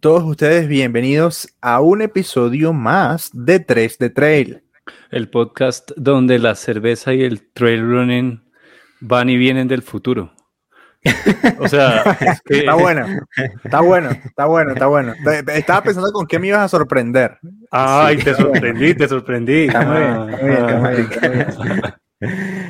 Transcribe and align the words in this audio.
todos 0.00 0.24
ustedes 0.24 0.66
bienvenidos 0.66 1.54
a 1.60 1.80
un 1.82 2.00
episodio 2.00 2.72
más 2.72 3.28
de 3.34 3.60
3 3.60 3.98
de 3.98 4.08
Trail. 4.08 4.64
El 5.10 5.28
podcast 5.28 5.90
donde 5.94 6.38
la 6.38 6.54
cerveza 6.54 7.12
y 7.12 7.22
el 7.22 7.52
trail 7.52 7.82
running 7.82 8.42
van 9.00 9.28
y 9.28 9.36
vienen 9.36 9.68
del 9.68 9.82
futuro. 9.82 10.32
O 11.58 11.68
sea, 11.68 12.16
está 12.46 12.74
bueno, 12.74 13.06
está 13.62 13.80
bueno, 13.80 14.10
está 14.10 14.46
bueno, 14.46 14.72
está 14.72 14.86
bueno. 14.86 15.14
Estaba 15.54 15.82
pensando 15.82 16.10
con 16.12 16.26
qué 16.26 16.38
me 16.38 16.46
ibas 16.48 16.62
a 16.62 16.68
sorprender. 16.68 17.38
Ay, 17.70 18.16
te 18.16 18.34
sorprendí, 18.34 18.94
te 18.94 19.06
sorprendí. 19.06 19.68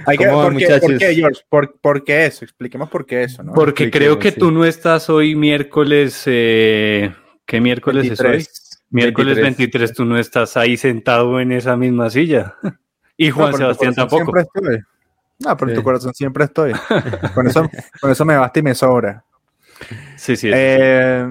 Hay 0.06 0.16
que, 0.16 0.26
¿por, 0.26 0.56
qué, 0.56 0.78
¿por, 0.80 0.98
qué, 0.98 1.14
George? 1.14 1.42
¿Por, 1.48 2.04
qué 2.04 2.26
eso? 2.26 2.44
Expliquemos 2.44 2.88
por 2.88 3.04
qué 3.04 3.24
eso, 3.24 3.42
¿no? 3.42 3.52
Porque 3.52 3.90
creo 3.90 4.18
que 4.18 4.30
tú 4.30 4.52
no 4.52 4.64
estás 4.64 5.10
hoy 5.10 5.34
miércoles. 5.34 6.22
Eh, 6.26 7.12
¿Qué 7.50 7.60
miércoles 7.60 8.08
es 8.08 8.20
hoy? 8.20 8.46
Miércoles 8.90 9.36
23. 9.36 9.92
tú 9.92 10.04
no 10.04 10.16
estás 10.16 10.56
ahí 10.56 10.76
sentado 10.76 11.40
en 11.40 11.50
esa 11.50 11.76
misma 11.76 12.08
silla. 12.08 12.54
Y 13.16 13.28
Juan 13.28 13.52
Sebastián 13.52 13.94
tampoco. 13.94 14.32
No, 15.40 15.56
pero 15.56 15.70
en 15.70 15.76
tu 15.76 15.82
corazón 15.82 16.14
siempre 16.14 16.44
estoy. 16.44 16.72
Con 17.34 17.46
eso, 17.46 17.68
con 18.00 18.10
eso 18.10 18.24
me 18.24 18.34
basta 18.34 18.60
y 18.60 18.62
me 18.62 18.74
sobra. 18.74 19.22
Sí, 20.16 20.36
sí. 20.36 20.50
Eh, 20.50 21.26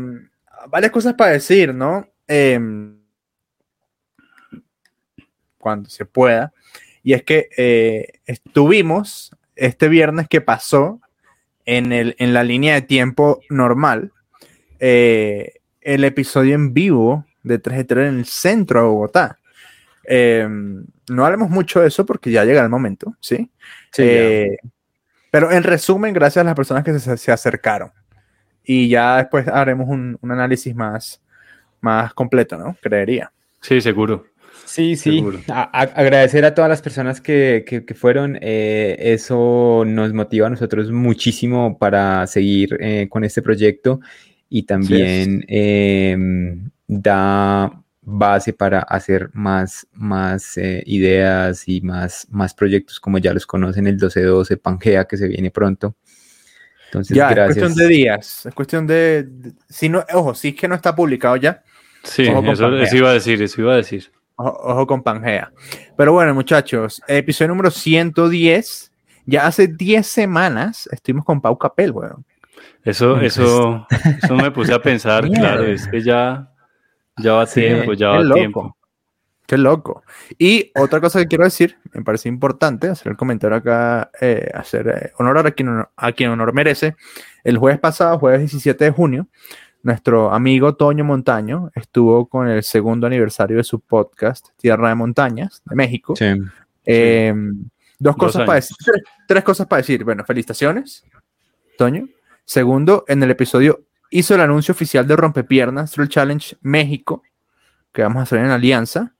varias 0.67 0.91
cosas 0.91 1.15
para 1.15 1.31
decir, 1.31 1.73
¿no? 1.73 2.07
Eh, 2.27 2.59
cuando 5.57 5.89
se 5.89 6.05
pueda. 6.05 6.53
Y 7.01 7.13
es 7.13 7.23
que 7.23 7.49
eh, 7.57 8.19
estuvimos 8.27 9.35
este 9.55 9.87
viernes 9.87 10.27
que 10.27 10.41
pasó 10.41 11.01
en, 11.65 11.91
el, 11.91 12.15
en 12.19 12.35
la 12.35 12.43
línea 12.43 12.75
de 12.75 12.83
tiempo 12.83 13.39
normal, 13.49 14.11
eh, 14.79 15.58
el 15.81 16.03
episodio 16.03 16.55
en 16.55 16.73
vivo 16.73 17.25
de 17.43 17.59
3 17.59 17.87
3 17.87 18.09
en 18.09 18.19
el 18.19 18.25
centro 18.25 18.81
de 18.81 18.87
Bogotá. 18.87 19.39
Em, 20.03 20.85
no 21.09 21.25
hablemos 21.25 21.49
mucho 21.49 21.81
de 21.81 21.87
eso 21.87 22.05
porque 22.05 22.31
ya 22.31 22.45
llega 22.45 22.63
el 22.63 22.69
momento, 22.69 23.15
¿sí? 23.19 23.49
Eh, 23.97 24.57
pero 25.31 25.51
en 25.51 25.63
resumen, 25.63 26.13
gracias 26.13 26.41
a 26.41 26.45
las 26.45 26.55
personas 26.55 26.83
que 26.83 26.97
se, 26.99 27.31
acercaron. 27.31 27.91
Y 28.63 28.89
ya 28.89 29.17
después 29.17 29.47
haremos 29.47 29.87
un, 29.87 30.17
un, 30.21 30.31
análisis 30.31 30.75
más, 30.75 31.21
más 31.81 32.13
completo, 32.13 32.57
¿no? 32.57 32.75
Creería. 32.81 33.31
Sí, 33.61 33.81
seguro. 33.81 34.25
Sí, 34.69 34.95
sí. 34.95 35.25
agradecer 35.47 36.45
a 36.45 36.53
todas 36.53 36.69
las 36.69 36.81
personas 36.81 37.21
que, 37.21 37.65
que, 37.65 37.93
fueron. 37.95 38.37
Eh, 38.39 38.95
eso 38.99 39.83
nos 39.83 40.13
motiva 40.13 40.45
a 40.45 40.51
nosotros 40.51 40.91
muchísimo 40.91 41.79
para 41.79 42.27
seguir 42.27 42.77
eh, 42.79 43.07
con 43.09 43.23
este 43.23 43.41
proyecto 43.41 43.99
y 44.49 44.63
también 44.63 45.45
em, 45.47 46.69
da 46.87 47.71
base 48.01 48.53
para 48.53 48.79
hacer 48.79 49.29
más, 49.33 49.87
más 49.93 50.57
eh, 50.57 50.83
ideas 50.85 51.67
y 51.67 51.81
más, 51.81 52.27
más 52.31 52.53
proyectos 52.53 52.99
como 52.99 53.19
ya 53.19 53.33
los 53.33 53.45
conocen, 53.45 53.85
el 53.87 53.93
1212, 53.93 54.57
Pangea, 54.57 55.05
que 55.05 55.17
se 55.17 55.27
viene 55.27 55.51
pronto. 55.51 55.95
Entonces, 56.85 57.15
ya, 57.15 57.29
gracias. 57.29 57.57
es 57.57 57.63
cuestión 57.63 57.87
de 57.87 57.95
días, 57.95 58.45
es 58.47 58.53
cuestión 58.55 58.87
de, 58.87 59.27
si 59.69 59.89
no, 59.89 60.03
ojo, 60.13 60.33
si 60.33 60.49
es 60.49 60.55
que 60.55 60.67
no 60.67 60.73
está 60.73 60.95
publicado 60.95 61.35
ya. 61.35 61.63
Sí, 62.03 62.23
eso 62.23 62.95
iba 62.95 63.09
a 63.11 63.13
decir, 63.13 63.41
eso 63.41 63.61
iba 63.61 63.73
a 63.73 63.77
decir. 63.77 64.11
Ojo, 64.35 64.87
con 64.87 65.03
Pangea. 65.03 65.51
Pero 65.97 66.13
bueno, 66.13 66.33
muchachos, 66.33 67.01
episodio 67.07 67.49
número 67.49 67.69
110. 67.69 68.91
Ya 69.25 69.45
hace 69.45 69.67
10 69.67 70.07
semanas 70.07 70.89
estuvimos 70.91 71.25
con 71.25 71.41
Pau 71.41 71.57
Capel, 71.57 71.91
weón. 71.91 72.25
Eso, 72.83 73.19
eso, 73.19 73.87
eso 74.21 74.35
me 74.35 74.51
puse 74.51 74.73
a 74.73 74.81
pensar, 74.81 75.29
claro, 75.29 75.63
es 75.65 75.87
que 75.87 76.01
ya, 76.01 76.51
ya 77.17 77.33
va 77.33 77.45
tiempo, 77.45 77.93
ya 77.93 78.09
va 78.09 78.33
tiempo. 78.33 78.75
Qué 79.49 79.57
loco. 79.57 80.03
Y 80.37 80.71
otra 80.75 81.01
cosa 81.01 81.19
que 81.19 81.27
quiero 81.27 81.43
decir, 81.43 81.75
me 81.93 82.03
parece 82.03 82.29
importante 82.29 82.87
hacer 82.87 83.11
el 83.11 83.17
comentario 83.17 83.57
acá, 83.57 84.11
eh, 84.21 84.47
hacer 84.53 84.87
eh, 84.87 85.11
honor 85.17 85.39
a 85.39 85.49
quien, 85.49 85.83
a 85.95 86.11
quien 86.11 86.29
honor 86.29 86.53
merece. 86.53 86.95
El 87.43 87.57
jueves 87.57 87.79
pasado, 87.79 88.19
jueves 88.19 88.41
17 88.41 88.85
de 88.85 88.91
junio, 88.91 89.27
nuestro 89.81 90.31
amigo 90.31 90.75
Toño 90.75 91.03
Montaño 91.03 91.71
estuvo 91.73 92.27
con 92.27 92.47
el 92.47 92.61
segundo 92.61 93.07
aniversario 93.07 93.57
de 93.57 93.63
su 93.63 93.79
podcast, 93.79 94.49
Tierra 94.55 94.89
de 94.89 94.95
Montañas, 94.95 95.63
de 95.65 95.75
México. 95.75 96.13
Eh, 96.85 97.33
dos 97.97 98.15
cosas 98.17 98.45
para 98.45 98.57
decir, 98.57 98.77
tres, 99.27 99.43
cosas 99.43 99.65
para 99.65 99.81
decir. 99.81 100.03
Bueno, 100.03 100.23
felicitaciones, 100.25 101.03
Toño. 101.75 102.07
Segundo, 102.49 103.05
en 103.07 103.21
el 103.21 103.29
episodio 103.29 103.85
hizo 104.09 104.33
el 104.33 104.41
anuncio 104.41 104.71
oficial 104.71 105.05
de 105.05 105.15
Rompepiernas 105.15 105.91
Trail 105.91 106.09
Challenge 106.09 106.57
México, 106.61 107.21
que 107.93 108.01
vamos 108.01 108.21
a 108.21 108.23
hacer 108.23 108.39
en 108.39 108.49
alianza. 108.49 109.13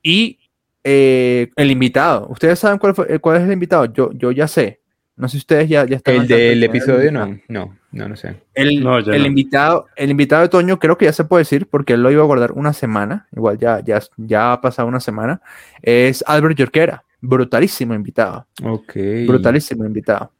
Y 0.00 0.38
eh, 0.84 1.50
el 1.56 1.72
invitado. 1.72 2.28
¿Ustedes 2.28 2.60
saben 2.60 2.78
cuál, 2.78 2.94
fue, 2.94 3.18
cuál 3.18 3.38
es 3.38 3.42
el 3.42 3.52
invitado? 3.52 3.86
Yo, 3.86 4.12
yo 4.12 4.30
ya 4.30 4.46
sé. 4.46 4.80
No 5.16 5.26
sé 5.26 5.32
si 5.32 5.38
ustedes 5.38 5.68
ya, 5.68 5.86
ya 5.86 5.96
están. 5.96 6.14
El 6.14 6.28
del 6.28 6.62
episodio, 6.62 7.10
no, 7.10 7.36
no, 7.48 7.76
no, 7.90 8.08
no 8.10 8.14
sé. 8.14 8.36
El, 8.54 8.70
invitado, 8.70 9.86
el 9.96 10.10
invitado 10.10 10.42
de 10.42 10.48
Toño, 10.48 10.78
creo 10.78 10.96
que 10.96 11.06
ya 11.06 11.12
se 11.12 11.24
puede 11.24 11.40
decir, 11.40 11.66
porque 11.66 11.94
él 11.94 12.02
lo 12.04 12.12
iba 12.12 12.22
a 12.22 12.26
guardar 12.26 12.52
una 12.52 12.72
semana. 12.72 13.26
Igual 13.36 13.58
ya, 13.58 13.80
ya, 13.80 14.00
ya 14.16 14.52
ha 14.52 14.60
pasado 14.60 14.86
una 14.86 15.00
semana. 15.00 15.42
Es 15.82 16.22
Albert 16.28 16.56
Yorquera. 16.56 17.02
Brutalísimo 17.20 17.92
invitado. 17.94 18.46
Ok. 18.62 18.94
Brutalísimo 19.26 19.84
invitado. 19.84 20.30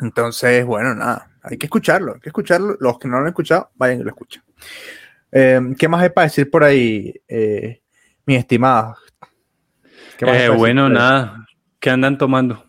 Entonces, 0.00 0.64
bueno, 0.64 0.94
nada. 0.94 1.28
Hay 1.50 1.56
que 1.56 1.66
escucharlo, 1.66 2.14
hay 2.14 2.20
que 2.20 2.28
escucharlo. 2.28 2.76
Los 2.80 2.98
que 2.98 3.08
no 3.08 3.16
lo 3.16 3.22
han 3.22 3.28
escuchado, 3.28 3.70
vayan 3.76 4.00
y 4.00 4.02
lo 4.02 4.10
escuchen. 4.10 4.42
Em, 5.32 5.74
¿Qué 5.74 5.88
más 5.88 6.02
hay 6.02 6.10
para 6.10 6.26
decir 6.26 6.50
por 6.50 6.64
ahí, 6.64 7.14
eh, 7.26 7.80
mis 8.26 8.38
estimados? 8.38 8.98
Eh, 10.20 10.48
bueno, 10.50 10.88
nada. 10.88 11.46
¿Qué 11.78 11.90
andan 11.90 12.18
tomando? 12.18 12.64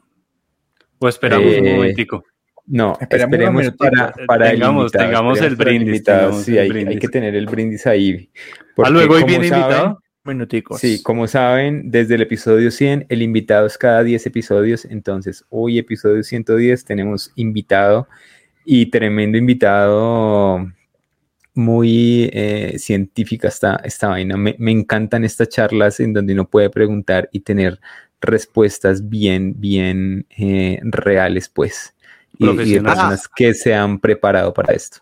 ¿O 0.99 1.07
esperamos 1.07 1.47
un 1.57 1.65
eh, 1.65 1.75
momentico? 1.75 2.23
No, 2.67 2.95
esperemos, 2.99 3.71
para, 3.71 4.13
para 4.27 4.51
tengamos, 4.51 4.93
el 4.93 4.99
tengamos 4.99 5.41
el 5.41 5.55
brindis. 5.55 6.03
sí, 6.43 6.57
hay, 6.57 6.99
que 6.99 7.07
tener 7.07 7.35
el 7.35 7.47
brindis 7.47 7.87
ahí. 7.87 8.29
¿Ah, 8.77 8.91
luego 8.91 9.15
hoy 9.15 9.23
viene 9.23 9.47
invitado? 9.47 9.99
Minuticos. 10.23 10.79
Sí, 10.79 11.01
como 11.01 11.27
saben, 11.27 11.89
desde 11.89 12.15
el 12.15 12.21
episodio 12.21 12.69
100, 12.69 13.07
el 13.09 13.23
invitado 13.23 13.65
es 13.65 13.77
cada 13.77 14.03
10 14.03 14.27
episodios. 14.27 14.85
Entonces, 14.85 15.45
hoy, 15.49 15.79
episodio 15.79 16.21
110, 16.21 16.85
tenemos 16.85 17.31
invitado 17.35 18.07
y 18.65 18.87
tremendo 18.87 19.37
invitado 19.37 20.67
muy 21.55 22.29
eh, 22.33 22.75
científica 22.79 23.49
esta, 23.49 23.75
esta 23.83 24.07
vaina. 24.07 24.37
Me, 24.37 24.55
me, 24.59 24.71
encantan 24.71 25.25
estas 25.25 25.49
charlas 25.49 25.99
en 25.99 26.13
donde 26.13 26.33
uno 26.33 26.47
puede 26.47 26.69
preguntar 26.69 27.29
y 27.31 27.41
tener 27.41 27.79
respuestas 28.21 29.09
bien, 29.09 29.55
bien 29.57 30.25
eh, 30.37 30.79
reales, 30.83 31.49
pues. 31.49 31.95
Y, 32.37 32.45
de 32.47 32.81
personas 32.81 33.27
que 33.27 33.53
se 33.53 33.73
han 33.73 33.99
preparado 33.99 34.53
para 34.53 34.73
esto. 34.73 34.99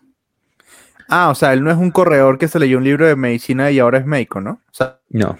Ah, 1.08 1.30
o 1.30 1.34
sea, 1.34 1.52
él 1.52 1.62
no 1.62 1.70
es 1.70 1.76
un 1.76 1.90
corredor 1.90 2.36
que 2.36 2.48
se 2.48 2.58
leyó 2.58 2.78
un 2.78 2.84
libro 2.84 3.06
de 3.06 3.16
medicina 3.16 3.70
y 3.70 3.78
ahora 3.78 3.98
es 3.98 4.06
médico, 4.06 4.40
¿no? 4.40 4.60
no. 5.10 5.38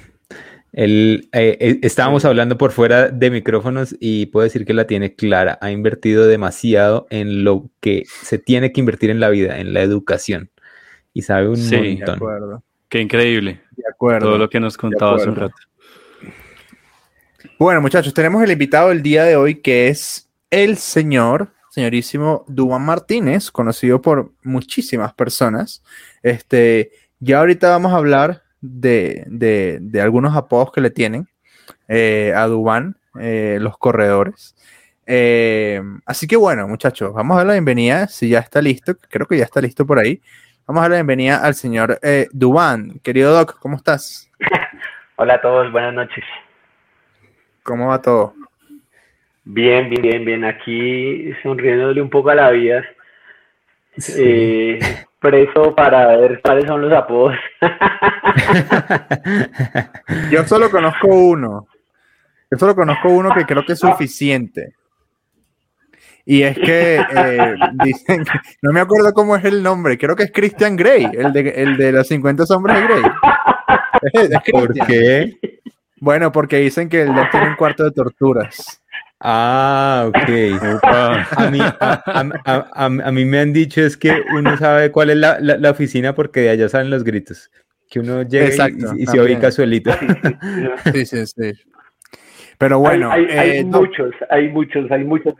Él, 0.72 1.28
eh, 1.32 1.56
eh, 1.60 1.78
estábamos 1.82 2.24
hablando 2.24 2.58
por 2.58 2.72
fuera 2.72 3.08
de 3.08 3.30
micrófonos 3.30 3.96
y 4.00 4.26
puedo 4.26 4.44
decir 4.44 4.64
que 4.64 4.74
la 4.74 4.86
tiene 4.86 5.14
clara. 5.14 5.58
Ha 5.60 5.70
invertido 5.70 6.26
demasiado 6.26 7.06
en 7.10 7.44
lo 7.44 7.70
que 7.80 8.04
se 8.06 8.38
tiene 8.38 8.72
que 8.72 8.80
invertir 8.80 9.10
en 9.10 9.20
la 9.20 9.30
vida, 9.30 9.58
en 9.58 9.72
la 9.72 9.80
educación. 9.80 10.50
Y 11.14 11.22
sabe 11.22 11.48
un 11.48 11.56
sí, 11.56 11.96
De 11.96 12.12
acuerdo. 12.12 12.62
Qué 12.88 13.00
increíble. 13.00 13.60
De 13.76 13.84
acuerdo. 13.90 14.28
Todo 14.28 14.38
lo 14.38 14.50
que 14.50 14.60
nos 14.60 14.76
contaba 14.76 15.16
hace 15.16 15.28
un 15.28 15.36
rato. 15.36 15.56
Bueno, 17.58 17.80
muchachos, 17.80 18.14
tenemos 18.14 18.42
el 18.42 18.52
invitado 18.52 18.90
del 18.90 19.02
día 19.02 19.24
de 19.24 19.36
hoy 19.36 19.56
que 19.56 19.88
es 19.88 20.28
el 20.50 20.76
señor, 20.76 21.52
señorísimo 21.70 22.44
Duan 22.46 22.84
Martínez, 22.84 23.50
conocido 23.50 24.00
por 24.00 24.32
muchísimas 24.42 25.12
personas. 25.14 25.82
Este, 26.22 26.92
ya 27.20 27.40
ahorita 27.40 27.70
vamos 27.70 27.92
a 27.92 27.96
hablar 27.96 28.44
de, 28.60 29.24
de, 29.28 30.00
algunos 30.00 30.36
apodos 30.36 30.72
que 30.72 30.80
le 30.80 30.90
tienen 30.90 31.28
eh, 31.86 32.32
a 32.34 32.46
Duan, 32.46 32.96
eh, 33.20 33.58
los 33.60 33.78
corredores. 33.78 34.54
Eh, 35.06 35.80
así 36.04 36.26
que 36.26 36.36
bueno, 36.36 36.68
muchachos, 36.68 37.12
vamos 37.14 37.34
a 37.34 37.38
dar 37.38 37.46
la 37.46 37.52
bienvenida, 37.54 38.08
si 38.08 38.28
ya 38.28 38.40
está 38.40 38.60
listo, 38.60 38.94
creo 39.08 39.26
que 39.26 39.38
ya 39.38 39.44
está 39.44 39.60
listo 39.60 39.86
por 39.86 39.98
ahí. 39.98 40.20
Vamos 40.66 40.80
a 40.80 40.82
dar 40.82 40.90
la 40.90 40.96
bienvenida 40.98 41.38
al 41.38 41.54
señor 41.54 41.98
Duan. 42.32 43.00
Querido 43.02 43.32
Doc, 43.32 43.58
¿cómo 43.58 43.76
estás? 43.76 44.30
Hola 45.16 45.34
a 45.34 45.40
todos, 45.40 45.72
buenas 45.72 45.94
noches. 45.94 46.24
¿Cómo 47.62 47.88
va 47.88 48.00
todo? 48.00 48.34
Bien, 49.44 49.88
bien, 49.88 50.02
bien, 50.02 50.24
bien. 50.24 50.44
Aquí 50.44 51.32
sonriéndole 51.42 52.02
un 52.02 52.10
poco 52.10 52.28
a 52.28 52.34
la 52.34 52.50
vida. 52.50 52.84
Eh, 54.16 54.78
preso 55.20 55.74
para 55.74 56.16
ver 56.16 56.40
cuáles 56.42 56.66
son 56.66 56.82
los 56.82 56.92
apodos. 56.92 57.34
Yo 60.30 60.44
solo 60.44 60.70
conozco 60.70 61.08
uno. 61.08 61.66
Yo 62.50 62.58
solo 62.58 62.74
conozco 62.74 63.08
uno 63.08 63.32
que 63.34 63.44
creo 63.44 63.64
que 63.64 63.74
es 63.74 63.78
suficiente. 63.78 64.74
Y 66.24 66.42
es 66.42 66.58
que 66.58 66.96
eh, 66.96 67.54
dicen, 67.84 68.24
no 68.60 68.72
me 68.72 68.80
acuerdo 68.80 69.14
cómo 69.14 69.34
es 69.34 69.44
el 69.46 69.62
nombre, 69.62 69.96
creo 69.96 70.14
que 70.14 70.24
es 70.24 70.32
Christian 70.32 70.76
Grey, 70.76 71.08
el 71.10 71.32
de, 71.32 71.48
el 71.56 71.78
de 71.78 71.90
los 71.90 72.06
50 72.06 72.44
sombras 72.44 72.76
de 72.76 72.86
Grey. 72.86 73.02
¿Por 74.52 74.74
qué? 74.86 75.38
Bueno, 76.00 76.30
porque 76.30 76.58
dicen 76.58 76.90
que 76.90 77.02
el 77.02 77.14
tiene 77.30 77.48
un 77.48 77.56
cuarto 77.56 77.84
de 77.84 77.92
torturas. 77.92 78.82
Ah, 79.20 80.04
ok. 80.08 80.82
A 81.36 81.50
mí, 81.50 81.58
a, 81.60 83.10
mí, 83.10 83.24
me 83.24 83.40
han 83.40 83.52
dicho 83.52 83.82
es 83.82 83.96
que 83.96 84.12
uno 84.34 84.56
sabe 84.56 84.92
cuál 84.92 85.10
es 85.10 85.16
la, 85.16 85.38
la, 85.40 85.70
oficina 85.70 86.14
porque 86.14 86.40
de 86.40 86.50
allá 86.50 86.68
salen 86.68 86.90
los 86.90 87.02
gritos. 87.02 87.50
Que 87.90 88.00
uno 88.00 88.22
llega 88.22 88.68
y, 88.96 89.06
se 89.06 89.20
ubica 89.20 89.50
suelito. 89.50 89.90
Sí, 90.92 91.06
sí, 91.06 91.26
sí. 91.26 91.52
Pero 92.58 92.78
bueno. 92.78 93.10
Hay, 93.10 93.26
eh, 93.30 93.64
muchos, 93.64 94.14
hay 94.30 94.48
muchos, 94.48 94.90
hay 94.90 95.04
muchos. 95.04 95.34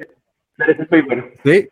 bueno. 1.07 1.27
Sí. 1.45 1.69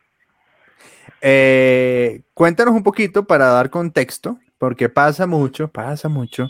Eh, 1.23 2.23
cuéntanos 2.35 2.75
un 2.75 2.83
poquito 2.83 3.25
para 3.27 3.47
dar 3.47 3.71
contexto, 3.71 4.39
porque 4.59 4.89
pasa 4.89 5.27
mucho, 5.27 5.69
pasa 5.69 6.09
mucho, 6.09 6.49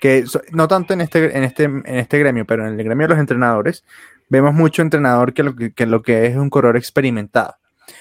que 0.00 0.24
no 0.52 0.68
tanto 0.68 0.92
en 0.92 1.00
este, 1.02 1.36
en 1.36 1.44
este, 1.44 1.64
en 1.64 1.82
este 1.86 2.18
gremio, 2.18 2.44
pero 2.44 2.66
en 2.66 2.78
el 2.78 2.84
gremio 2.84 3.06
de 3.06 3.14
los 3.14 3.20
entrenadores, 3.20 3.84
vemos 4.28 4.54
mucho 4.54 4.82
entrenador 4.82 5.32
que 5.32 5.42
lo 5.42 5.54
que, 5.54 5.86
lo 5.86 6.02
que 6.02 6.26
es 6.26 6.36
un 6.36 6.50
corredor 6.50 6.76
experimentado. 6.76 7.54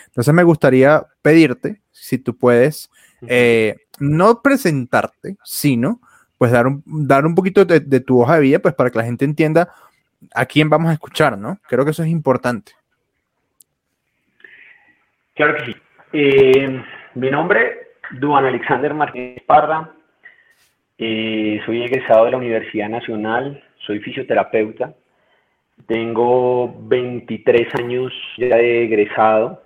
Entonces 0.07 0.33
me 0.33 0.43
gustaría 0.43 1.05
pedirte, 1.21 1.81
si 1.91 2.17
tú 2.17 2.37
puedes, 2.37 2.89
eh, 3.27 3.75
no 3.99 4.41
presentarte, 4.41 5.37
sino 5.43 6.01
pues 6.37 6.51
dar 6.51 6.67
un, 6.67 6.83
dar 6.85 7.25
un 7.25 7.35
poquito 7.35 7.65
de, 7.65 7.99
tu 7.99 8.21
hoja 8.21 8.35
de 8.35 8.41
vida, 8.41 8.59
pues 8.59 8.75
para 8.75 8.89
que 8.89 8.99
la 8.99 9.05
gente 9.05 9.25
entienda 9.25 9.69
a 10.33 10.45
quién 10.45 10.69
vamos 10.69 10.89
a 10.89 10.93
escuchar, 10.93 11.37
¿no? 11.37 11.59
Creo 11.67 11.83
que 11.83 11.91
eso 11.91 12.03
es 12.03 12.09
importante. 12.09 12.73
Claro 15.35 15.55
que 15.55 15.65
sí. 15.65 15.75
Eh, 16.13 16.83
mi 17.15 17.29
nombre, 17.31 17.93
Duan 18.11 18.45
Alexander 18.45 18.93
Martínez 18.93 19.43
Parra. 19.45 19.91
Eh, 20.97 21.61
soy 21.65 21.83
egresado 21.83 22.25
de 22.25 22.31
la 22.31 22.37
Universidad 22.37 22.89
Nacional, 22.89 23.63
soy 23.85 23.99
fisioterapeuta. 23.99 24.93
Tengo 25.85 26.75
23 26.81 27.75
años 27.75 28.13
ya 28.37 28.57
de 28.57 28.83
egresado. 28.83 29.61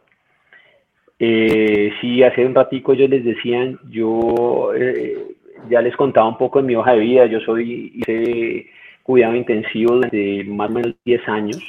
Eh, 1.17 1.93
sí, 2.01 2.23
hace 2.23 2.45
un 2.45 2.53
ratico 2.55 2.93
ellos 2.93 3.09
les 3.09 3.23
decían, 3.23 3.79
yo 3.89 4.73
eh, 4.75 5.35
ya 5.69 5.81
les 5.81 5.95
contaba 5.95 6.27
un 6.27 6.37
poco 6.37 6.61
de 6.61 6.67
mi 6.67 6.75
hoja 6.75 6.93
de 6.93 6.99
vida. 6.99 7.25
Yo 7.27 7.39
soy, 7.41 7.93
hice 7.95 8.67
cuidado 9.03 9.35
intensivo 9.35 9.99
desde 9.99 10.43
más 10.45 10.69
o 10.69 10.73
menos 10.73 10.95
10 11.05 11.27
años. 11.29 11.61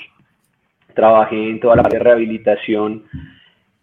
Trabajé 0.94 1.50
en 1.50 1.60
toda 1.60 1.76
la 1.76 1.82
parte 1.82 1.98
de 1.98 2.04
rehabilitación 2.04 3.04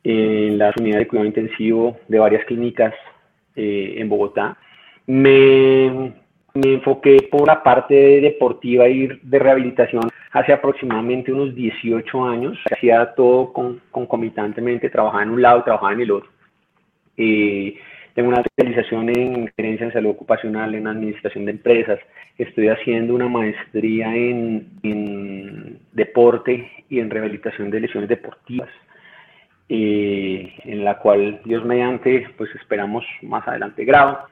en 0.04 0.58
las 0.58 0.76
unidades 0.78 1.06
de 1.06 1.08
cuidado 1.08 1.28
intensivo 1.28 1.98
de 2.08 2.20
varias 2.20 2.46
clínicas 2.46 2.94
eh, 3.56 3.96
en 3.98 4.10
Bogotá. 4.10 4.58
Me, 5.08 6.14
me, 6.54 6.74
enfoqué 6.74 7.28
por 7.32 7.48
la 7.48 7.62
parte 7.64 8.22
deportiva 8.22 8.88
y 8.88 9.08
de 9.22 9.40
rehabilitación 9.40 10.10
hace 10.32 10.54
aproximadamente 10.54 11.32
unos 11.32 11.56
18 11.56 12.26
años. 12.26 12.58
Hacía 12.72 13.14
todo 13.16 13.54
con, 13.54 13.82
concomitantemente, 13.92 14.90
trabajaba 14.90 15.24
en 15.24 15.32
un 15.32 15.42
lado, 15.42 15.64
trabajaba 15.64 15.94
en 15.94 16.02
el 16.02 16.12
otro. 16.12 16.30
Eh, 17.18 17.78
tengo 18.14 18.30
una 18.30 18.42
especialización 18.42 19.10
en 19.10 19.52
gerencia 19.56 19.86
en 19.86 19.94
salud 19.94 20.12
ocupacional, 20.12 20.76
en 20.76 20.88
administración 20.88 21.46
de 21.46 21.52
empresas. 21.52 22.00
Estoy 22.38 22.70
haciendo 22.70 23.14
una 23.14 23.28
maestría 23.28 24.14
en, 24.16 24.68
en 24.84 25.80
deporte 25.94 26.70
y 26.90 27.00
en 27.00 27.10
rehabilitación 27.10 27.70
de 27.70 27.82
lesiones 27.82 28.10
deportivas. 28.10 28.70
Eh, 29.72 30.52
en 30.64 30.84
la 30.84 30.98
cual 30.98 31.42
Dios 31.46 31.64
mediante, 31.64 32.28
pues 32.38 32.50
esperamos 32.56 33.06
más 33.22 33.48
adelante 33.48 33.86
grado. 33.86 34.28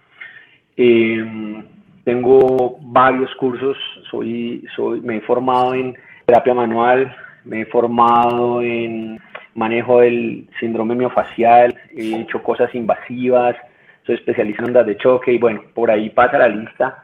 Eh, 0.76 1.64
tengo 2.08 2.78
varios 2.80 3.36
cursos, 3.36 3.76
soy, 4.10 4.66
soy, 4.78 5.02
me 5.02 5.18
he 5.18 5.22
formado 5.22 5.74
en 5.76 5.94
terapia 6.26 6.54
manual, 6.54 7.14
me 7.44 7.60
he 7.60 7.66
formado 7.66 8.62
en 8.62 9.20
manejo 9.56 10.00
del 10.00 10.48
síndrome 10.58 10.96
miofacial, 10.96 11.78
he 11.94 12.22
hecho 12.22 12.42
cosas 12.42 12.74
invasivas, 12.74 13.58
soy 14.06 14.16
especialista 14.16 14.62
en 14.62 14.70
ondas 14.70 14.86
de 14.86 14.96
choque 14.96 15.34
y 15.34 15.38
bueno, 15.38 15.64
por 15.74 15.92
ahí 15.92 16.10
pasa 16.10 16.38
la 16.38 16.48
lista 16.48 17.04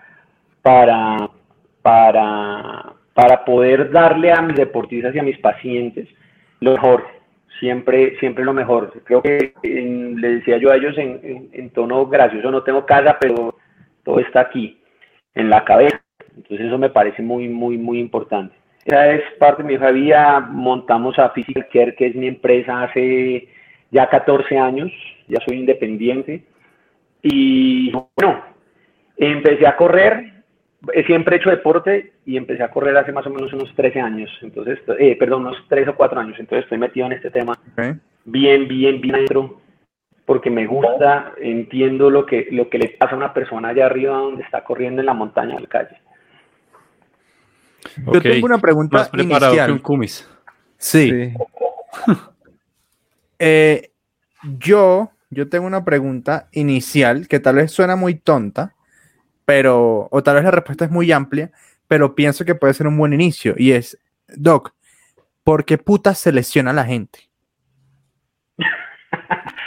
para, 0.61 1.29
para, 1.81 2.93
para 3.13 3.43
poder 3.43 3.91
darle 3.91 4.31
a 4.31 4.41
mis 4.41 4.55
deportistas 4.55 5.13
y 5.13 5.19
a 5.19 5.23
mis 5.23 5.37
pacientes 5.39 6.07
lo 6.61 6.71
mejor, 6.71 7.03
siempre, 7.59 8.17
siempre 8.21 8.45
lo 8.45 8.53
mejor. 8.53 8.93
Creo 9.03 9.21
que 9.21 9.53
le 9.63 10.35
decía 10.35 10.55
yo 10.59 10.71
a 10.71 10.77
ellos 10.77 10.97
en, 10.97 11.49
en, 11.51 11.69
tono 11.71 12.05
gracioso, 12.05 12.49
no 12.49 12.63
tengo 12.63 12.85
casa, 12.85 13.17
pero 13.19 13.57
todo 14.05 14.19
está 14.21 14.39
aquí, 14.39 14.77
en 15.35 15.49
la 15.49 15.63
cabeza. 15.63 16.01
Entonces 16.35 16.67
eso 16.67 16.77
me 16.77 16.89
parece 16.89 17.21
muy, 17.21 17.47
muy, 17.47 17.77
muy 17.77 17.99
importante. 17.99 18.55
Esa 18.85 19.11
es 19.11 19.21
parte 19.39 19.63
de 19.63 19.77
mi 19.77 19.93
vida. 19.93 20.39
Montamos 20.39 21.17
a 21.19 21.29
Physical 21.29 21.67
Care, 21.71 21.95
que 21.95 22.07
es 22.07 22.15
mi 22.15 22.27
empresa, 22.27 22.83
hace 22.83 23.47
ya 23.91 24.09
14 24.09 24.57
años. 24.57 24.91
Ya 25.27 25.39
soy 25.45 25.57
independiente. 25.57 26.43
Y 27.21 27.91
bueno, 27.91 28.43
empecé 29.17 29.65
a 29.65 29.75
correr. 29.75 30.33
Siempre 31.05 31.35
he 31.35 31.39
hecho 31.39 31.49
deporte 31.49 32.11
y 32.25 32.35
empecé 32.35 32.61
a 32.61 32.71
correr 32.71 32.97
hace 32.97 33.13
más 33.13 33.25
o 33.25 33.29
menos 33.29 33.53
unos 33.53 33.73
13 33.73 34.01
años. 34.01 34.29
Entonces, 34.41 34.79
eh, 34.99 35.15
perdón, 35.17 35.43
unos 35.43 35.65
3 35.69 35.87
o 35.87 35.95
4 35.95 36.19
años. 36.19 36.35
Entonces 36.39 36.65
estoy 36.65 36.77
metido 36.77 37.05
en 37.05 37.13
este 37.13 37.31
tema. 37.31 37.57
Bien, 38.25 38.67
bien, 38.67 38.99
bien 38.99 39.15
dentro 39.15 39.62
porque 40.25 40.49
me 40.49 40.65
gusta, 40.65 41.33
entiendo 41.37 42.09
lo 42.09 42.25
que, 42.25 42.47
lo 42.51 42.69
que 42.69 42.77
le 42.77 42.89
pasa 42.89 43.13
a 43.13 43.17
una 43.17 43.33
persona 43.33 43.69
allá 43.69 43.85
arriba 43.85 44.15
donde 44.17 44.43
está 44.43 44.63
corriendo 44.63 45.01
en 45.01 45.05
la 45.05 45.13
montaña 45.13 45.55
del 45.55 45.67
calle. 45.67 45.97
Yo 47.97 48.21
tengo 48.21 48.45
una 48.45 48.59
pregunta 48.59 48.97
Más 48.99 49.09
preparado 49.09 49.53
que 49.53 49.71
un 49.71 49.79
cumis. 49.79 50.29
Sí. 50.77 51.33
Eh, 53.45 53.91
yo, 54.57 55.11
yo 55.29 55.49
tengo 55.49 55.67
una 55.67 55.83
pregunta 55.83 56.47
inicial 56.53 57.27
que 57.27 57.41
tal 57.41 57.55
vez 57.55 57.71
suena 57.71 57.97
muy 57.97 58.15
tonta, 58.15 58.73
pero, 59.43 60.07
o 60.11 60.23
tal 60.23 60.35
vez 60.35 60.45
la 60.45 60.51
respuesta 60.51 60.85
es 60.85 60.91
muy 60.91 61.11
amplia, 61.11 61.51
pero 61.89 62.15
pienso 62.15 62.45
que 62.45 62.55
puede 62.55 62.73
ser 62.73 62.87
un 62.87 62.97
buen 62.97 63.11
inicio. 63.11 63.53
Y 63.57 63.73
es, 63.73 63.99
Doc, 64.29 64.73
¿por 65.43 65.65
qué 65.65 65.77
puta 65.77 66.15
se 66.15 66.31
lesiona 66.31 66.71
la 66.71 66.85
gente? 66.85 67.19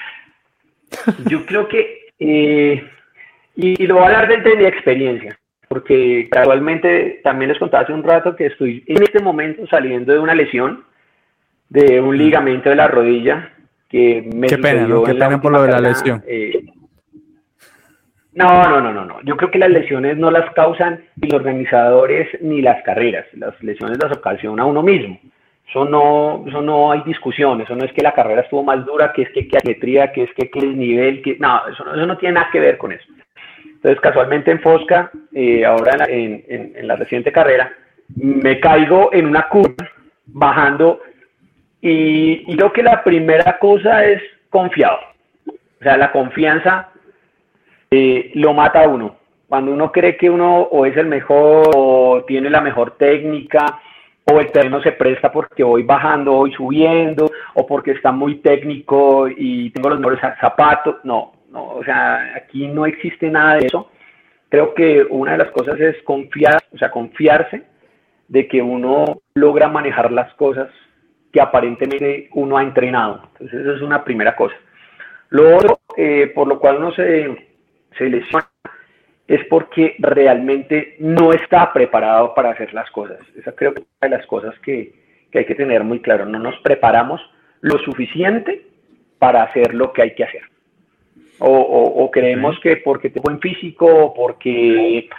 Yo 1.27 1.45
creo 1.47 1.69
que, 1.69 2.07
eh, 2.19 2.83
y, 3.55 3.87
lo 3.87 3.95
voy 3.95 4.05
a 4.05 4.07
hablar 4.07 4.29
desde 4.29 4.57
mi 4.57 4.65
experiencia, 4.65 5.39
porque 5.69 6.29
actualmente 6.31 7.21
también 7.23 7.51
les 7.51 7.59
contaba 7.59 7.85
hace 7.85 7.93
un 7.93 8.03
rato 8.03 8.37
que 8.37 8.47
estoy 8.47 8.85
en 8.87 9.03
este 9.03 9.21
momento 9.21 9.67
saliendo 9.67 10.13
de 10.13 10.19
una 10.19 10.35
lesión 10.35 10.85
de 11.69 12.01
un 12.01 12.17
ligamento 12.17 12.71
de 12.71 12.77
la 12.77 12.89
rodilla 12.89 13.53
que 13.89 14.29
me 14.35 14.47
Qué 14.47 14.59
pena, 14.59 14.87
Qué 15.05 15.15
pena 15.15 15.41
por 15.41 15.53
lo 15.53 15.63
de 15.63 15.73
la 15.73 15.81
lesión. 15.81 16.23
Eh, 16.27 16.65
no, 18.37 18.69
no, 18.69 18.81
no, 18.81 18.93
no, 18.93 19.05
no. 19.05 19.23
Yo 19.23 19.37
creo 19.37 19.51
que 19.51 19.59
las 19.59 19.71
lesiones 19.71 20.19
no 20.19 20.31
las 20.31 20.53
causan 20.53 21.05
ni 21.17 21.29
los 21.29 21.41
organizadores 21.41 22.29
ni 22.43 22.61
las 22.61 22.83
carreras. 22.83 23.25
Las 23.33 23.61
lesiones 23.63 23.99
las 23.99 24.13
ocasiona 24.17 24.67
uno 24.67 24.83
mismo. 24.83 25.19
Eso 25.69 25.85
no, 25.85 26.45
eso 26.47 26.63
no 26.63 26.93
hay 26.93 27.03
discusión, 27.03 27.61
eso 27.61 27.75
no 27.75 27.85
es 27.85 27.93
que 27.93 28.03
la 28.03 28.13
carrera 28.13 28.43
estuvo 28.43 28.63
más 28.63 28.85
dura, 28.87 29.13
que 29.13 29.23
es 29.23 29.31
que 29.31 29.49
qué 29.49 29.59
metría, 29.65 30.13
que 30.13 30.23
es 30.25 30.31
que 30.35 30.49
qué 30.49 30.61
nivel, 30.61 31.23
que 31.23 31.37
no 31.39 31.67
eso, 31.67 31.85
eso 31.93 32.07
no 32.07 32.17
tiene 32.17 32.35
nada 32.35 32.51
que 32.53 32.61
ver 32.61 32.79
con 32.79 32.93
eso. 32.93 33.07
Entonces, 33.65 34.01
casualmente 34.01 34.51
en 34.51 34.61
Fosca, 34.61 35.11
eh, 35.33 35.65
ahora 35.65 36.07
en, 36.09 36.45
en, 36.49 36.87
la 36.87 36.97
reciente 36.97 37.33
carrera, 37.33 37.73
me 38.15 38.59
caigo 38.61 39.13
en 39.13 39.27
una 39.27 39.49
curva 39.49 39.91
bajando 40.27 41.01
y, 41.81 42.51
y 42.51 42.57
creo 42.57 42.73
que 42.73 42.83
la 42.83 43.03
primera 43.05 43.59
cosa 43.59 44.05
es 44.05 44.23
confiado. 44.49 44.99
O 45.47 45.83
sea, 45.83 45.97
la 45.97 46.11
confianza 46.11 46.89
eh, 47.91 48.31
lo 48.35 48.55
mata 48.55 48.83
a 48.83 48.89
uno. 48.89 49.17
Cuando 49.49 49.73
uno 49.73 49.93
cree 49.93 50.17
que 50.17 50.31
uno 50.31 50.63
o 50.63 50.87
es 50.87 50.97
el 50.97 51.07
mejor 51.07 51.71
o 51.75 52.25
tiene 52.27 52.51
la 52.51 52.61
mejor 52.61 52.93
técnica 52.93 53.81
o 54.33 54.41
el 54.41 54.51
terreno 54.51 54.83
se 54.83 54.93
presta 54.93 55.31
porque 55.31 55.63
voy 55.63 55.85
bajando, 55.85 56.33
voy 56.33 56.53
subiendo, 56.53 57.31
o 57.55 57.67
porque 57.67 57.93
está 57.93 58.11
muy 58.11 58.37
técnico 58.37 59.29
y 59.29 59.71
tengo 59.71 59.91
los 59.91 60.01
mejores 60.01 60.21
zapatos. 60.41 60.97
No, 61.05 61.33
no, 61.51 61.69
o 61.69 61.85
sea, 61.85 62.35
aquí 62.35 62.67
no 62.67 62.87
existe 62.87 63.31
nada 63.31 63.55
de 63.55 63.67
eso. 63.67 63.91
Creo 64.49 64.75
que 64.75 65.07
una 65.09 65.33
de 65.33 65.39
las 65.39 65.51
cosas 65.51 65.79
es 65.79 66.03
confiar, 66.03 66.63
o 66.73 66.79
sea, 66.79 66.91
confiarse 66.91 67.63
de 68.29 68.49
que 68.49 68.61
uno 68.61 69.21
logra 69.35 69.69
manejar 69.69 70.11
las 70.11 70.33
cosas 70.35 70.69
que 71.33 71.41
aparentemente 71.41 72.29
uno 72.33 72.57
ha 72.57 72.63
entrenado. 72.63 73.23
Entonces, 73.33 73.61
esa 73.61 73.77
es 73.77 73.83
una 73.83 74.03
primera 74.03 74.35
cosa. 74.35 74.57
Lo 75.31 75.57
otro, 75.57 75.81
eh, 75.97 76.33
por 76.35 76.49
lo 76.49 76.59
cual 76.59 76.79
uno 76.79 76.93
se, 76.93 77.53
se 77.97 78.09
lesiona, 78.09 78.49
es 79.29 79.45
porque 79.47 79.97
realmente 79.99 80.97
no 81.01 81.33
está 81.33 81.73
preparado 81.73 82.35
para 82.35 82.51
hacer 82.51 82.73
las 82.73 82.91
cosas. 82.91 83.19
Esa 83.37 83.53
creo 83.53 83.75
que 83.75 83.81
es 83.81 83.87
una 84.01 84.11
de 84.11 84.17
las 84.17 84.27
cosas 84.27 84.55
que, 84.61 85.07
hay 85.35 85.45
que 85.45 85.55
tener 85.55 85.85
muy 85.85 86.01
claro. 86.01 86.25
No 86.25 86.39
nos 86.39 86.59
preparamos 86.61 87.21
lo 87.61 87.79
suficiente 87.81 88.63
para 89.19 89.43
hacer 89.43 89.75
lo 89.75 89.93
que 89.93 90.01
hay 90.01 90.15
que 90.15 90.25
hacer. 90.25 90.43
O, 91.39 92.11
creemos 92.11 92.59
que 92.61 92.77
porque 92.79 93.11
tengo 93.11 93.25
buen 93.25 93.41
físico, 93.41 93.85
o 93.87 94.15
porque 94.15 95.11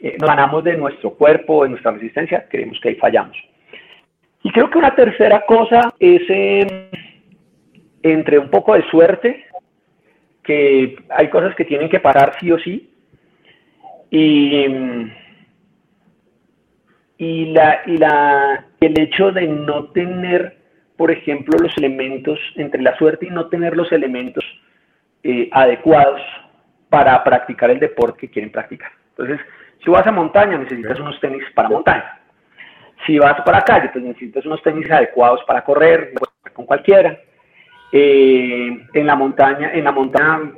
eh, 0.00 0.16
nos 0.18 0.28
ganamos 0.28 0.64
de 0.64 0.76
nuestro 0.76 1.10
cuerpo, 1.10 1.62
de 1.62 1.70
nuestra 1.70 1.92
resistencia, 1.92 2.46
creemos 2.48 2.80
que 2.80 2.88
ahí 2.88 2.94
fallamos. 2.96 3.36
Y 4.42 4.50
creo 4.50 4.68
que 4.70 4.78
una 4.78 4.96
tercera 4.96 5.44
cosa 5.46 5.94
es 6.00 6.22
em, 6.28 6.88
entre 8.02 8.40
un 8.40 8.50
poco 8.50 8.74
de 8.74 8.82
suerte, 8.90 9.44
que 10.42 10.96
hay 11.10 11.28
cosas 11.28 11.54
que 11.54 11.64
tienen 11.64 11.88
que 11.88 12.00
parar 12.00 12.32
sí 12.40 12.50
o 12.50 12.58
sí, 12.58 12.89
y, 14.10 14.66
y, 17.18 17.46
la, 17.52 17.82
y 17.86 17.96
la, 17.96 18.66
el 18.80 19.00
hecho 19.00 19.30
de 19.30 19.46
no 19.46 19.90
tener, 19.90 20.58
por 20.96 21.10
ejemplo, 21.10 21.58
los 21.58 21.76
elementos, 21.78 22.38
entre 22.56 22.82
la 22.82 22.96
suerte 22.98 23.26
y 23.26 23.30
no 23.30 23.48
tener 23.48 23.76
los 23.76 23.90
elementos 23.92 24.44
eh, 25.22 25.48
adecuados 25.52 26.20
para 26.88 27.22
practicar 27.22 27.70
el 27.70 27.78
deporte 27.78 28.20
que 28.20 28.30
quieren 28.30 28.50
practicar. 28.50 28.90
Entonces, 29.10 29.40
si 29.84 29.90
vas 29.90 30.06
a 30.06 30.12
montaña, 30.12 30.58
necesitas 30.58 30.98
unos 30.98 31.18
tenis 31.20 31.44
para 31.54 31.68
montaña. 31.68 32.20
Si 33.06 33.18
vas 33.18 33.40
para 33.42 33.62
calle, 33.62 33.88
pues 33.92 34.04
necesitas 34.04 34.44
unos 34.44 34.62
tenis 34.62 34.90
adecuados 34.90 35.40
para 35.46 35.64
correr, 35.64 36.12
con 36.52 36.66
cualquiera. 36.66 37.18
Eh, 37.92 38.86
en 38.92 39.06
la 39.06 39.14
montaña, 39.14 39.72
en 39.72 39.84
la 39.84 39.92
montaña, 39.92 40.52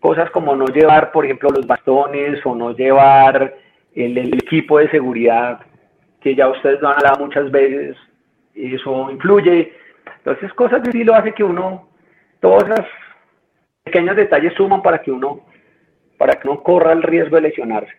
cosas 0.00 0.30
como 0.30 0.54
no 0.54 0.66
llevar, 0.66 1.12
por 1.12 1.24
ejemplo, 1.24 1.50
los 1.50 1.66
bastones 1.66 2.44
o 2.44 2.54
no 2.54 2.72
llevar 2.72 3.56
el, 3.94 4.18
equipo 4.34 4.78
de 4.78 4.90
seguridad, 4.90 5.60
que 6.20 6.34
ya 6.34 6.48
ustedes 6.48 6.80
lo 6.80 6.88
han 6.88 6.96
hablado 6.96 7.26
muchas 7.26 7.50
veces, 7.50 7.96
eso 8.54 9.10
influye. 9.10 9.72
Entonces, 10.18 10.52
cosas 10.54 10.82
de 10.82 11.04
lo 11.04 11.14
hace 11.14 11.32
que 11.32 11.44
uno, 11.44 11.88
todos 12.40 12.68
los 12.68 12.80
pequeños 13.84 14.16
detalles 14.16 14.54
suman 14.54 14.82
para 14.82 15.00
que 15.02 15.10
uno, 15.10 15.40
para 16.16 16.34
que 16.34 16.48
uno 16.48 16.62
corra 16.62 16.92
el 16.92 17.02
riesgo 17.02 17.36
de 17.36 17.42
lesionarse. 17.42 17.92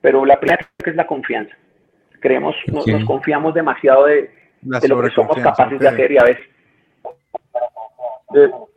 Pero 0.00 0.24
la 0.24 0.38
primera 0.38 0.66
es 0.84 0.96
la 0.96 1.06
confianza. 1.06 1.54
Creemos, 2.20 2.54
nos, 2.66 2.84
confiamos 3.04 3.54
demasiado 3.54 4.06
de, 4.06 4.30
de 4.60 4.88
lo 4.88 5.02
que 5.02 5.10
somos 5.10 5.38
capaces 5.38 5.78
de 5.78 5.88
hacer 5.88 6.12
y 6.12 6.18
a 6.18 6.24
veces 6.24 6.44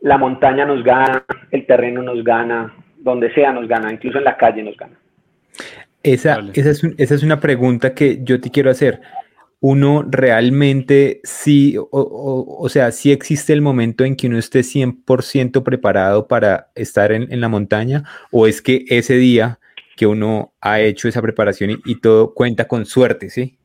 la 0.00 0.18
montaña 0.18 0.64
nos 0.64 0.82
gana, 0.82 1.24
el 1.50 1.66
terreno 1.66 2.02
nos 2.02 2.22
gana, 2.24 2.74
donde 2.98 3.32
sea 3.34 3.52
nos 3.52 3.68
gana, 3.68 3.92
incluso 3.92 4.18
en 4.18 4.24
la 4.24 4.36
calle 4.36 4.62
nos 4.62 4.76
gana. 4.76 4.98
Esa, 6.02 6.44
esa, 6.52 6.70
es, 6.70 6.82
esa 6.98 7.14
es 7.14 7.22
una 7.22 7.40
pregunta 7.40 7.94
que 7.94 8.20
yo 8.22 8.40
te 8.40 8.50
quiero 8.50 8.70
hacer. 8.70 9.00
Uno 9.60 10.04
realmente 10.06 11.20
sí, 11.24 11.76
o, 11.78 12.68
sea, 12.68 12.90
sí 12.92 13.12
existe 13.12 13.54
el 13.54 13.62
momento 13.62 14.04
en 14.04 14.14
que 14.14 14.26
uno 14.26 14.36
esté 14.36 14.60
100% 14.60 15.62
preparado 15.62 16.28
para 16.28 16.68
estar 16.74 17.12
en, 17.12 17.40
la 17.40 17.48
montaña, 17.48 18.04
o 18.30 18.46
es 18.46 18.60
que 18.60 18.84
ese 18.88 19.14
día 19.16 19.58
que 19.96 20.06
uno 20.06 20.52
ha 20.60 20.80
hecho 20.80 21.08
esa 21.08 21.22
preparación 21.22 21.80
y 21.86 22.00
todo 22.00 22.34
cuenta 22.34 22.68
con 22.68 22.84
suerte, 22.84 23.30
¿sí? 23.30 23.56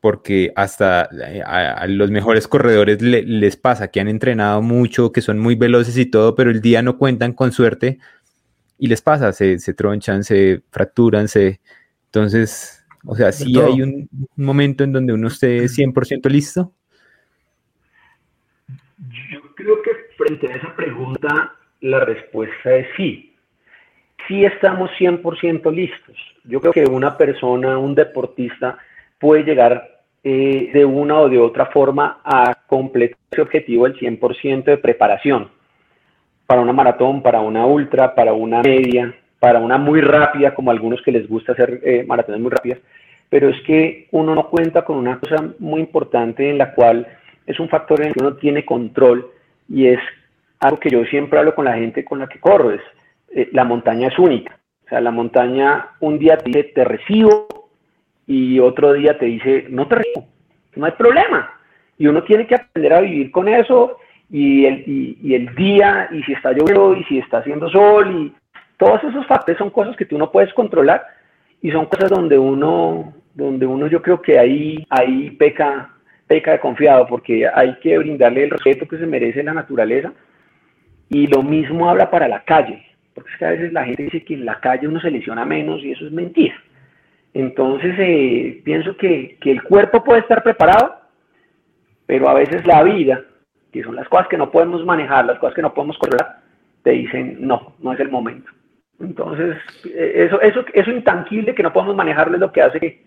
Porque 0.00 0.52
hasta 0.56 1.08
eh, 1.12 1.42
a, 1.44 1.86
los 1.86 2.10
mejores 2.10 2.48
corredores 2.48 3.02
les 3.02 3.56
pasa 3.56 3.88
que 3.88 4.00
han 4.00 4.08
entrenado 4.08 4.62
mucho, 4.62 5.12
que 5.12 5.20
son 5.20 5.38
muy 5.38 5.54
veloces 5.54 5.96
y 5.98 6.06
todo, 6.06 6.34
pero 6.34 6.50
el 6.50 6.60
día 6.60 6.82
no 6.82 6.96
cuentan 6.96 7.32
con 7.32 7.52
suerte 7.52 7.98
y 8.78 8.86
les 8.86 9.02
pasa, 9.02 9.32
se, 9.32 9.58
tronchan, 9.74 10.24
se 10.24 10.62
fracturan, 10.70 11.28
se... 11.28 11.60
Entonces, 12.06 12.84
o 13.04 13.14
sea, 13.14 13.30
sí 13.30 13.60
hay 13.60 13.82
un, 13.82 14.08
momento 14.36 14.84
en 14.84 14.92
donde 14.92 15.12
uno 15.12 15.28
esté 15.28 15.64
100% 15.64 16.28
listo. 16.30 16.72
Yo 19.30 19.54
creo 19.54 19.82
que 19.82 19.90
frente 20.16 20.50
a 20.50 20.56
esa 20.56 20.74
pregunta, 20.74 21.54
la 21.82 22.04
respuesta 22.04 22.74
es 22.74 22.86
sí. 22.96 23.36
Sí 24.26 24.44
estamos 24.44 24.90
100% 24.98 25.72
listos. 25.74 26.16
Yo 26.44 26.60
creo 26.60 26.72
que 26.72 26.86
una 26.86 27.18
persona, 27.18 27.78
un 27.78 27.94
deportista, 27.94 28.78
puede 29.20 29.44
llegar 29.44 30.00
eh, 30.24 30.70
de 30.72 30.84
una 30.84 31.20
o 31.20 31.28
de 31.28 31.38
otra 31.38 31.66
forma 31.66 32.20
a 32.24 32.54
completar 32.66 33.18
ese 33.30 33.42
objetivo 33.42 33.86
el 33.86 33.96
100% 33.96 34.64
de 34.64 34.78
preparación 34.78 35.48
para 36.46 36.62
una 36.62 36.72
maratón, 36.72 37.22
para 37.22 37.40
una 37.40 37.64
ultra, 37.64 38.12
para 38.14 38.32
una 38.32 38.60
media, 38.60 39.14
para 39.38 39.60
una 39.60 39.78
muy 39.78 40.00
rápida, 40.00 40.52
como 40.52 40.72
algunos 40.72 41.00
que 41.02 41.12
les 41.12 41.28
gusta 41.28 41.52
hacer 41.52 41.80
eh, 41.84 42.04
maratones 42.04 42.40
muy 42.40 42.50
rápidas, 42.50 42.80
pero 43.28 43.48
es 43.48 43.60
que 43.62 44.08
uno 44.10 44.34
no 44.34 44.48
cuenta 44.50 44.84
con 44.84 44.96
una 44.96 45.20
cosa 45.20 45.54
muy 45.60 45.80
importante 45.80 46.50
en 46.50 46.58
la 46.58 46.74
cual 46.74 47.06
es 47.46 47.60
un 47.60 47.68
factor 47.68 48.00
en 48.00 48.08
el 48.08 48.14
que 48.14 48.20
uno 48.20 48.34
tiene 48.34 48.64
control 48.64 49.30
y 49.68 49.86
es 49.86 50.00
algo 50.58 50.80
que 50.80 50.90
yo 50.90 51.04
siempre 51.04 51.38
hablo 51.38 51.54
con 51.54 51.64
la 51.64 51.74
gente 51.74 52.04
con 52.04 52.18
la 52.18 52.26
que 52.26 52.40
corro, 52.40 52.72
es 52.72 52.80
eh, 53.34 53.48
la 53.52 53.64
montaña 53.64 54.08
es 54.08 54.18
única. 54.18 54.58
O 54.84 54.88
sea, 54.88 55.00
la 55.00 55.12
montaña 55.12 55.90
un 56.00 56.18
día 56.18 56.36
te 56.36 56.64
te 56.64 56.84
recibo, 56.84 57.46
y 58.30 58.60
otro 58.60 58.92
día 58.92 59.18
te 59.18 59.26
dice, 59.26 59.66
no 59.70 59.88
te 59.88 59.96
río, 59.96 60.24
no 60.76 60.86
hay 60.86 60.92
problema. 60.92 61.52
Y 61.98 62.06
uno 62.06 62.22
tiene 62.22 62.46
que 62.46 62.54
aprender 62.54 62.92
a 62.92 63.00
vivir 63.00 63.32
con 63.32 63.48
eso 63.48 63.96
y 64.30 64.66
el, 64.66 64.84
y, 64.86 65.34
el 65.34 65.52
día, 65.56 66.08
y 66.12 66.22
si 66.22 66.34
está 66.34 66.52
lloviendo, 66.52 66.94
y 66.94 67.02
si 67.06 67.18
está 67.18 67.38
haciendo 67.38 67.68
sol, 67.68 68.08
y 68.08 68.32
todos 68.76 69.02
esos 69.02 69.26
factores 69.26 69.58
son 69.58 69.70
cosas 69.70 69.96
que 69.96 70.04
tú 70.04 70.16
no 70.16 70.30
puedes 70.30 70.54
controlar 70.54 71.04
y 71.60 71.72
son 71.72 71.86
cosas 71.86 72.08
donde 72.08 72.38
uno, 72.38 73.12
donde 73.34 73.66
uno 73.66 73.88
yo 73.88 74.00
creo 74.00 74.22
que 74.22 74.38
ahí, 74.38 74.86
ahí 74.90 75.32
peca, 75.32 75.90
peca 76.28 76.52
de 76.52 76.60
confiado, 76.60 77.08
porque 77.08 77.48
hay 77.52 77.80
que 77.80 77.98
brindarle 77.98 78.44
el 78.44 78.50
respeto 78.50 78.86
que 78.86 78.98
se 78.98 79.06
merece 79.06 79.42
la 79.42 79.54
naturaleza. 79.54 80.12
Y 81.08 81.26
lo 81.26 81.42
mismo 81.42 81.90
habla 81.90 82.08
para 82.12 82.28
la 82.28 82.44
calle, 82.44 82.86
porque 83.12 83.32
es 83.32 83.38
que 83.38 83.44
a 83.44 83.50
veces 83.50 83.72
la 83.72 83.84
gente 83.86 84.04
dice 84.04 84.22
que 84.22 84.34
en 84.34 84.44
la 84.44 84.60
calle 84.60 84.86
uno 84.86 85.00
se 85.00 85.10
lesiona 85.10 85.44
menos 85.44 85.82
y 85.82 85.90
eso 85.90 86.06
es 86.06 86.12
mentira. 86.12 86.54
Entonces, 87.32 87.94
eh, 87.98 88.60
pienso 88.64 88.96
que, 88.96 89.38
el 89.44 89.62
cuerpo 89.62 90.02
puede 90.02 90.20
estar 90.20 90.42
preparado, 90.42 90.96
pero 92.06 92.28
a 92.28 92.34
veces 92.34 92.66
la 92.66 92.82
vida, 92.82 93.22
que 93.72 93.82
son 93.82 93.94
las 93.94 94.08
cosas 94.08 94.28
que 94.28 94.36
no 94.36 94.50
podemos 94.50 94.84
manejar, 94.84 95.26
las 95.26 95.38
cosas 95.38 95.54
que 95.54 95.62
no 95.62 95.72
podemos 95.72 95.96
correr, 95.98 96.26
te 96.82 96.90
dicen, 96.90 97.36
no, 97.40 97.74
no 97.78 97.92
es 97.92 98.00
el 98.00 98.10
momento. 98.10 98.50
Entonces, 98.98 99.56
eh, 99.84 100.26
eso, 100.26 100.40
eso, 100.40 100.64
eso 100.72 100.90
intangible 100.90 101.54
que 101.54 101.62
no 101.62 101.72
podemos 101.72 101.94
manejar 101.94 102.32
es 102.34 102.40
lo 102.40 102.52
que 102.52 102.62
hace 102.62 103.00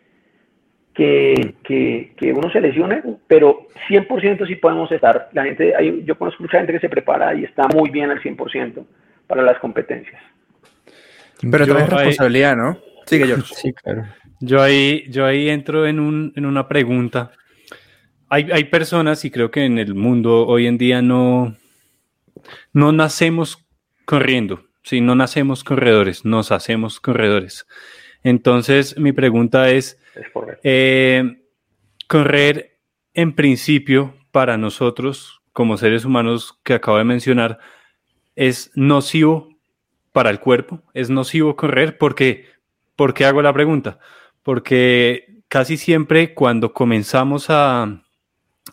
que, 0.93 1.55
que, 1.63 2.33
uno 2.33 2.49
se 2.51 2.61
lesione, 2.61 3.01
pero 3.27 3.67
100% 3.89 4.47
sí 4.47 4.55
podemos 4.55 4.91
estar. 4.91 5.29
La 5.33 5.43
gente, 5.43 5.75
hay, 5.75 6.03
yo 6.05 6.17
conozco 6.17 6.43
mucha 6.43 6.57
gente 6.57 6.73
que 6.73 6.79
se 6.79 6.89
prepara 6.89 7.33
y 7.33 7.43
está 7.43 7.67
muy 7.67 7.89
bien 7.89 8.11
al 8.11 8.21
100% 8.21 8.85
para 9.27 9.41
las 9.41 9.57
competencias. 9.59 10.21
Pero 11.41 11.65
también 11.65 11.87
es 11.87 11.89
responsabilidad, 11.89 12.55
¿no? 12.55 12.77
Sigue, 13.05 13.27
George. 13.27 13.53
Sí, 13.55 13.73
claro. 13.73 14.05
Yo 14.39 14.61
ahí, 14.61 15.05
yo 15.09 15.25
ahí 15.25 15.49
entro 15.49 15.87
en, 15.87 15.99
un, 15.99 16.33
en 16.35 16.45
una 16.45 16.67
pregunta. 16.67 17.31
Hay, 18.29 18.49
hay, 18.51 18.65
personas, 18.65 19.23
y 19.25 19.31
creo 19.31 19.51
que 19.51 19.65
en 19.65 19.77
el 19.77 19.93
mundo 19.93 20.45
hoy 20.47 20.67
en 20.67 20.77
día 20.77 21.01
no, 21.01 21.55
no 22.73 22.91
nacemos 22.91 23.65
corriendo, 24.05 24.65
sí, 24.81 25.01
no 25.01 25.15
nacemos 25.15 25.63
corredores, 25.63 26.25
nos 26.25 26.51
hacemos 26.51 26.99
corredores. 26.99 27.65
Entonces, 28.23 28.97
mi 28.97 29.11
pregunta 29.11 29.69
es, 29.69 29.99
eh, 30.63 31.41
correr 32.07 32.79
en 33.13 33.33
principio 33.33 34.15
para 34.31 34.57
nosotros, 34.57 35.41
como 35.51 35.77
seres 35.77 36.05
humanos 36.05 36.59
que 36.63 36.73
acabo 36.73 36.97
de 36.97 37.03
mencionar, 37.03 37.59
es 38.35 38.71
nocivo 38.75 39.49
para 40.11 40.29
el 40.29 40.39
cuerpo, 40.39 40.81
es 40.93 41.09
nocivo 41.09 41.55
correr 41.55 41.97
porque 41.97 42.45
¿Por 42.95 43.13
qué 43.13 43.25
hago 43.25 43.41
la 43.41 43.53
pregunta? 43.53 43.99
Porque 44.43 45.41
casi 45.47 45.77
siempre 45.77 46.33
cuando 46.33 46.73
comenzamos 46.73 47.47
a, 47.49 48.01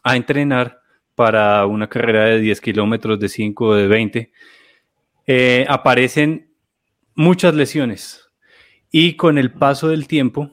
entrenar 0.05 0.81
para 1.15 1.67
una 1.67 1.89
carrera 1.89 2.25
de 2.25 2.41
10 2.41 2.61
kilómetros, 2.61 3.21
de 3.21 3.29
5 3.29 3.65
o 3.67 3.75
de 3.75 3.87
20, 3.87 4.33
eh, 5.27 5.67
aparecen 5.69 6.55
muchas 7.15 7.55
lesiones 7.55 8.31
y 8.91 9.15
con 9.15 9.37
el 9.37 9.53
paso 9.53 9.89
del 9.89 10.07
tiempo 10.07 10.51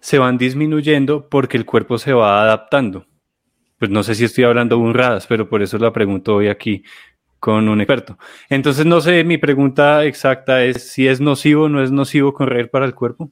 se 0.00 0.18
van 0.18 0.38
disminuyendo 0.38 1.28
porque 1.28 1.56
el 1.56 1.66
cuerpo 1.66 1.98
se 1.98 2.12
va 2.12 2.42
adaptando. 2.42 3.06
Pues 3.78 3.90
no 3.90 4.02
sé 4.02 4.14
si 4.14 4.24
estoy 4.24 4.44
hablando 4.44 4.78
burradas, 4.78 5.26
pero 5.26 5.48
por 5.48 5.62
eso 5.62 5.78
la 5.78 5.92
pregunto 5.92 6.36
hoy 6.36 6.48
aquí 6.48 6.84
con 7.40 7.68
un 7.68 7.80
experto. 7.80 8.18
Entonces, 8.48 8.86
no 8.86 9.00
sé, 9.00 9.24
mi 9.24 9.38
pregunta 9.38 10.04
exacta 10.04 10.62
es 10.62 10.92
si 10.92 11.08
es 11.08 11.20
nocivo 11.20 11.64
o 11.64 11.68
no 11.68 11.82
es 11.82 11.90
nocivo 11.90 12.34
correr 12.34 12.70
para 12.70 12.84
el 12.84 12.94
cuerpo. 12.94 13.30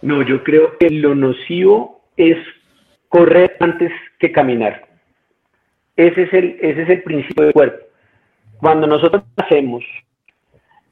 No, 0.00 0.22
yo 0.22 0.44
creo 0.44 0.78
que 0.78 0.90
lo 0.90 1.14
nocivo 1.14 2.02
es 2.16 2.38
correr 3.08 3.56
antes 3.60 3.90
que 4.18 4.30
caminar. 4.30 4.86
Ese 5.96 6.22
es 6.22 6.32
el, 6.32 6.56
ese 6.60 6.82
es 6.82 6.88
el 6.88 7.02
principio 7.02 7.44
del 7.44 7.52
cuerpo. 7.52 7.84
Cuando 8.58 8.86
nosotros 8.86 9.24
hacemos, 9.36 9.84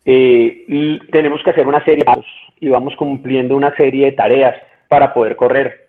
eh, 0.04 0.98
tenemos 1.12 1.42
que 1.44 1.50
hacer 1.50 1.66
una 1.66 1.84
serie 1.84 1.98
de 1.98 2.04
pasos 2.04 2.26
y 2.58 2.68
vamos 2.68 2.96
cumpliendo 2.96 3.56
una 3.56 3.74
serie 3.76 4.06
de 4.06 4.12
tareas 4.12 4.56
para 4.88 5.12
poder 5.14 5.36
correr. 5.36 5.88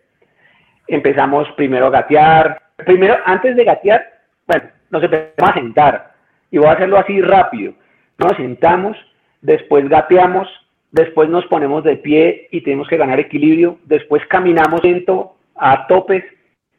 empezamos 0.87 1.47
primero 1.55 1.87
a 1.87 1.89
gatear. 1.89 2.61
Primero, 2.77 3.17
antes 3.25 3.55
de 3.55 3.63
gatear, 3.63 4.16
bueno, 4.47 4.69
nos 4.89 5.03
empezamos 5.03 5.51
a 5.51 5.53
sentar. 5.53 6.11
Y 6.51 6.57
voy 6.57 6.67
a 6.67 6.73
hacerlo 6.73 6.97
así 6.97 7.21
rápido. 7.21 7.73
Nos 8.17 8.35
sentamos, 8.37 8.97
después 9.41 9.87
gateamos, 9.89 10.47
después 10.91 11.29
nos 11.29 11.45
ponemos 11.47 11.83
de 11.83 11.97
pie 11.97 12.47
y 12.51 12.61
tenemos 12.61 12.87
que 12.87 12.97
ganar 12.97 13.19
equilibrio, 13.19 13.77
después 13.85 14.25
caminamos 14.27 14.83
lento 14.83 15.35
a 15.55 15.87
topes, 15.87 16.23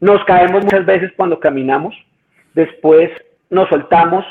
nos 0.00 0.24
caemos 0.24 0.64
muchas 0.64 0.86
veces 0.86 1.12
cuando 1.16 1.38
caminamos, 1.38 1.94
después 2.54 3.10
nos 3.50 3.68
soltamos 3.68 4.24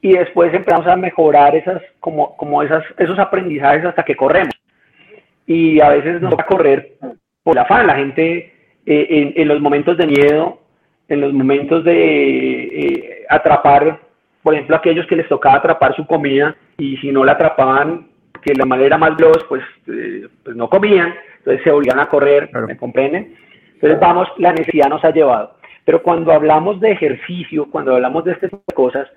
y 0.00 0.12
después 0.12 0.52
empezamos 0.52 0.86
a 0.86 0.96
mejorar 0.96 1.56
esas, 1.56 1.80
como, 2.00 2.36
como 2.36 2.62
esas, 2.62 2.84
esos 2.98 3.18
aprendizajes 3.18 3.86
hasta 3.86 4.02
que 4.02 4.16
corremos. 4.16 4.54
Y 5.46 5.80
a 5.80 5.90
veces 5.90 6.20
nos 6.20 6.34
va 6.34 6.44
correr 6.44 6.96
por 7.42 7.54
la 7.54 7.62
afán, 7.62 7.86
la 7.86 7.96
gente 7.96 8.52
eh, 8.86 9.32
en, 9.36 9.48
los 9.48 9.60
momentos 9.60 9.96
de 9.96 10.06
miedo, 10.06 10.60
en 11.08 11.20
los 11.20 11.32
momentos 11.32 11.84
de 11.84 12.62
eh, 12.62 13.26
atrapar, 13.28 14.00
por 14.42 14.54
ejemplo, 14.54 14.76
aquellos 14.76 15.06
que 15.06 15.16
les 15.16 15.28
tocaba 15.28 15.56
atrapar 15.56 15.94
su 15.96 16.06
comida 16.06 16.56
y 16.78 16.96
si 16.98 17.10
no 17.10 17.24
la 17.24 17.32
atrapaban, 17.32 18.08
que 18.42 18.54
la 18.54 18.66
manera 18.66 18.98
más 18.98 19.16
veloz, 19.16 19.44
pues, 19.48 19.62
eh, 19.86 20.28
pues 20.42 20.56
no 20.56 20.68
comían, 20.68 21.14
entonces 21.38 21.62
se 21.64 21.70
obligan 21.70 21.98
a 21.98 22.08
correr, 22.08 22.50
¿me 22.66 22.76
comprenden? 22.76 23.34
Entonces 23.74 23.98
vamos, 24.00 24.28
la 24.38 24.52
necesidad 24.52 24.88
nos 24.88 25.04
ha 25.04 25.10
llevado. 25.10 25.56
Pero 25.84 26.02
cuando 26.02 26.32
hablamos 26.32 26.80
de 26.80 26.92
ejercicio, 26.92 27.66
cuando 27.70 27.94
hablamos 27.94 28.24
de 28.24 28.34
de 28.34 28.50
cosas, 28.74 29.08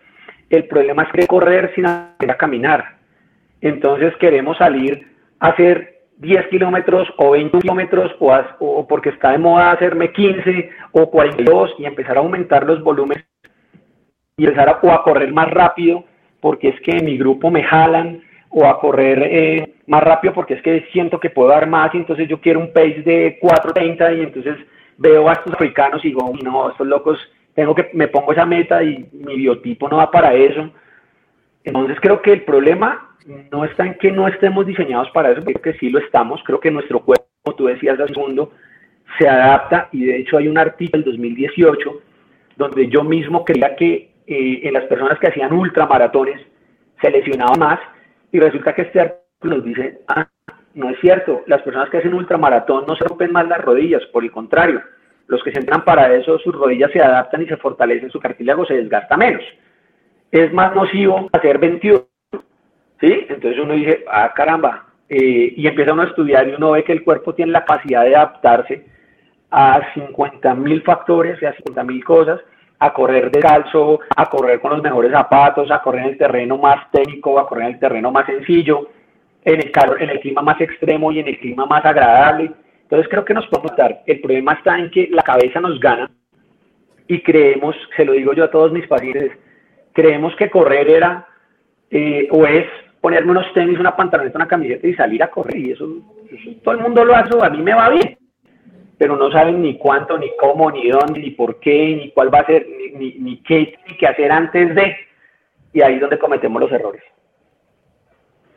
el 0.49 0.65
problema 0.65 1.03
es 1.03 1.09
que 1.11 1.27
correr 1.27 1.73
sin 1.75 1.85
a 1.85 2.15
caminar. 2.37 2.97
Entonces 3.61 4.15
queremos 4.17 4.57
salir 4.57 5.07
a 5.39 5.49
hacer 5.49 5.96
10 6.17 6.47
kilómetros 6.47 7.07
o 7.17 7.31
20 7.31 7.59
kilómetros 7.59 8.11
o, 8.19 8.35
o, 8.59 8.87
porque 8.87 9.09
está 9.09 9.31
de 9.31 9.37
moda 9.37 9.71
hacerme 9.71 10.11
15 10.11 10.69
o 10.91 11.09
42 11.09 11.75
y 11.77 11.85
empezar 11.85 12.17
a 12.17 12.21
aumentar 12.21 12.65
los 12.65 12.83
volúmenes 12.83 13.25
y 14.37 14.45
empezar 14.45 14.69
a, 14.69 14.79
o 14.81 14.91
a 14.91 15.03
correr 15.03 15.31
más 15.31 15.49
rápido 15.49 16.03
porque 16.39 16.69
es 16.69 16.81
que 16.81 16.97
en 16.97 17.05
mi 17.05 17.17
grupo 17.17 17.51
me 17.51 17.63
jalan 17.63 18.21
o 18.49 18.65
a 18.65 18.79
correr 18.79 19.21
eh, 19.23 19.75
más 19.87 20.03
rápido 20.03 20.33
porque 20.33 20.55
es 20.55 20.61
que 20.61 20.87
siento 20.91 21.19
que 21.19 21.29
puedo 21.29 21.49
dar 21.49 21.67
más 21.67 21.93
y 21.93 21.97
entonces 21.97 22.27
yo 22.27 22.39
quiero 22.39 22.59
un 22.59 22.73
pace 22.73 23.01
de 23.03 23.39
4.30 23.41 24.17
y 24.17 24.21
entonces 24.21 24.57
veo 24.97 25.29
a 25.29 25.33
estos 25.33 25.53
africanos 25.53 26.03
y 26.03 26.09
digo, 26.09 26.31
no, 26.43 26.71
estos 26.71 26.87
locos, 26.87 27.19
tengo 27.53 27.75
que, 27.75 27.89
me 27.93 28.07
pongo 28.07 28.31
esa 28.31 28.45
meta 28.45 28.83
y 28.83 29.07
mi 29.11 29.35
biotipo 29.35 29.87
no 29.89 29.97
va 29.97 30.09
para 30.09 30.33
eso. 30.33 30.71
Entonces 31.63 31.97
creo 32.01 32.21
que 32.21 32.33
el 32.33 32.43
problema 32.43 33.06
no 33.51 33.65
está 33.65 33.85
en 33.85 33.95
que 33.95 34.11
no 34.11 34.27
estemos 34.27 34.65
diseñados 34.65 35.09
para 35.11 35.31
eso, 35.31 35.43
creo 35.43 35.61
que 35.61 35.73
sí 35.73 35.89
lo 35.89 35.99
estamos, 35.99 36.41
creo 36.45 36.59
que 36.59 36.71
nuestro 36.71 37.01
cuerpo, 37.01 37.25
como 37.43 37.55
tú 37.55 37.65
decías 37.65 37.99
hace 37.99 38.13
segundo, 38.13 38.51
se 39.19 39.27
adapta 39.27 39.89
y 39.91 40.05
de 40.05 40.17
hecho 40.17 40.37
hay 40.37 40.47
un 40.47 40.57
artículo 40.57 41.03
del 41.03 41.11
2018 41.11 42.01
donde 42.55 42.87
yo 42.87 43.03
mismo 43.03 43.43
creía 43.43 43.75
que 43.75 44.11
eh, 44.27 44.61
en 44.63 44.73
las 44.73 44.85
personas 44.85 45.19
que 45.19 45.27
hacían 45.27 45.53
ultramaratones 45.53 46.41
se 47.01 47.11
lesionaban 47.11 47.59
más 47.59 47.79
y 48.31 48.39
resulta 48.39 48.73
que 48.73 48.83
este 48.83 49.01
artículo 49.01 49.57
nos 49.57 49.65
dice, 49.65 50.01
ah, 50.07 50.27
no 50.73 50.89
es 50.89 50.99
cierto, 50.99 51.43
las 51.47 51.61
personas 51.61 51.89
que 51.89 51.97
hacen 51.97 52.13
ultramaratón 52.13 52.85
no 52.87 52.95
se 52.95 53.03
rompen 53.03 53.31
más 53.31 53.47
las 53.47 53.61
rodillas, 53.61 54.03
por 54.07 54.23
el 54.23 54.31
contrario, 54.31 54.81
los 55.27 55.43
que 55.43 55.51
se 55.51 55.59
entran 55.59 55.83
para 55.83 56.13
eso, 56.15 56.39
sus 56.39 56.55
rodillas 56.55 56.91
se 56.91 57.01
adaptan 57.01 57.41
y 57.41 57.47
se 57.47 57.57
fortalecen, 57.57 58.09
su 58.09 58.19
cartílago 58.19 58.65
se 58.65 58.75
desgasta 58.75 59.17
menos. 59.17 59.43
Es 60.31 60.51
más 60.53 60.73
nocivo 60.75 61.29
hacer 61.33 61.57
21 61.57 62.05
¿sí? 62.99 63.25
Entonces 63.29 63.59
uno 63.59 63.73
dice, 63.73 64.03
ah, 64.09 64.31
caramba, 64.35 64.87
eh, 65.09 65.53
y 65.55 65.67
empieza 65.67 65.93
uno 65.93 66.03
a 66.03 66.07
estudiar 66.07 66.47
y 66.47 66.53
uno 66.53 66.71
ve 66.71 66.83
que 66.83 66.91
el 66.91 67.03
cuerpo 67.03 67.33
tiene 67.33 67.51
la 67.51 67.65
capacidad 67.65 68.03
de 68.03 68.15
adaptarse 68.15 68.85
a 69.49 69.93
50 69.93 70.53
mil 70.55 70.81
factores, 70.83 71.41
a 71.43 71.53
50 71.53 71.83
mil 71.83 72.03
cosas, 72.03 72.41
a 72.79 72.93
correr 72.93 73.31
descalzo, 73.31 73.99
a 74.15 74.25
correr 74.29 74.59
con 74.59 74.71
los 74.71 74.83
mejores 74.83 75.11
zapatos, 75.11 75.71
a 75.71 75.81
correr 75.81 76.03
en 76.03 76.09
el 76.09 76.17
terreno 76.17 76.57
más 76.57 76.91
técnico, 76.91 77.39
a 77.39 77.47
correr 77.47 77.67
en 77.67 77.73
el 77.73 77.79
terreno 77.79 78.11
más 78.11 78.25
sencillo, 78.25 78.89
en 79.43 79.55
el, 79.55 79.71
calor, 79.71 80.01
en 80.01 80.09
el 80.09 80.19
clima 80.19 80.41
más 80.41 80.59
extremo 80.59 81.11
y 81.11 81.19
en 81.19 81.27
el 81.29 81.39
clima 81.39 81.65
más 81.65 81.83
agradable. 81.85 82.51
Entonces 82.83 83.07
creo 83.09 83.25
que 83.25 83.33
nos 83.33 83.47
podemos 83.47 83.75
dar, 83.75 84.01
el 84.05 84.19
problema 84.19 84.53
está 84.53 84.77
en 84.77 84.91
que 84.91 85.07
la 85.11 85.23
cabeza 85.23 85.59
nos 85.59 85.79
gana 85.79 86.09
y 87.07 87.21
creemos, 87.21 87.75
se 87.95 88.05
lo 88.05 88.13
digo 88.13 88.33
yo 88.33 88.43
a 88.43 88.51
todos 88.51 88.71
mis 88.71 88.87
pacientes, 88.87 89.31
creemos 89.93 90.35
que 90.35 90.49
correr 90.49 90.89
era 90.89 91.27
eh, 91.89 92.27
o 92.31 92.45
es 92.45 92.65
ponerme 93.01 93.31
unos 93.31 93.53
tenis, 93.53 93.79
una 93.79 93.95
pantaloneta, 93.95 94.37
una 94.37 94.47
camiseta 94.47 94.87
y 94.87 94.93
salir 94.95 95.23
a 95.23 95.29
correr. 95.29 95.57
Y 95.57 95.71
eso, 95.71 95.87
todo 96.63 96.75
el 96.75 96.81
mundo 96.81 97.05
lo 97.05 97.15
hace, 97.15 97.29
a 97.41 97.49
mí 97.49 97.61
me 97.61 97.73
va 97.73 97.89
bien. 97.89 98.17
Pero 98.97 99.15
no 99.15 99.31
saben 99.31 99.61
ni 99.61 99.77
cuánto, 99.77 100.17
ni 100.17 100.31
cómo, 100.39 100.71
ni 100.71 100.89
dónde, 100.89 101.19
ni 101.19 101.31
por 101.31 101.59
qué, 101.59 101.95
ni 101.95 102.11
cuál 102.11 102.33
va 102.33 102.39
a 102.39 102.45
ser, 102.45 102.65
ni, 102.95 103.13
ni, 103.19 103.37
qué 103.43 103.77
tiene 103.85 103.99
que 103.99 104.07
hacer 104.07 104.31
antes 104.31 104.73
de. 104.73 104.95
Y 105.73 105.81
ahí 105.81 105.95
es 105.95 106.01
donde 106.01 106.17
cometemos 106.17 106.59
los 106.61 106.71
errores. 106.71 107.03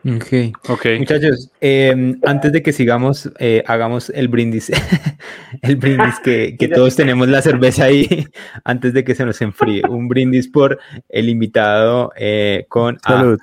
Ok, 0.03 0.57
okay. 0.70 0.98
muchachos, 0.98 1.50
em, 1.61 2.18
antes 2.24 2.53
de 2.53 2.62
que 2.62 2.72
sigamos, 2.72 3.31
eh, 3.38 3.62
hagamos 3.66 4.09
el 4.09 4.29
brindis, 4.29 4.70
el 5.62 5.76
brindis 5.76 6.18
que, 6.20 6.57
que 6.59 6.68
todos 6.74 6.96
tenemos 6.96 7.29
la 7.29 7.42
cerveza 7.42 7.85
ahí, 7.85 8.26
antes 8.64 8.94
de 8.94 9.05
que 9.05 9.14
se 9.14 9.26
nos 9.26 9.42
enfríe, 9.42 9.83
un 9.87 10.09
brindis 10.09 10.48
por 10.48 10.79
el 11.11 11.29
invitado 11.29 12.12
eh, 12.16 12.64
con 12.70 12.98
Salud. 13.00 13.38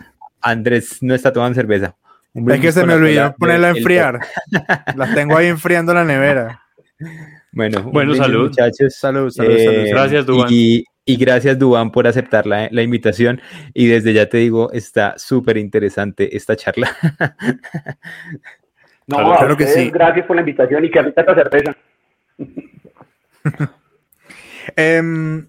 Andrés 0.49 0.97
no 1.01 1.13
está 1.13 1.31
tomando 1.31 1.55
cerveza. 1.55 1.95
Es 2.33 2.60
que 2.60 2.71
se 2.71 2.86
me 2.86 2.93
olvidó 2.93 3.36
ponerla 3.36 3.67
a 3.67 3.69
enfriar. 3.71 4.19
Las 4.95 5.15
tengo 5.15 5.36
ahí 5.36 5.47
enfriando 5.47 5.91
en 5.91 5.97
la 5.97 6.03
nevera. 6.03 6.62
Bueno, 7.51 7.83
bueno 7.83 8.15
salud. 8.15 8.49
Muchachos. 8.49 8.95
Salud, 8.95 9.31
salud, 9.31 9.51
eh, 9.51 9.89
Gracias, 9.89 10.25
Duan. 10.25 10.47
Y, 10.51 10.86
gracias, 11.17 11.57
Duan, 11.57 11.91
por 11.91 12.05
aceptar 12.05 12.45
la, 12.45 12.67
la, 12.69 12.83
invitación. 12.83 13.41
Y 13.73 13.88
desde 13.88 14.13
ya 14.13 14.27
te 14.27 14.38
digo, 14.38 14.71
está 14.71 15.15
súper 15.17 15.57
interesante 15.57 16.36
esta 16.36 16.55
charla. 16.55 16.95
no, 19.07 19.17
claro, 19.17 19.57
que 19.57 19.67
sí. 19.67 19.89
Gracias 19.89 20.25
por 20.25 20.36
la 20.36 20.41
invitación 20.41 20.86
y 20.86 20.91
que 20.91 20.99
ahorita 20.99 21.21
esta 21.21 21.36
cerveza. 21.36 21.75
Em, 24.75 25.47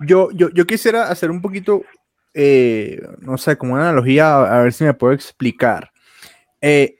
yo, 0.00 0.28
yo, 0.32 0.50
yo 0.50 0.66
quisiera 0.66 1.04
hacer 1.04 1.30
un 1.30 1.40
poquito 1.40 1.82
eh, 2.34 3.00
no 3.20 3.38
sé, 3.38 3.56
como 3.56 3.74
una 3.74 3.84
analogía, 3.84 4.42
a, 4.42 4.62
ver 4.62 4.72
si 4.72 4.84
me 4.84 4.92
puedo 4.92 5.12
explicar. 5.12 5.90
Eh, 6.60 6.96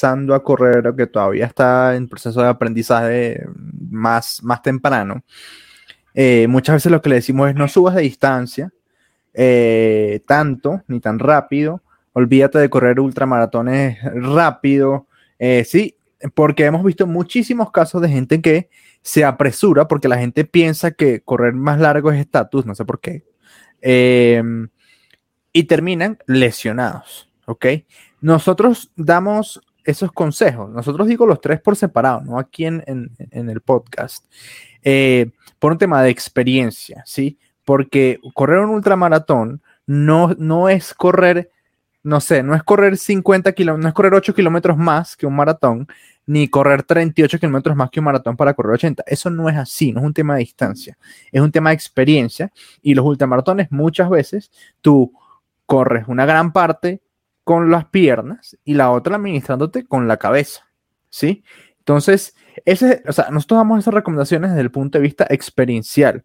a 0.00 0.40
correr, 0.44 0.94
que 0.96 1.08
todavía 1.08 1.46
está 1.46 1.96
en 1.96 2.08
proceso 2.08 2.40
de 2.40 2.48
aprendizaje 2.48 3.44
más, 3.90 4.40
más 4.44 4.62
temprano, 4.62 5.24
eh, 6.14 6.46
muchas 6.48 6.76
veces 6.76 6.92
lo 6.92 7.02
que 7.02 7.08
le 7.08 7.16
decimos 7.16 7.48
es 7.50 7.56
no 7.56 7.66
subas 7.66 7.96
de 7.96 8.02
distancia 8.02 8.72
eh, 9.34 10.20
tanto 10.26 10.82
ni 10.86 11.00
tan 11.00 11.18
rápido, 11.18 11.82
olvídate 12.12 12.60
de 12.60 12.70
correr 12.70 13.00
ultramaratones 13.00 13.98
rápido, 14.14 15.08
sí, 15.64 15.97
porque 16.34 16.64
hemos 16.64 16.84
visto 16.84 17.06
muchísimos 17.06 17.70
casos 17.70 18.02
de 18.02 18.08
gente 18.08 18.40
que 18.40 18.68
se 19.02 19.24
apresura 19.24 19.88
porque 19.88 20.08
la 20.08 20.18
gente 20.18 20.44
piensa 20.44 20.90
que 20.90 21.20
correr 21.20 21.54
más 21.54 21.80
largo 21.80 22.10
es 22.10 22.20
estatus, 22.20 22.66
no 22.66 22.74
sé 22.74 22.84
por 22.84 23.00
qué. 23.00 23.24
Em, 23.80 24.68
y 25.52 25.64
terminan 25.64 26.18
lesionados, 26.26 27.30
¿ok? 27.46 27.66
Nosotros 28.20 28.90
damos 28.96 29.60
esos 29.84 30.12
consejos, 30.12 30.70
nosotros 30.70 31.06
digo 31.06 31.26
los 31.26 31.40
tres 31.40 31.60
por 31.60 31.76
separado, 31.76 32.20
no 32.20 32.38
aquí 32.38 32.66
en, 32.66 32.82
el 33.30 33.60
podcast, 33.62 34.26
eh, 34.82 35.30
por 35.58 35.72
un 35.72 35.78
tema 35.78 36.02
de 36.02 36.10
experiencia, 36.10 37.02
¿sí? 37.06 37.38
Porque 37.64 38.20
correr 38.34 38.58
un 38.58 38.70
ultramaratón 38.70 39.62
no, 39.86 40.34
no 40.38 40.68
es 40.68 40.92
correr, 40.92 41.50
no 42.02 42.20
sé, 42.20 42.42
no 42.42 42.54
es 42.54 42.62
correr 42.62 42.96
50 42.96 43.52
kilómetros, 43.52 43.82
no 43.82 43.88
es 43.88 43.94
correr 43.94 44.14
8 44.14 44.34
kilómetros 44.34 44.76
más 44.76 45.16
que 45.16 45.26
un 45.26 45.36
maratón, 45.36 45.86
ni 46.26 46.48
correr 46.48 46.82
38 46.82 47.38
kilómetros 47.38 47.76
más 47.76 47.90
que 47.90 48.00
un 48.00 48.04
maratón 48.04 48.36
para 48.36 48.54
correr 48.54 48.74
80. 48.74 49.02
Eso 49.06 49.30
no 49.30 49.48
es 49.48 49.56
así, 49.56 49.92
no 49.92 50.00
es 50.00 50.06
un 50.06 50.14
tema 50.14 50.34
de 50.34 50.40
distancia, 50.40 50.98
es 51.32 51.40
un 51.40 51.50
tema 51.50 51.70
de 51.70 51.74
experiencia. 51.74 52.52
Y 52.82 52.94
los 52.94 53.04
ultramaratones 53.04 53.70
muchas 53.70 54.10
veces 54.10 54.50
tú 54.80 55.12
corres 55.66 56.06
una 56.08 56.26
gran 56.26 56.52
parte 56.52 57.02
con 57.44 57.70
las 57.70 57.86
piernas 57.86 58.56
y 58.64 58.74
la 58.74 58.90
otra 58.90 59.16
administrándote 59.16 59.86
con 59.86 60.06
la 60.06 60.18
cabeza, 60.18 60.68
¿sí? 61.08 61.42
Entonces, 61.78 62.34
ese, 62.66 63.02
o 63.08 63.12
sea, 63.12 63.30
nosotros 63.30 63.60
damos 63.60 63.78
esas 63.78 63.94
recomendaciones 63.94 64.50
desde 64.50 64.60
el 64.60 64.70
punto 64.70 64.98
de 64.98 65.02
vista 65.02 65.26
experiencial, 65.30 66.24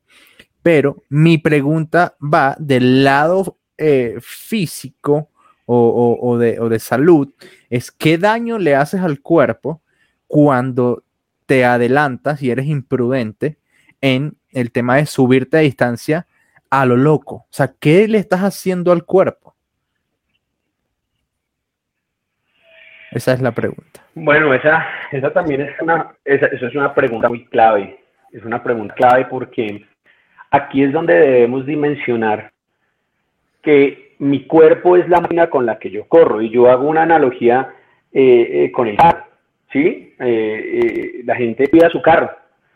pero 0.61 1.03
mi 1.07 1.37
pregunta 1.37 2.17
va 2.21 2.57
del 2.59 3.05
lado 3.05 3.57
eh, 3.77 4.17
físico 4.21 5.29
o, 5.65 6.37
de, 6.37 6.59
o 6.59 6.69
de 6.69 6.79
salud, 6.79 7.33
es 7.69 7.91
qué 7.91 8.17
daño 8.17 8.59
le 8.59 8.75
haces 8.75 9.01
al 9.01 9.21
cuerpo 9.21 9.81
cuando 10.27 11.03
te 11.45 11.65
adelantas 11.65 12.41
y 12.41 12.51
eres 12.51 12.65
imprudente 12.65 13.57
en 14.01 14.35
el 14.51 14.71
tema 14.71 14.97
de 14.97 15.05
subirte 15.05 15.57
a 15.57 15.61
distancia 15.61 16.27
a 16.69 16.85
lo 16.85 16.97
loco. 16.97 17.35
O 17.35 17.47
sea, 17.51 17.73
¿qué 17.79 18.07
le 18.07 18.17
estás 18.17 18.41
haciendo 18.41 18.91
al 18.91 19.05
cuerpo? 19.05 19.55
Esa 23.11 23.33
es 23.33 23.41
la 23.41 23.51
pregunta. 23.51 24.01
Bueno, 24.15 24.53
esa, 24.53 24.85
esa 25.11 25.31
también 25.31 25.61
es 25.61 25.79
una, 25.79 26.15
esa, 26.25 26.47
es 26.47 26.75
una 26.75 26.93
pregunta 26.95 27.29
muy 27.29 27.45
clave. 27.45 27.99
Es 28.31 28.43
una 28.43 28.63
pregunta 28.63 28.95
clave 28.95 29.25
porque 29.25 29.85
aquí 30.49 30.83
es 30.83 30.91
donde 30.91 31.13
debemos 31.13 31.65
dimensionar 31.65 32.51
que 33.61 34.02
mi 34.19 34.45
cuerpo 34.45 34.95
es 34.97 35.07
la 35.09 35.21
máquina 35.21 35.49
con 35.49 35.65
la 35.65 35.79
que 35.79 35.89
yo 35.89 36.05
corro 36.07 36.41
y 36.41 36.49
yo 36.49 36.69
hago 36.69 36.87
una 36.87 37.03
analogía 37.03 37.73
eh, 38.11 38.65
eh, 38.65 38.71
con 38.71 38.87
el 38.87 38.97
carro, 38.97 39.25
¿sí? 39.71 40.13
Eh, 40.19 41.21
la 41.25 41.35
gente 41.35 41.67
cuida 41.67 41.89
su 41.89 42.01
carro. 42.01 42.29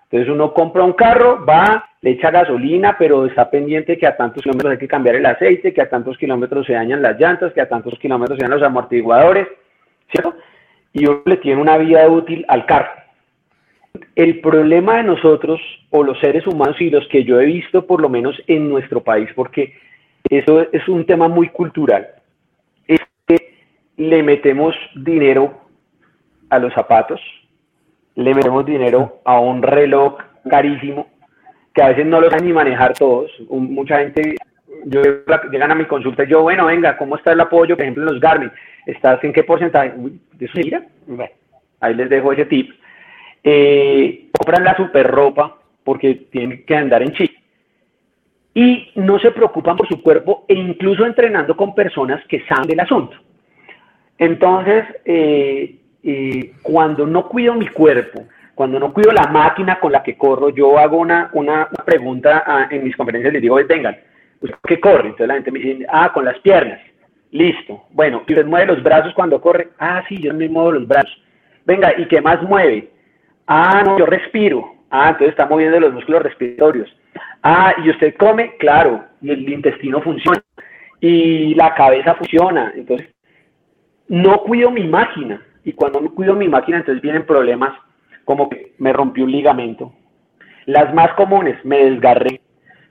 Entonces 0.09 0.33
uno 0.33 0.53
compra 0.53 0.83
un 0.83 0.93
carro, 0.93 1.45
va, 1.45 1.89
le 2.01 2.11
echa 2.11 2.31
gasolina, 2.31 2.95
pero 2.97 3.25
está 3.25 3.49
pendiente 3.49 3.97
que 3.97 4.07
a 4.07 4.15
tantos 4.15 4.41
kilómetros 4.41 4.71
hay 4.71 4.77
que 4.77 4.87
cambiar 4.87 5.15
el 5.15 5.25
aceite, 5.25 5.73
que 5.73 5.81
a 5.81 5.89
tantos 5.89 6.17
kilómetros 6.17 6.65
se 6.65 6.73
dañan 6.73 7.01
las 7.01 7.19
llantas, 7.19 7.51
que 7.53 7.61
a 7.61 7.67
tantos 7.67 7.99
kilómetros 7.99 8.37
se 8.37 8.43
dañan 8.43 8.59
los 8.59 8.67
amortiguadores, 8.67 9.47
¿cierto? 10.09 10.35
Y 10.93 11.05
uno 11.05 11.21
le 11.25 11.37
tiene 11.37 11.61
una 11.61 11.77
vida 11.77 12.07
útil 12.07 12.45
al 12.47 12.65
carro. 12.65 12.89
El 14.15 14.39
problema 14.39 14.97
de 14.97 15.03
nosotros, 15.03 15.59
o 15.89 16.03
los 16.03 16.17
seres 16.19 16.47
humanos, 16.47 16.79
y 16.79 16.89
los 16.89 17.05
que 17.09 17.25
yo 17.25 17.41
he 17.41 17.45
visto 17.45 17.85
por 17.85 18.01
lo 18.01 18.07
menos 18.07 18.41
en 18.47 18.69
nuestro 18.69 19.03
país, 19.03 19.29
porque 19.35 19.73
eso 20.29 20.67
es 20.71 20.87
un 20.87 21.05
tema 21.05 21.27
muy 21.27 21.49
cultural, 21.49 22.07
es 22.87 22.99
que 23.25 23.55
le 23.97 24.23
metemos 24.23 24.75
dinero 24.95 25.61
a 26.49 26.59
los 26.59 26.73
zapatos, 26.73 27.21
le 28.15 28.33
metemos 28.33 28.65
dinero 28.65 29.21
a 29.25 29.39
un 29.39 29.61
reloj 29.61 30.17
carísimo, 30.49 31.07
que 31.73 31.81
a 31.81 31.89
veces 31.89 32.05
no 32.05 32.19
lo 32.19 32.29
saben 32.29 32.45
ni 32.45 32.53
manejar 32.53 32.93
todos. 32.93 33.31
mucha 33.49 33.99
gente, 33.99 34.35
yo, 34.85 35.01
llegan 35.51 35.71
a 35.71 35.75
mi 35.75 35.85
consulta 35.85 36.23
y 36.23 36.27
yo, 36.27 36.41
bueno, 36.41 36.65
venga, 36.65 36.97
¿cómo 36.97 37.15
está 37.15 37.33
el 37.33 37.41
apoyo, 37.41 37.75
por 37.75 37.83
ejemplo, 37.83 38.03
en 38.03 38.13
los 38.13 38.21
Garmin? 38.21 38.51
¿Estás 38.85 39.23
en 39.23 39.33
qué 39.33 39.43
porcentaje? 39.43 39.93
¿De 40.33 40.45
eso 40.45 40.53
mira? 40.55 40.83
Ahí 41.79 41.93
les 41.93 42.09
dejo 42.09 42.33
ese 42.33 42.45
tip. 42.45 42.71
Eh, 43.43 44.29
compran 44.31 44.63
la 44.63 44.75
super 44.75 45.05
ropa 45.05 45.57
porque 45.83 46.15
tienen 46.31 46.65
que 46.65 46.75
andar 46.75 47.01
en 47.01 47.13
chip 47.13 47.36
y 48.57 48.89
no 48.95 49.19
se 49.19 49.29
preocupan 49.29 49.77
por 49.77 49.87
su 49.87 50.01
cuerpo 50.01 50.43
e 50.47 50.55
incluso 50.55 51.05
entrenando 51.05 51.55
con 51.55 51.75
personas 51.75 52.25
que 52.25 52.43
saben 52.47 52.67
del 52.67 52.79
asunto. 52.79 53.15
Entonces, 54.17 54.83
eh, 55.05 55.75
eh, 56.01 56.53
cuando 56.63 57.05
no 57.05 57.29
cuido 57.29 57.53
mi 57.53 57.67
cuerpo, 57.67 58.25
cuando 58.55 58.79
no 58.79 58.91
cuido 58.91 59.11
la 59.11 59.27
máquina 59.27 59.79
con 59.79 59.91
la 59.91 60.01
que 60.01 60.17
corro, 60.17 60.49
yo 60.49 60.79
hago 60.79 60.97
una, 60.97 61.29
una, 61.33 61.69
pregunta 61.85 62.67
en 62.71 62.83
mis 62.83 62.95
conferencias, 62.95 63.31
les 63.31 63.43
digo, 63.43 63.59
vengan, 63.69 63.95
¿qué 64.67 64.79
corre? 64.79 65.09
Entonces 65.09 65.27
la 65.27 65.35
gente 65.35 65.51
me 65.51 65.59
dice, 65.59 65.85
ah, 65.87 66.11
con 66.11 66.25
las 66.25 66.39
piernas. 66.39 66.79
Listo. 67.29 67.83
Bueno, 67.91 68.23
¿y 68.25 68.33
usted 68.33 68.47
mueve 68.47 68.73
los 68.73 68.81
brazos 68.81 69.13
cuando 69.13 69.39
corre? 69.39 69.69
Ah, 69.77 70.03
sí, 70.09 70.17
yo 70.17 70.33
me 70.33 70.49
muevo 70.49 70.71
los 70.71 70.87
brazos. 70.87 71.15
Venga, 71.63 71.93
¿y 71.95 72.07
qué 72.07 72.21
más 72.21 72.41
mueve? 72.41 72.89
Ah, 73.45 73.83
no, 73.85 73.99
yo 73.99 74.07
respiro. 74.07 74.73
Ah, 74.89 75.09
entonces 75.09 75.29
está 75.29 75.45
moviendo 75.45 75.79
los 75.79 75.93
músculos 75.93 76.23
respiratorios. 76.23 76.96
Ah, 77.49 77.73
y 77.81 77.89
usted 77.89 78.13
come, 78.17 78.57
claro, 78.57 79.05
y 79.21 79.31
el 79.31 79.47
intestino 79.47 80.01
funciona, 80.01 80.43
y 80.99 81.55
la 81.55 81.73
cabeza 81.75 82.13
funciona. 82.15 82.73
Entonces, 82.75 83.07
no 84.09 84.41
cuido 84.41 84.69
mi 84.69 84.83
máquina, 84.83 85.41
y 85.63 85.71
cuando 85.71 86.01
no 86.01 86.13
cuido 86.13 86.35
mi 86.35 86.49
máquina, 86.49 86.79
entonces 86.79 87.01
vienen 87.01 87.25
problemas 87.25 87.71
como 88.25 88.49
que 88.49 88.73
me 88.79 88.91
rompí 88.91 89.21
un 89.21 89.31
ligamento. 89.31 89.93
Las 90.65 90.93
más 90.93 91.13
comunes, 91.13 91.55
me 91.63 91.85
desgarré, 91.85 92.41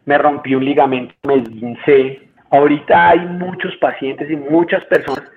me 0.06 0.16
rompí 0.16 0.54
un 0.54 0.64
ligamento, 0.64 1.14
me 1.26 1.34
esguincé. 1.34 2.22
Ahorita 2.50 3.10
hay 3.10 3.26
muchos 3.26 3.76
pacientes 3.76 4.30
y 4.30 4.36
muchas 4.36 4.82
personas 4.86 5.30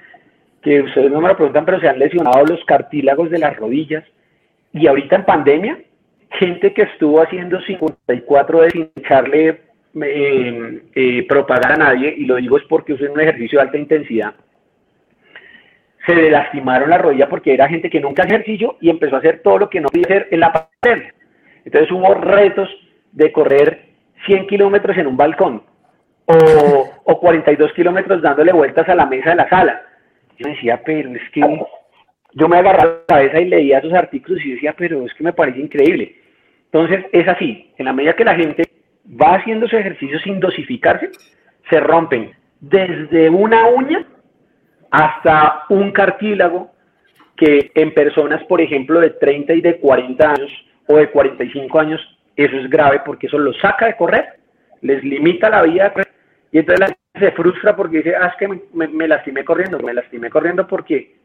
que 0.62 0.79
ustedes 0.82 1.12
no 1.12 1.19
me 1.19 1.27
lo 1.27 1.36
preguntan, 1.36 1.65
pero 1.65 1.82
se 1.82 1.89
han 1.89 1.99
lesionado 1.99 2.45
los 2.45 2.63
cartílagos 2.63 3.29
de 3.29 3.39
las 3.39 3.58
rodillas. 3.58 4.05
Y 4.71 4.88
ahorita 4.88 5.17
en 5.17 5.25
pandemia, 5.25 5.77
gente 6.32 6.73
que 6.73 6.84
estuvo 6.84 7.21
haciendo 7.21 7.60
54 8.09 8.61
de 8.61 8.69
sin 8.71 8.91
echarle 8.95 9.61
eh, 10.01 10.81
eh, 10.95 11.25
propaganda 11.27 11.75
a 11.75 11.93
nadie, 11.93 12.13
y 12.17 12.25
lo 12.25 12.35
digo 12.35 12.57
es 12.57 12.63
porque 12.65 12.93
es 12.93 13.01
un 13.01 13.19
ejercicio 13.19 13.59
de 13.59 13.65
alta 13.65 13.77
intensidad, 13.77 14.33
se 16.05 16.15
le 16.15 16.31
lastimaron 16.31 16.89
la 16.89 16.97
rodilla 16.97 17.29
porque 17.29 17.53
era 17.53 17.67
gente 17.67 17.89
que 17.89 17.99
nunca 17.99 18.23
ejercicio 18.23 18.77
y 18.81 18.89
empezó 18.89 19.15
a 19.15 19.19
hacer 19.19 19.41
todo 19.43 19.59
lo 19.59 19.69
que 19.69 19.81
no 19.81 19.89
podía 19.89 20.05
hacer 20.05 20.27
en 20.31 20.39
la 20.39 20.69
pandemia. 20.81 21.13
Entonces 21.65 21.91
hubo 21.91 22.13
retos 22.15 22.69
de 23.11 23.31
correr 23.31 23.85
100 24.25 24.47
kilómetros 24.47 24.97
en 24.97 25.07
un 25.07 25.17
balcón 25.17 25.61
o, 26.25 26.89
o 27.03 27.19
42 27.19 27.73
kilómetros 27.73 28.21
dándole 28.21 28.53
vueltas 28.53 28.87
a 28.87 28.95
la 28.95 29.05
mesa 29.05 29.31
de 29.31 29.35
la 29.35 29.49
sala. 29.49 29.81
Yo 30.37 30.49
decía, 30.49 30.81
pero 30.83 31.11
es 31.13 31.29
que 31.31 31.41
yo 32.33 32.47
me 32.47 32.57
agarraba 32.57 33.01
la 33.07 33.15
cabeza 33.15 33.41
y 33.41 33.45
leía 33.45 33.79
esos 33.79 33.93
artículos 33.93 34.43
y 34.43 34.53
decía, 34.53 34.73
pero 34.77 35.05
es 35.05 35.13
que 35.13 35.23
me 35.23 35.33
parece 35.33 35.59
increíble. 35.59 36.15
Entonces, 36.71 37.05
es 37.12 37.27
así, 37.27 37.73
en 37.77 37.86
la 37.86 37.93
medida 37.93 38.15
que 38.15 38.23
la 38.23 38.36
gente 38.36 38.63
va 39.10 39.36
haciendo 39.36 39.67
su 39.67 39.75
ejercicio 39.75 40.19
sin 40.19 40.39
dosificarse, 40.39 41.10
se 41.69 41.79
rompen 41.79 42.32
desde 42.60 43.29
una 43.29 43.67
uña 43.67 44.05
hasta 44.91 45.63
un 45.69 45.91
cartílago 45.91 46.71
que 47.36 47.71
en 47.73 47.93
personas, 47.93 48.43
por 48.43 48.62
ejemplo, 48.62 48.99
de 48.99 49.12
30 49.12 49.53
y 49.53 49.62
de 49.62 49.77
40 49.77 50.29
años 50.29 50.51
o 50.88 50.97
de 50.97 51.10
45 51.10 51.79
años, 51.79 52.01
eso 52.36 52.55
es 52.58 52.69
grave 52.69 53.01
porque 53.05 53.27
eso 53.27 53.38
los 53.39 53.58
saca 53.60 53.88
de 53.88 53.95
correr, 53.95 54.25
les 54.82 55.03
limita 55.03 55.49
la 55.49 55.63
vida 55.63 55.86
de 55.86 55.91
correr, 55.91 56.08
y 56.51 56.60
entonces 56.60 56.79
la 56.79 56.88
gente 56.88 56.99
se 57.19 57.32
frustra 57.32 57.75
porque 57.75 57.97
dice, 57.97 58.15
ah, 58.15 58.27
es 58.27 58.36
que 58.38 58.47
me, 58.73 58.88
me 58.88 59.08
lastimé 59.08 59.43
corriendo, 59.43 59.79
me 59.79 59.93
lastimé 59.93 60.29
corriendo 60.29 60.67
porque 60.67 61.15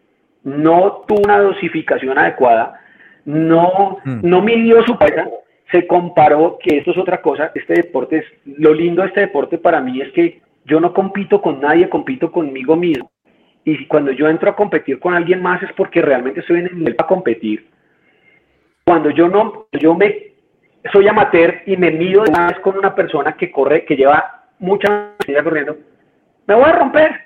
no 0.45 1.05
tuvo 1.09 1.23
una 1.25 1.41
dosificación 1.41 2.19
adecuada, 2.19 2.81
no, 3.25 3.99
hmm. 4.05 4.21
no 4.23 4.43
midió 4.43 4.83
su 4.85 4.97
peso, 4.99 5.45
se 5.71 5.87
comparó, 5.87 6.59
que 6.63 6.79
esto 6.79 6.93
es 6.93 6.99
otra 6.99 7.21
cosa, 7.21 7.51
este 7.55 7.75
deporte 7.75 8.19
es, 8.19 8.25
lo 8.59 8.73
lindo 8.75 9.03
de 9.03 9.09
este 9.09 9.21
deporte 9.21 9.59
para 9.59 9.81
mí 9.81 10.01
es 10.01 10.13
que 10.13 10.41
yo 10.65 10.81
no 10.81 10.93
compito 10.93 11.41
con 11.43 11.61
nadie, 11.61 11.89
compito 11.89 12.31
conmigo 12.31 12.77
mismo. 12.77 13.11
Y 13.65 13.87
cuando 13.87 14.13
yo 14.13 14.29
entro 14.29 14.51
a 14.51 14.57
competir 14.57 14.99
con 15.01 15.15
alguien 15.15 15.43
más 15.43 15.63
es 15.63 15.73
porque 15.73 16.03
realmente 16.03 16.41
estoy 16.41 16.61
en 16.61 16.67
el 16.67 16.79
nivel 16.79 16.97
para 16.97 17.09
competir. 17.09 17.69
Cuando 18.85 19.11
yo 19.11 19.29
no, 19.29 19.67
yo 19.73 19.95
me 19.95 20.35
soy 20.93 21.09
amateur 21.09 21.63
y 21.67 21.77
me 21.77 21.91
mido 21.91 22.25
de 22.25 22.31
una 22.31 22.49
vez 22.49 22.59
con 22.61 22.77
una 22.77 22.95
persona 22.95 23.33
que 23.33 23.51
corre, 23.51 23.85
que 23.85 23.97
lleva 23.97 24.45
mucha 24.59 25.13
vida 25.27 25.43
corriendo, 25.43 25.77
me 26.47 26.55
voy 26.55 26.65
a 26.65 26.73
romper, 26.73 27.21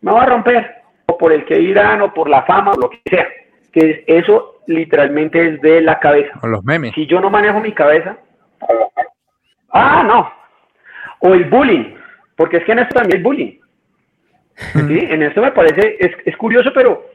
me 0.00 0.12
voy 0.12 0.20
a 0.20 0.26
romper, 0.26 0.70
o 1.06 1.18
por 1.18 1.32
el 1.32 1.44
que 1.44 1.60
irán, 1.60 2.02
o 2.02 2.14
por 2.14 2.30
la 2.30 2.42
fama, 2.42 2.72
o 2.72 2.80
lo 2.80 2.90
que 2.90 3.00
sea. 3.04 3.26
Que 3.72 4.04
eso 4.06 4.53
literalmente 4.66 5.46
es 5.46 5.60
de 5.60 5.80
la 5.80 5.98
cabeza. 5.98 6.38
O 6.42 6.46
los 6.46 6.64
memes. 6.64 6.92
Si 6.94 7.06
yo 7.06 7.20
no 7.20 7.30
manejo 7.30 7.60
mi 7.60 7.72
cabeza, 7.72 8.16
ah, 9.70 10.02
no. 10.06 10.32
O 11.20 11.34
el 11.34 11.44
bullying, 11.44 11.94
porque 12.36 12.58
es 12.58 12.64
que 12.64 12.72
en 12.72 12.80
esto 12.80 12.94
también 12.94 13.18
hay 13.18 13.22
bullying. 13.22 13.58
¿Sí? 14.56 14.98
En 15.10 15.22
esto 15.22 15.42
me 15.42 15.50
parece, 15.52 15.96
es, 15.98 16.12
es 16.24 16.36
curioso, 16.36 16.70
pero 16.72 17.10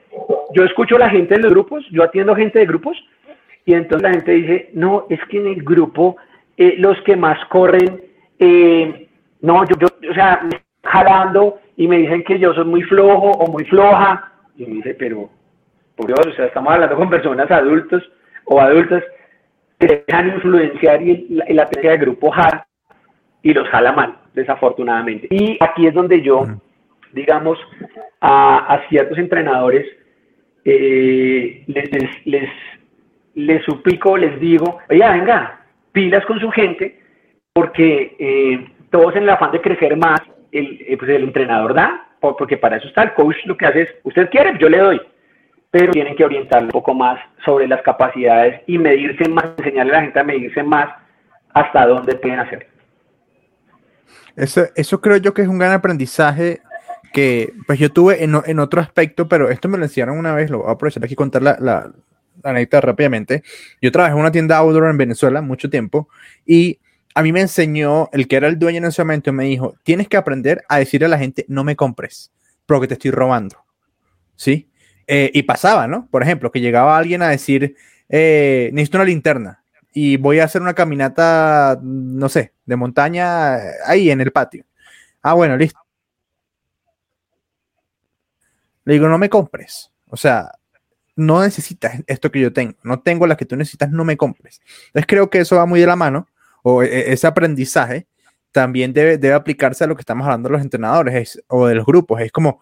yo 0.53 0.63
escucho 0.63 0.97
a 0.97 0.99
la 0.99 1.09
gente 1.09 1.35
de 1.35 1.41
los 1.41 1.51
grupos, 1.51 1.85
yo 1.91 2.03
atiendo 2.03 2.35
gente 2.35 2.59
de 2.59 2.65
grupos, 2.65 2.97
y 3.65 3.73
entonces 3.73 4.01
la 4.01 4.11
gente 4.11 4.31
dice, 4.31 4.69
no, 4.73 5.05
es 5.09 5.19
que 5.29 5.37
en 5.37 5.47
el 5.47 5.63
grupo 5.63 6.17
eh, 6.57 6.75
los 6.77 6.99
que 7.03 7.15
más 7.15 7.43
corren, 7.45 8.01
eh, 8.39 9.07
no, 9.41 9.63
yo, 9.65 9.77
yo, 9.79 10.09
o 10.09 10.13
sea, 10.13 10.41
jalando 10.83 11.59
y 11.77 11.87
me 11.87 11.97
dicen 11.97 12.23
que 12.23 12.39
yo 12.39 12.53
soy 12.53 12.65
muy 12.65 12.83
flojo 12.83 13.31
o 13.31 13.51
muy 13.51 13.63
floja. 13.65 14.33
Y 14.57 14.65
me 14.65 14.75
dice, 14.75 14.95
pero 14.95 15.29
Dios, 16.05 16.19
o 16.25 16.31
sea, 16.33 16.45
estamos 16.45 16.73
hablando 16.73 16.95
con 16.95 17.09
personas 17.09 17.49
adultos 17.51 18.03
o 18.45 18.59
adultas 18.59 19.03
que 19.79 19.87
se 19.87 20.03
dejan 20.07 20.27
influenciar 20.27 21.01
y 21.01 21.27
la, 21.29 21.45
la 21.49 21.65
de 21.65 21.97
grupo 21.97 22.31
jala 22.31 22.67
y 23.41 23.53
los 23.53 23.67
jala 23.69 23.91
mal, 23.93 24.17
desafortunadamente. 24.33 25.27
Y 25.29 25.57
aquí 25.61 25.87
es 25.87 25.93
donde 25.93 26.21
yo, 26.21 26.45
digamos, 27.13 27.57
a, 28.21 28.81
ciertos 28.89 29.17
entrenadores 29.17 29.85
eh, 30.65 31.63
les, 31.67 31.89
les, 32.25 32.49
les, 33.35 33.63
suplico, 33.63 34.17
les 34.17 34.39
digo, 34.39 34.79
oye, 34.89 35.09
venga, 35.09 35.61
pilas 35.91 36.25
con 36.25 36.39
su 36.39 36.49
gente, 36.51 36.99
porque 37.53 38.15
eh, 38.19 38.67
todos 38.89 39.15
en 39.15 39.23
el 39.23 39.29
afán 39.29 39.51
de 39.51 39.61
crecer 39.61 39.95
más, 39.95 40.19
el, 40.51 40.83
eh, 40.87 40.97
pues 40.97 41.09
el 41.11 41.23
entrenador 41.23 41.73
da, 41.73 42.07
porque 42.19 42.57
para 42.57 42.77
eso 42.77 42.87
está 42.87 43.03
el 43.03 43.13
coach, 43.13 43.37
lo 43.45 43.55
que 43.55 43.65
hace 43.65 43.81
es, 43.83 43.95
usted 44.03 44.29
quiere, 44.29 44.57
yo 44.59 44.67
le 44.67 44.79
doy 44.79 45.01
pero 45.71 45.91
tienen 45.91 46.15
que 46.15 46.25
orientar 46.25 46.63
un 46.63 46.69
poco 46.69 46.93
más 46.93 47.19
sobre 47.45 47.67
las 47.67 47.81
capacidades 47.83 48.61
y 48.67 48.77
medirse 48.77 49.29
más, 49.29 49.45
enseñarle 49.57 49.91
a 49.91 49.95
la 49.95 50.01
gente 50.01 50.19
a 50.19 50.23
medirse 50.23 50.63
más 50.63 50.89
hasta 51.53 51.85
dónde 51.85 52.15
pueden 52.15 52.39
hacer. 52.39 52.67
Eso, 54.35 54.63
eso 54.75 55.01
creo 55.01 55.17
yo 55.17 55.33
que 55.33 55.41
es 55.41 55.47
un 55.47 55.59
gran 55.59 55.73
aprendizaje 55.73 56.61
que 57.13 57.53
pues 57.67 57.79
yo 57.79 57.91
tuve 57.91 58.23
en, 58.23 58.35
en, 58.45 58.59
otro 58.59 58.81
aspecto, 58.81 59.27
pero 59.27 59.49
esto 59.49 59.67
me 59.67 59.77
lo 59.77 59.83
enseñaron 59.83 60.17
una 60.17 60.33
vez, 60.33 60.49
lo 60.49 60.59
voy 60.59 60.69
a 60.69 60.73
aprovechar 60.73 61.03
aquí 61.03 61.15
contar 61.15 61.41
la, 61.41 61.57
la, 61.59 61.91
la 62.43 62.49
anécdota 62.51 62.81
rápidamente. 62.81 63.43
Yo 63.81 63.91
trabajé 63.91 64.13
en 64.13 64.19
una 64.19 64.31
tienda 64.31 64.57
outdoor 64.57 64.89
en 64.89 64.97
Venezuela 64.97 65.41
mucho 65.41 65.69
tiempo 65.69 66.07
y 66.45 66.79
a 67.15 67.21
mí 67.21 67.31
me 67.31 67.41
enseñó, 67.41 68.09
el 68.13 68.27
que 68.27 68.37
era 68.37 68.47
el 68.47 68.59
dueño 68.59 68.77
en 68.77 68.85
ese 68.85 69.03
momento, 69.03 69.33
me 69.33 69.45
dijo, 69.45 69.75
tienes 69.83 70.07
que 70.07 70.17
aprender 70.17 70.63
a 70.69 70.77
decirle 70.77 71.07
a 71.07 71.09
la 71.09 71.17
gente, 71.17 71.45
no 71.47 71.63
me 71.63 71.75
compres, 71.75 72.31
porque 72.65 72.87
te 72.87 72.93
estoy 72.93 73.11
robando. 73.11 73.57
¿Sí? 74.35 74.68
Eh, 75.11 75.31
y 75.33 75.41
pasaba, 75.41 75.87
¿no? 75.87 76.07
Por 76.11 76.21
ejemplo, 76.21 76.51
que 76.51 76.61
llegaba 76.61 76.95
alguien 76.95 77.23
a 77.23 77.29
decir, 77.29 77.75
eh, 78.09 78.69
necesito 78.73 78.99
una 78.99 79.05
linterna 79.05 79.63
y 79.91 80.17
voy 80.17 80.37
a 80.37 80.43
hacer 80.43 80.61
una 80.61 80.75
caminata, 80.75 81.79
no 81.81 82.29
sé, 82.29 82.53
de 82.63 82.75
montaña 82.75 83.55
ahí 83.87 84.11
en 84.11 84.21
el 84.21 84.31
patio. 84.31 84.65
Ah, 85.23 85.33
bueno, 85.33 85.57
listo. 85.57 85.79
Le 88.85 88.93
digo, 88.93 89.07
no 89.09 89.17
me 89.17 89.29
compres. 89.29 89.91
O 90.11 90.15
sea, 90.15 90.51
no 91.15 91.41
necesitas 91.41 92.03
esto 92.05 92.31
que 92.31 92.41
yo 92.41 92.53
tengo. 92.53 92.75
No 92.83 92.99
tengo 92.99 93.25
la 93.25 93.35
que 93.35 93.45
tú 93.45 93.55
necesitas, 93.55 93.89
no 93.89 94.05
me 94.05 94.15
compres. 94.15 94.61
Entonces 94.89 95.07
creo 95.07 95.31
que 95.31 95.39
eso 95.39 95.55
va 95.55 95.65
muy 95.65 95.79
de 95.79 95.87
la 95.87 95.95
mano, 95.95 96.27
o 96.61 96.83
e, 96.83 96.85
e, 96.85 97.13
ese 97.13 97.25
aprendizaje 97.25 98.05
también 98.51 98.93
debe, 98.93 99.17
debe 99.17 99.33
aplicarse 99.33 99.85
a 99.85 99.87
lo 99.87 99.95
que 99.95 100.01
estamos 100.01 100.25
hablando 100.25 100.49
de 100.49 100.53
los 100.53 100.61
entrenadores 100.61 101.41
o 101.47 101.65
de 101.65 101.73
los 101.73 101.85
grupos. 101.87 102.21
Es 102.21 102.31
como, 102.31 102.61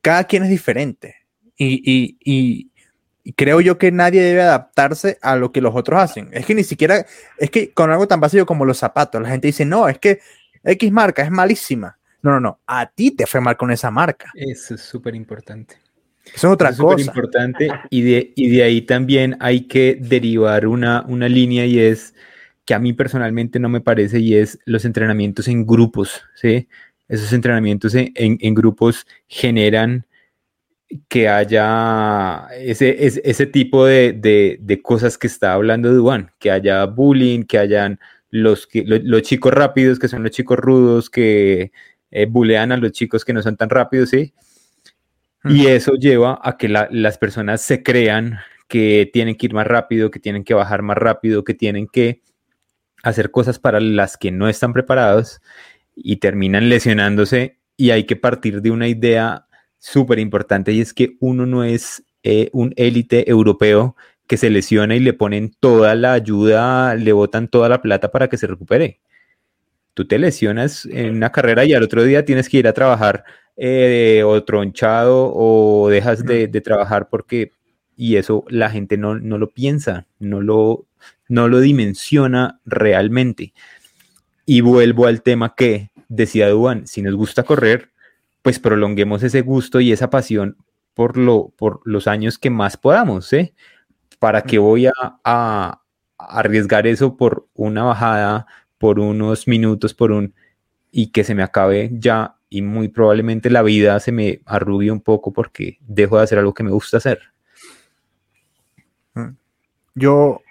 cada 0.00 0.24
quien 0.24 0.42
es 0.42 0.48
diferente. 0.48 1.21
Y, 1.62 2.18
y, 2.24 2.70
y, 3.24 3.32
creo 3.34 3.60
yo 3.60 3.78
que 3.78 3.92
nadie 3.92 4.20
debe 4.20 4.42
adaptarse 4.42 5.18
a 5.22 5.36
lo 5.36 5.52
que 5.52 5.60
los 5.60 5.74
otros 5.74 6.00
hacen. 6.00 6.28
Es 6.32 6.44
que 6.44 6.54
ni 6.54 6.64
siquiera, 6.64 7.06
es 7.38 7.50
que 7.50 7.72
con 7.72 7.90
algo 7.90 8.08
tan 8.08 8.20
básico 8.20 8.46
como 8.46 8.64
los 8.64 8.78
zapatos, 8.78 9.22
la 9.22 9.28
gente 9.28 9.46
dice, 9.46 9.64
no, 9.64 9.88
es 9.88 9.98
que 9.98 10.20
X 10.64 10.90
marca 10.90 11.22
es 11.22 11.30
malísima. 11.30 11.98
No, 12.22 12.30
no, 12.32 12.40
no, 12.40 12.60
a 12.66 12.86
ti 12.86 13.10
te 13.12 13.26
fue 13.26 13.40
mal 13.40 13.56
con 13.56 13.70
esa 13.70 13.90
marca. 13.90 14.30
Eso 14.34 14.74
es 14.74 14.80
súper 14.80 15.14
importante. 15.14 15.76
Eso 16.26 16.48
es 16.48 16.52
otra 16.54 16.70
es 16.70 16.76
cosa. 16.76 17.00
importante 17.04 17.68
y 17.90 18.02
de, 18.02 18.32
y 18.36 18.50
de 18.50 18.62
ahí 18.62 18.82
también 18.82 19.36
hay 19.40 19.62
que 19.62 19.98
derivar 20.00 20.66
una, 20.66 21.04
una 21.08 21.28
línea 21.28 21.66
y 21.66 21.80
es 21.80 22.14
que 22.64 22.74
a 22.74 22.78
mí 22.78 22.92
personalmente 22.92 23.58
no 23.58 23.68
me 23.68 23.80
parece 23.80 24.20
y 24.20 24.36
es 24.36 24.58
los 24.64 24.84
entrenamientos 24.84 25.48
en 25.48 25.66
grupos, 25.66 26.22
¿sí? 26.34 26.68
Esos 27.08 27.32
entrenamientos 27.32 27.94
en, 27.94 28.12
en, 28.14 28.54
grupos 28.54 29.06
generan 29.26 30.06
que 31.08 31.28
haya 31.28 32.48
ese, 32.56 33.06
ese, 33.06 33.22
ese 33.24 33.46
tipo 33.46 33.86
de, 33.86 34.12
de, 34.12 34.58
de, 34.60 34.82
cosas 34.82 35.18
que 35.18 35.26
está 35.26 35.54
hablando 35.54 35.92
Duan, 35.92 36.32
que 36.38 36.50
haya 36.50 36.84
bullying, 36.86 37.44
que 37.44 37.58
hayan 37.58 37.98
los, 38.30 38.66
que, 38.66 38.84
los, 38.84 39.02
los 39.02 39.22
chicos 39.22 39.52
rápidos, 39.52 39.98
que 39.98 40.08
son 40.08 40.22
los 40.22 40.32
chicos 40.32 40.58
rudos, 40.58 41.10
que 41.10 41.72
eh, 42.10 42.26
bulean 42.26 42.72
a 42.72 42.76
los 42.76 42.92
chicos 42.92 43.24
que 43.24 43.32
no 43.32 43.42
son 43.42 43.56
tan 43.56 43.70
rápidos, 43.70 44.10
¿sí? 44.10 44.34
Y 45.44 45.66
eso 45.66 45.94
lleva 45.94 46.38
a 46.40 46.56
que 46.56 46.68
la, 46.68 46.88
las 46.92 47.18
personas 47.18 47.62
se 47.62 47.82
crean 47.82 48.38
que 48.68 49.10
tienen 49.12 49.34
que 49.34 49.46
ir 49.46 49.54
más 49.54 49.66
rápido, 49.66 50.10
que 50.10 50.20
tienen 50.20 50.44
que 50.44 50.54
bajar 50.54 50.82
más 50.82 50.96
rápido, 50.96 51.42
que 51.42 51.54
tienen 51.54 51.88
que 51.88 52.22
hacer 53.02 53.32
cosas 53.32 53.58
para 53.58 53.80
las 53.80 54.16
que 54.16 54.30
no 54.30 54.48
están 54.48 54.72
preparados 54.72 55.40
y 55.96 56.16
terminan 56.16 56.68
lesionándose 56.68 57.58
y 57.76 57.90
hay 57.90 58.04
que 58.04 58.14
partir 58.14 58.62
de 58.62 58.70
una 58.70 58.86
idea 58.86 59.46
súper 59.82 60.20
importante 60.20 60.72
y 60.72 60.80
es 60.80 60.94
que 60.94 61.16
uno 61.18 61.44
no 61.44 61.64
es 61.64 62.04
eh, 62.22 62.50
un 62.52 62.72
élite 62.76 63.28
europeo 63.28 63.96
que 64.28 64.36
se 64.36 64.48
lesiona 64.48 64.94
y 64.94 65.00
le 65.00 65.12
ponen 65.12 65.52
toda 65.58 65.96
la 65.96 66.12
ayuda, 66.12 66.94
le 66.94 67.12
botan 67.12 67.48
toda 67.48 67.68
la 67.68 67.82
plata 67.82 68.12
para 68.12 68.28
que 68.28 68.38
se 68.38 68.46
recupere. 68.46 69.00
Tú 69.92 70.06
te 70.06 70.20
lesionas 70.20 70.86
en 70.86 71.16
una 71.16 71.32
carrera 71.32 71.64
y 71.64 71.74
al 71.74 71.82
otro 71.82 72.04
día 72.04 72.24
tienes 72.24 72.48
que 72.48 72.58
ir 72.58 72.68
a 72.68 72.72
trabajar 72.72 73.24
eh, 73.56 74.22
o 74.24 74.44
tronchado 74.44 75.32
o 75.34 75.88
dejas 75.90 76.24
de, 76.24 76.46
de, 76.46 76.60
trabajar 76.60 77.08
porque, 77.10 77.50
y 77.96 78.16
eso 78.16 78.44
la 78.48 78.70
gente 78.70 78.96
no, 78.96 79.18
no 79.18 79.36
lo 79.36 79.50
piensa, 79.50 80.06
no 80.20 80.40
lo, 80.40 80.86
no 81.28 81.48
lo 81.48 81.58
dimensiona 81.58 82.60
realmente. 82.64 83.52
Y 84.46 84.60
vuelvo 84.60 85.06
al 85.06 85.22
tema 85.22 85.56
que 85.56 85.90
decía 86.08 86.48
Duan, 86.50 86.86
si 86.86 87.02
nos 87.02 87.16
gusta 87.16 87.42
correr, 87.42 87.91
pues 88.42 88.58
prolonguemos 88.58 89.22
ese 89.22 89.40
gusto 89.42 89.80
y 89.80 89.92
esa 89.92 90.10
pasión 90.10 90.56
por, 90.94 91.16
lo, 91.16 91.52
por 91.56 91.80
los 91.84 92.06
años 92.06 92.38
que 92.38 92.50
más 92.50 92.76
podamos, 92.76 93.32
¿eh? 93.32 93.54
¿Para 94.18 94.42
qué 94.42 94.58
voy 94.58 94.86
a, 94.86 94.92
a, 95.24 95.82
arriesgar 96.18 96.86
eso 96.86 97.16
por 97.16 97.48
una 97.54 97.84
bajada, 97.84 98.46
por 98.78 99.00
unos 99.00 99.48
minutos, 99.48 99.94
por 99.94 100.12
un... 100.12 100.34
y 100.90 101.10
que 101.10 101.24
se 101.24 101.34
me 101.34 101.42
acabe 101.42 101.90
ya 101.94 102.36
y 102.48 102.62
muy 102.62 102.88
probablemente 102.88 103.50
la 103.50 103.62
vida 103.62 103.98
se 103.98 104.12
me 104.12 104.40
arrugue 104.44 104.90
un 104.90 105.00
poco 105.00 105.32
porque 105.32 105.78
dejo 105.80 106.18
de 106.18 106.24
hacer 106.24 106.38
algo 106.38 106.54
que 106.54 106.62
me 106.62 106.70
gusta 106.70 106.98
hacer. 106.98 107.20
Yo 109.94 110.42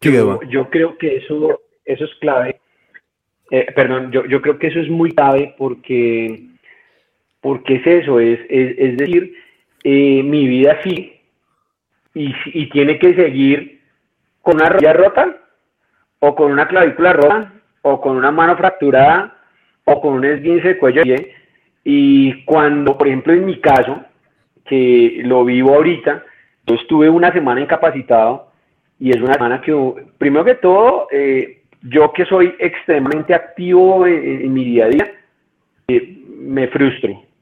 yo, 0.00 0.40
yo, 0.42 0.70
creo 0.70 0.98
que 0.98 1.16
eso, 1.16 1.60
eso 1.84 2.04
es 2.04 2.14
clave. 2.20 2.60
Eh, 3.50 3.66
perdón, 3.74 4.10
yo, 4.12 4.26
yo, 4.26 4.42
creo 4.42 4.58
que 4.58 4.66
eso 4.66 4.80
es 4.80 4.88
muy 4.90 5.12
clave 5.12 5.54
porque, 5.56 6.48
porque 7.44 7.74
es 7.74 7.86
eso, 7.86 8.20
es, 8.20 8.40
es, 8.48 8.74
es 8.78 8.96
decir, 8.96 9.34
eh, 9.84 10.22
mi 10.22 10.48
vida 10.48 10.78
sí 10.82 11.20
y, 12.14 12.34
y, 12.46 12.70
tiene 12.70 12.98
que 12.98 13.14
seguir 13.14 13.82
con 14.40 14.54
una 14.54 14.70
rodilla 14.70 14.94
rota 14.94 15.36
o 16.20 16.34
con 16.34 16.50
una 16.50 16.66
clavícula 16.66 17.12
rota 17.12 17.52
o 17.82 18.00
con 18.00 18.16
una 18.16 18.30
mano 18.30 18.56
fracturada 18.56 19.36
o 19.84 20.00
con 20.00 20.14
un 20.14 20.24
esguince 20.24 20.68
de 20.68 20.78
cuello. 20.78 21.02
Y 21.84 22.44
cuando, 22.46 22.96
por 22.96 23.08
ejemplo, 23.08 23.34
en 23.34 23.44
mi 23.44 23.60
caso, 23.60 24.02
que 24.64 25.20
lo 25.22 25.44
vivo 25.44 25.74
ahorita, 25.74 26.24
yo 26.66 26.76
estuve 26.76 27.10
una 27.10 27.30
semana 27.30 27.60
incapacitado 27.60 28.52
y 28.98 29.10
es 29.10 29.20
una 29.20 29.34
semana 29.34 29.60
que, 29.60 29.74
primero 30.16 30.46
que 30.46 30.54
todo, 30.54 31.08
eh, 31.12 31.60
yo 31.82 32.10
que 32.14 32.24
soy 32.24 32.54
extremadamente 32.58 33.34
activo 33.34 34.06
en, 34.06 34.50
mi 34.50 34.64
día 34.64 34.86
a 34.86 34.88
día, 34.88 35.12
eh, 35.88 36.22
me 36.38 36.68
frustro. 36.68 37.33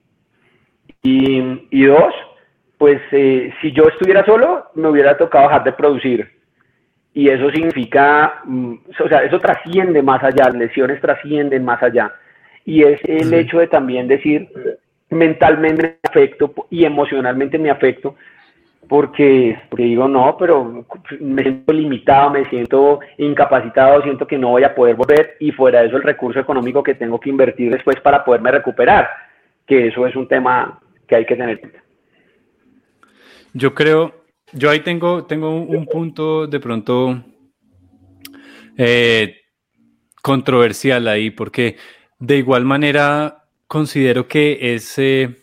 Y, 1.03 1.67
y 1.71 1.85
dos, 1.85 2.15
pues 2.79 3.01
eh, 3.12 3.53
si 3.61 3.73
yo 3.73 3.85
estuviera 3.85 4.25
solo, 4.25 4.67
me 4.75 4.88
hubiera 4.88 5.17
tocado 5.17 5.49
dejar 5.49 5.65
de 5.65 5.73
producir. 5.73 6.31
Y 7.15 7.29
eso 7.29 7.51
significa, 7.51 8.41
mm, 8.45 8.75
o 9.05 9.09
sea, 9.09 9.23
eso 9.23 9.38
trasciende 9.38 10.03
más 10.03 10.23
allá, 10.23 10.49
lesiones 10.51 11.01
trascienden 11.01 11.65
más 11.65 11.83
allá. 11.83 12.12
Y 12.65 12.83
es 12.83 13.01
el 13.05 13.33
hecho 13.35 13.59
de 13.59 13.67
también 13.67 14.09
decir, 14.09 14.49
mentalmente 15.11 15.83
me 15.83 16.09
afecto 16.09 16.53
y 16.71 16.85
emocionalmente 16.85 17.59
me 17.59 17.71
afecto, 17.71 18.17
porque, 18.88 19.59
digo, 19.77 20.09
no, 20.09 20.37
pero 20.37 20.85
me 21.21 21.43
siento 21.43 21.73
limitado, 21.73 22.31
me 22.31 22.45
siento 22.47 23.01
incapacitado, 23.19 24.03
siento 24.03 24.27
que 24.27 24.38
no 24.38 24.51
voy 24.51 24.65
a 24.65 24.75
poder 24.75 24.97
volver 24.97 25.37
y 25.38 25.53
fuera 25.53 25.81
de 25.81 25.88
eso 25.88 25.97
el 25.97 26.03
recurso 26.03 26.41
económico 26.41 26.83
que 26.83 26.95
tengo 26.95 27.21
que 27.21 27.31
invertir 27.31 27.71
después 27.71 28.01
para 28.01 28.25
poderme 28.25 28.51
recuperar, 28.51 29.09
que 29.67 29.87
eso 29.87 30.07
es 30.07 30.17
un 30.17 30.27
tema 30.27 30.81
que 31.12 31.16
hay 31.16 31.27
que 31.27 31.37
tener. 31.37 31.61
Yo 33.53 33.75
creo, 33.75 34.25
yo 34.53 34.70
ahí 34.70 34.81
tengo, 34.81 35.27
tengo 35.27 35.55
un, 35.61 35.85
punto 35.85 36.46
de 36.46 36.59
pronto 36.59 37.22
eh, 38.79 39.42
controversial 40.22 41.07
ahí, 41.09 41.31
porque 41.31 41.77
de 42.18 42.38
igual 42.38 42.64
manera 42.64 43.44
considero 43.66 44.27
que 44.27 44.75
ese 44.75 45.42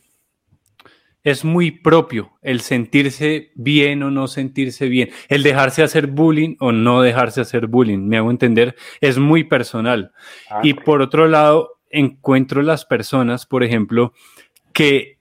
es 1.21 1.45
muy 1.45 1.69
propio 1.69 2.31
el 2.41 2.61
sentirse 2.61 3.51
bien 3.53 4.01
o 4.01 4.09
no 4.09 4.27
sentirse 4.27 4.87
bien, 4.87 5.11
el 5.27 5.43
dejarse 5.43 5.83
hacer 5.83 6.07
bullying 6.07 6.55
o 6.59 6.71
no 6.71 7.03
dejarse 7.03 7.41
hacer 7.41 7.67
bullying, 7.67 8.07
me 8.07 8.17
hago 8.17 8.31
entender, 8.31 8.75
es 9.01 9.19
muy 9.19 9.43
personal. 9.43 10.13
Ah, 10.49 10.61
y 10.63 10.73
por 10.73 11.03
otro 11.03 11.27
lado, 11.27 11.73
encuentro 11.91 12.63
las 12.63 12.85
personas, 12.85 13.45
por 13.45 13.63
ejemplo, 13.63 14.13
que 14.73 15.18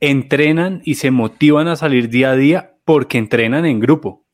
entrenan 0.00 0.82
y 0.84 0.96
se 0.96 1.10
motivan 1.10 1.68
a 1.68 1.76
salir 1.76 2.08
día 2.08 2.30
a 2.30 2.36
día 2.36 2.74
porque 2.84 3.18
entrenan 3.18 3.66
en 3.66 3.80
grupo, 3.80 4.24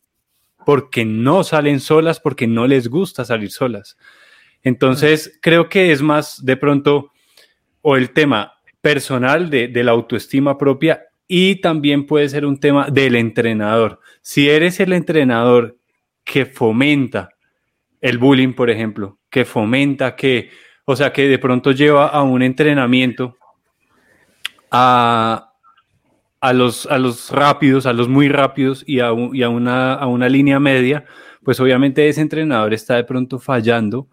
porque 0.67 1.05
no 1.05 1.45
salen 1.45 1.81
solas, 1.81 2.21
porque 2.21 2.47
no 2.47 2.67
les 2.67 2.89
gusta 2.89 3.25
salir 3.25 3.51
solas. 3.51 3.97
Entonces, 4.63 5.39
creo 5.41 5.69
que 5.69 5.93
es 5.93 6.03
más 6.03 6.45
de 6.45 6.57
pronto, 6.57 7.13
o 7.81 7.97
el 7.97 8.11
tema 8.11 8.55
personal 8.81 9.51
de, 9.51 9.69
de, 9.69 9.85
la 9.85 9.93
autoestima 9.93 10.59
propia 10.59 11.03
y 11.27 11.57
también 11.57 12.07
puede 12.07 12.29
ser 12.29 12.45
un 12.45 12.59
tema 12.59 12.89
del 12.91 13.17
entrenador. 13.17 14.01
Si 14.21 14.49
eres 14.49 14.81
el 14.81 14.93
entrenador 14.93 15.79
que 16.25 16.47
fomenta 16.47 17.31
el 18.01 18.19
bullying, 18.19 18.53
por 18.53 18.69
ejemplo, 18.69 19.19
que 19.31 19.45
fomenta 19.45 20.15
que, 20.15 20.51
o 20.85 20.95
sea, 20.95 21.13
que 21.13 21.29
de 21.29 21.39
pronto 21.39 21.73
lleva 21.73 22.09
a 22.09 22.23
un 22.23 22.43
entrenamiento 22.43 23.37
a, 24.71 25.52
a, 26.43 26.53
los, 26.53 26.87
a 26.87 26.99
los 26.99 27.31
rápidos, 27.31 27.87
a 27.87 27.93
los 27.93 28.09
muy 28.09 28.29
rápidos 28.29 28.83
y, 28.85 28.99
a, 28.99 29.11
y 29.33 29.43
a, 29.45 29.49
una, 29.49 29.95
a 29.95 30.09
una 30.09 30.29
línea 30.29 30.59
media, 30.59 31.05
pues 31.45 31.61
obviamente 31.61 32.09
ese 32.09 32.21
entrenador 32.21 32.75
está 32.75 32.97
de 32.97 33.05
pronto 33.05 33.39
fallando 33.39 34.09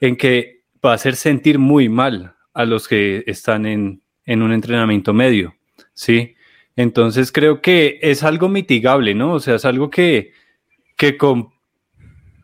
en 0.00 0.16
que 0.16 0.62
va 0.84 0.92
a 0.92 0.94
hacer 0.94 1.14
sentir 1.14 1.58
muy 1.58 1.90
mal 1.90 2.34
a 2.54 2.64
los 2.64 2.88
que 2.88 3.22
están 3.26 3.66
en, 3.66 4.02
un 4.26 4.52
entrenamiento 4.52 5.12
medio, 5.12 5.54
¿sí? 5.92 6.36
Entonces 6.74 7.30
creo 7.30 7.60
que 7.60 7.98
es 8.00 8.22
algo 8.22 8.48
mitigable, 8.48 9.14
¿no? 9.14 9.34
O 9.34 9.40
sea, 9.40 9.56
es 9.56 9.66
algo 9.66 9.90
que, 9.90 10.32
que 10.96 11.18
con, 11.18 11.50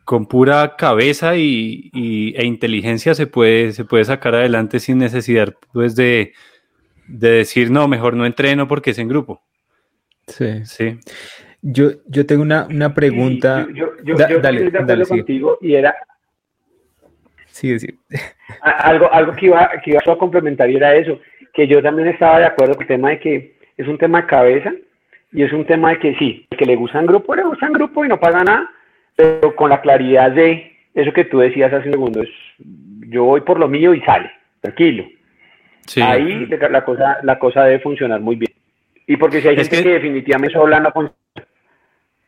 con 0.04 0.26
pura 0.26 0.76
cabeza 0.76 1.36
y, 1.36 1.90
e 2.36 2.44
inteligencia 2.44 3.14
se 3.14 3.26
puede, 3.26 3.72
se 3.72 3.86
puede 3.86 4.04
sacar 4.04 4.34
adelante 4.34 4.80
sin 4.80 4.98
necesidad, 4.98 5.54
pues, 5.72 5.96
de, 5.96 6.34
de 7.06 7.30
decir, 7.30 7.70
no, 7.70 7.88
mejor 7.88 8.14
no 8.14 8.26
entreno 8.26 8.66
porque 8.68 8.90
es 8.90 8.98
en 8.98 9.08
grupo. 9.08 9.42
Sí. 10.26 10.64
Sí. 10.64 10.98
Yo, 11.62 11.90
yo 12.06 12.26
tengo 12.26 12.42
una, 12.42 12.66
una 12.66 12.94
pregunta. 12.94 13.66
Sí, 13.68 13.74
yo, 13.74 13.92
yo, 14.04 14.14
Da- 14.16 14.28
yo 14.28 14.40
dale, 14.40 14.58
estoy 14.58 14.70
de 14.72 14.78
acuerdo 14.78 14.86
dale, 14.86 15.04
sigue. 15.04 15.18
contigo 15.20 15.58
y 15.60 15.74
era 15.74 15.94
Sí, 17.46 17.78
sí. 17.78 17.86
algo, 18.62 19.12
algo 19.12 19.32
que 19.34 19.46
iba, 19.46 19.70
que 19.84 19.90
iba 19.90 20.00
a 20.04 20.16
complementar 20.18 20.70
y 20.70 20.76
era 20.76 20.94
eso, 20.94 21.20
que 21.52 21.66
yo 21.68 21.82
también 21.82 22.08
estaba 22.08 22.38
de 22.38 22.46
acuerdo 22.46 22.74
con 22.74 22.82
el 22.82 22.88
tema 22.88 23.10
de 23.10 23.20
que 23.20 23.56
es 23.76 23.86
un 23.86 23.98
tema 23.98 24.22
de 24.22 24.26
cabeza 24.26 24.72
y 25.32 25.42
es 25.42 25.52
un 25.52 25.66
tema 25.66 25.90
de 25.90 25.98
que 25.98 26.14
sí, 26.16 26.46
el 26.50 26.58
que 26.58 26.64
le 26.66 26.76
gusta 26.76 26.98
en 26.98 27.06
grupo, 27.06 27.34
le 27.34 27.44
gusta 27.44 27.66
en 27.66 27.72
grupo 27.74 28.04
y 28.04 28.08
no 28.08 28.18
pasa 28.18 28.42
nada, 28.42 28.70
pero 29.16 29.54
con 29.54 29.70
la 29.70 29.80
claridad 29.80 30.30
de 30.32 30.72
eso 30.94 31.12
que 31.12 31.24
tú 31.24 31.38
decías 31.38 31.72
hace 31.72 31.86
un 31.88 31.92
segundo, 31.92 32.22
es 32.22 32.28
yo 33.08 33.24
voy 33.24 33.42
por 33.42 33.58
lo 33.58 33.68
mío 33.68 33.92
y 33.94 34.00
sale, 34.02 34.30
tranquilo. 34.60 35.04
Sí. 35.86 36.00
Ahí 36.00 36.46
la, 36.46 36.84
cosa, 36.84 37.18
la 37.22 37.38
cosa 37.38 37.64
debe 37.64 37.80
funcionar 37.80 38.20
muy 38.20 38.36
bien. 38.36 38.52
Y 39.06 39.16
porque 39.16 39.40
si 39.40 39.48
hay 39.48 39.56
Es 39.56 39.68
gente 39.68 39.76
que- 39.78 39.82
que, 39.82 39.94
definitivamente 39.94 40.54
sola 40.54 40.80
no 40.80 40.90
funciona. 40.92 41.16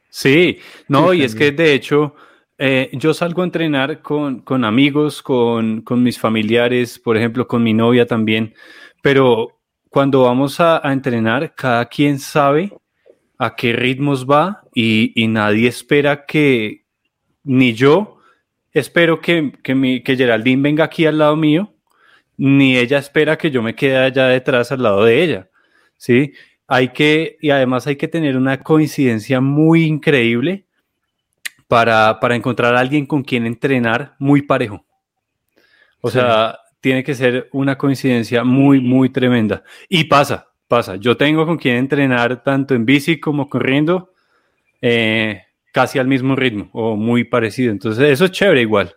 Sí, 0.09 0.59
no, 0.89 1.11
Sí, 1.13 1.19
y 1.19 1.23
es 1.25 1.35
que 1.35 1.51
de 1.53 1.73
hecho 1.75 2.15
eh, 2.59 2.89
yo 2.93 3.13
salgo 3.15 3.43
a 3.43 3.45
entrenar 3.45 4.01
con, 4.01 4.41
con 4.41 4.65
amigos, 4.65 5.23
con, 5.23 5.81
con 5.83 6.03
mis 6.03 6.19
familiares, 6.21 6.99
por 6.99 7.17
ejemplo, 7.17 7.49
con 7.49 7.63
mi 7.63 7.75
novia 7.75 8.07
también, 8.07 8.55
pero 9.03 9.49
cuando 9.89 10.23
vamos 10.23 10.61
a, 10.61 10.87
a 10.87 10.93
entrenar, 10.93 11.55
cada 11.57 11.87
quien 11.87 12.19
sabe 12.21 12.73
a 13.39 13.57
qué 13.57 13.73
ritmos 13.73 14.25
va 14.29 14.63
y, 14.73 15.13
y 15.21 15.27
nadie 15.27 15.69
espera 15.69 16.25
que, 16.27 16.85
ni 17.43 17.75
yo 17.75 18.19
espero 18.73 19.21
que, 19.21 19.53
que, 19.63 19.75
mi, 19.75 20.01
que 20.03 20.17
Geraldine 20.17 20.63
venga 20.63 20.85
aquí 20.85 21.07
al 21.07 21.19
lado 21.19 21.35
mío, 21.37 21.74
ni 22.37 22.77
ella 22.77 22.99
espera 22.99 23.37
que 23.39 23.51
yo 23.51 23.63
me 23.63 23.75
quede 23.75 23.97
allá 23.97 24.27
detrás 24.29 24.73
al 24.73 24.83
lado 24.83 25.05
de 25.05 25.23
ella, 25.23 25.49
¿sí? 25.97 26.33
Hay 26.67 26.89
que, 26.89 27.37
y 27.41 27.51
además 27.51 27.87
hay 27.87 27.97
que 27.97 28.09
tener 28.09 28.37
una 28.37 28.61
coincidencia 28.63 29.41
muy 29.41 29.85
increíble 29.85 30.65
para, 31.69 32.19
para 32.21 32.37
encontrar 32.37 32.75
a 32.75 32.81
alguien 32.81 33.07
con 33.07 33.23
quien 33.23 33.47
entrenar 33.47 34.15
muy 34.19 34.43
parejo. 34.43 34.85
O 36.01 36.11
Sí. 36.11 36.19
sea, 36.19 36.59
tiene 36.81 37.03
que 37.03 37.15
ser 37.15 37.49
una 37.53 37.79
coincidencia 37.79 38.45
muy, 38.45 38.81
muy 38.81 39.09
tremenda. 39.09 39.63
Y 39.89 40.05
pasa, 40.05 40.49
pasa. 40.69 40.97
Yo 40.97 41.17
tengo 41.17 41.47
con 41.47 41.57
quien 41.57 41.77
entrenar 41.77 42.43
tanto 42.43 42.75
en 42.75 42.85
bici 42.85 43.19
como 43.19 43.49
corriendo 43.49 44.13
eh, 44.83 45.43
casi 45.73 45.99
al 45.99 46.07
mismo 46.07 46.37
ritmo 46.37 46.69
o 46.73 46.95
muy 46.97 47.25
parecido. 47.25 47.73
Entonces, 47.73 48.11
eso 48.11 48.27
es 48.27 48.33
chévere 48.33 48.61
igual. 48.61 48.95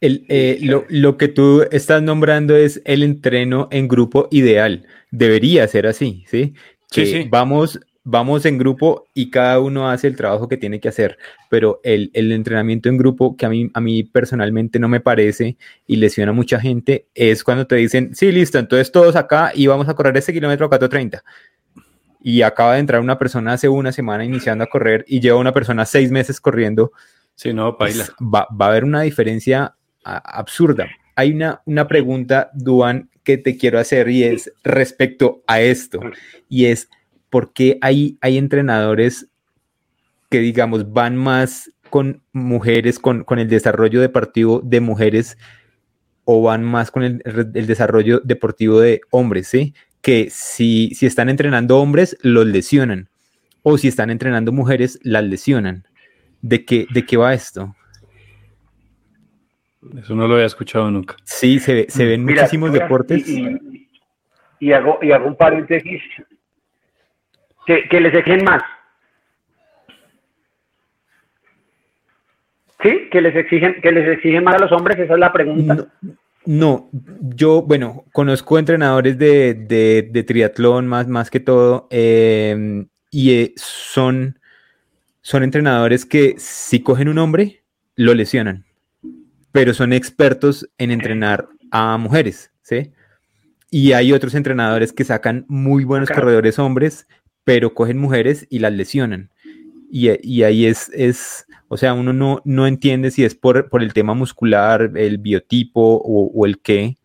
El, 0.00 0.24
eh, 0.28 0.58
lo, 0.62 0.84
lo 0.88 1.16
que 1.16 1.28
tú 1.28 1.64
estás 1.70 2.02
nombrando 2.02 2.56
es 2.56 2.80
el 2.84 3.02
entreno 3.02 3.68
en 3.70 3.88
grupo 3.88 4.28
ideal. 4.30 4.86
Debería 5.10 5.66
ser 5.68 5.86
así, 5.86 6.24
¿sí? 6.28 6.54
Sí, 6.90 7.00
Que 7.02 7.06
sí. 7.06 7.28
Vamos, 7.28 7.80
vamos 8.08 8.46
en 8.46 8.56
grupo 8.56 9.08
y 9.14 9.30
cada 9.30 9.58
uno 9.58 9.90
hace 9.90 10.06
el 10.06 10.14
trabajo 10.14 10.48
que 10.48 10.56
tiene 10.56 10.78
que 10.78 10.88
hacer, 10.88 11.18
pero 11.50 11.80
el, 11.82 12.12
el 12.14 12.30
entrenamiento 12.30 12.88
en 12.88 12.96
grupo 12.96 13.36
que 13.36 13.46
a 13.46 13.48
mí, 13.48 13.68
a 13.74 13.80
mí 13.80 14.04
personalmente 14.04 14.78
no 14.78 14.88
me 14.88 15.00
parece 15.00 15.56
y 15.88 15.96
lesiona 15.96 16.30
a 16.30 16.34
mucha 16.34 16.60
gente 16.60 17.06
es 17.14 17.42
cuando 17.42 17.66
te 17.66 17.74
dicen, 17.74 18.14
sí, 18.14 18.30
listo, 18.30 18.60
entonces 18.60 18.92
todos 18.92 19.16
acá 19.16 19.50
y 19.52 19.66
vamos 19.66 19.88
a 19.88 19.94
correr 19.94 20.16
ese 20.16 20.32
kilómetro 20.32 20.66
a 20.66 20.70
4.30. 20.70 21.22
Y 22.22 22.42
acaba 22.42 22.74
de 22.74 22.80
entrar 22.80 23.00
una 23.00 23.18
persona 23.18 23.54
hace 23.54 23.68
una 23.68 23.90
semana 23.90 24.24
iniciando 24.24 24.62
a 24.62 24.68
correr 24.68 25.04
y 25.08 25.20
lleva 25.20 25.38
una 25.38 25.52
persona 25.52 25.84
seis 25.84 26.10
meses 26.12 26.40
corriendo 26.40 26.92
Si 27.36 27.52
no, 27.52 27.76
va, 27.78 28.48
a 28.48 28.66
haber 28.66 28.84
una 28.84 29.02
diferencia 29.02 29.74
absurda. 30.02 30.88
Hay 31.14 31.32
una, 31.32 31.62
una 31.66 31.86
pregunta, 31.86 32.50
Duan, 32.54 33.10
que 33.24 33.36
te 33.36 33.56
quiero 33.56 33.78
hacer 33.78 34.08
y 34.08 34.24
es 34.24 34.52
respecto 34.64 35.42
a 35.46 35.60
esto. 35.60 36.00
Y 36.48 36.64
es, 36.66 36.88
¿por 37.28 37.52
qué 37.52 37.78
hay, 37.82 38.16
hay 38.22 38.38
entrenadores 38.38 39.28
que, 40.30 40.38
digamos, 40.38 40.92
van 40.92 41.16
más 41.16 41.70
con 41.90 42.22
mujeres, 42.32 42.98
con, 42.98 43.22
con 43.24 43.38
el 43.38 43.48
desarrollo 43.48 44.00
deportivo 44.00 44.60
de 44.64 44.80
mujeres 44.80 45.36
o 46.24 46.42
van 46.42 46.64
más 46.64 46.90
con 46.90 47.04
el, 47.04 47.22
el 47.24 47.66
desarrollo 47.66 48.20
deportivo 48.20 48.80
de 48.80 49.02
hombres, 49.10 49.48
¿sí? 49.48 49.74
Que 50.00 50.28
si, 50.30 50.92
si 50.94 51.04
están 51.04 51.28
entrenando 51.28 51.78
hombres, 51.78 52.16
los 52.22 52.46
lesionan. 52.46 53.08
O 53.62 53.76
si 53.76 53.88
están 53.88 54.10
entrenando 54.10 54.52
mujeres, 54.52 54.98
las 55.02 55.24
lesionan. 55.24 55.84
¿De 56.48 56.64
qué, 56.64 56.86
de 56.90 57.04
qué 57.04 57.16
va 57.16 57.34
esto? 57.34 57.74
Eso 59.98 60.14
no 60.14 60.28
lo 60.28 60.34
había 60.34 60.46
escuchado 60.46 60.88
nunca. 60.90 61.16
Sí, 61.24 61.58
se, 61.58 61.90
se 61.90 62.04
ven 62.04 62.24
Mira, 62.24 62.42
muchísimos 62.42 62.70
mira, 62.70 62.84
deportes. 62.84 63.26
Y, 63.28 63.42
y- 63.46 63.88
y 64.60 64.72
hago, 64.72 64.98
y 65.02 65.10
hago 65.10 65.26
un 65.26 65.36
paréntesis. 65.36 66.00
Que, 67.66 67.88
que 67.88 68.00
les 68.00 68.14
exigen 68.14 68.44
más. 68.44 68.62
¿Sí? 72.82 73.08
Que 73.10 73.20
les 73.20 73.34
exigen, 73.34 73.80
que 73.82 73.90
les 73.90 74.08
exigen 74.16 74.44
más 74.44 74.54
a 74.54 74.58
los 74.60 74.72
hombres, 74.72 74.98
esa 75.00 75.14
es 75.14 75.18
la 75.18 75.32
pregunta. 75.32 75.74
No, 75.74 75.86
no, 76.44 76.88
yo, 77.34 77.62
bueno, 77.62 78.04
conozco 78.12 78.56
entrenadores 78.58 79.18
de, 79.18 79.54
de- 79.54 80.08
de 80.12 80.22
triatlón 80.22 80.86
más, 80.86 81.08
más 81.08 81.28
que 81.28 81.40
todo, 81.40 81.88
eh, 81.90 82.86
y 83.10 83.32
eh, 83.34 83.52
son, 83.56 84.38
son 85.26 85.42
entrenadores 85.42 86.06
que 86.06 86.36
si 86.38 86.84
cogen 86.84 87.08
un 87.08 87.18
hombre, 87.18 87.64
lo 87.96 88.14
lesionan, 88.14 88.64
pero 89.50 89.74
son 89.74 89.92
expertos 89.92 90.70
en 90.78 90.92
entrenar 90.92 91.48
a 91.72 91.98
mujeres, 91.98 92.52
¿sí? 92.62 92.92
Y 93.68 93.92
hay 93.92 94.12
otros 94.12 94.36
entrenadores 94.36 94.92
que 94.92 95.02
sacan 95.02 95.44
muy 95.48 95.82
buenos 95.82 96.08
Claro. 96.08 96.22
corredores 96.22 96.60
hombres, 96.60 97.08
pero 97.42 97.74
cogen 97.74 97.98
mujeres 97.98 98.46
y 98.50 98.60
las 98.60 98.72
lesionan. 98.72 99.30
Y, 99.90 100.10
y 100.22 100.44
ahí 100.44 100.64
es, 100.64 100.90
es, 100.94 101.44
o 101.66 101.76
sea, 101.76 101.92
uno 101.92 102.12
no, 102.12 102.40
no 102.44 102.68
entiende 102.68 103.10
si 103.10 103.24
es 103.24 103.34
por, 103.34 103.68
por 103.68 103.82
el 103.82 103.92
tema 103.92 104.14
muscular, 104.14 104.92
el 104.94 105.18
biotipo 105.18 105.80
o, 105.80 106.30
o 106.32 106.46
el 106.46 106.60
qué, 106.60 106.98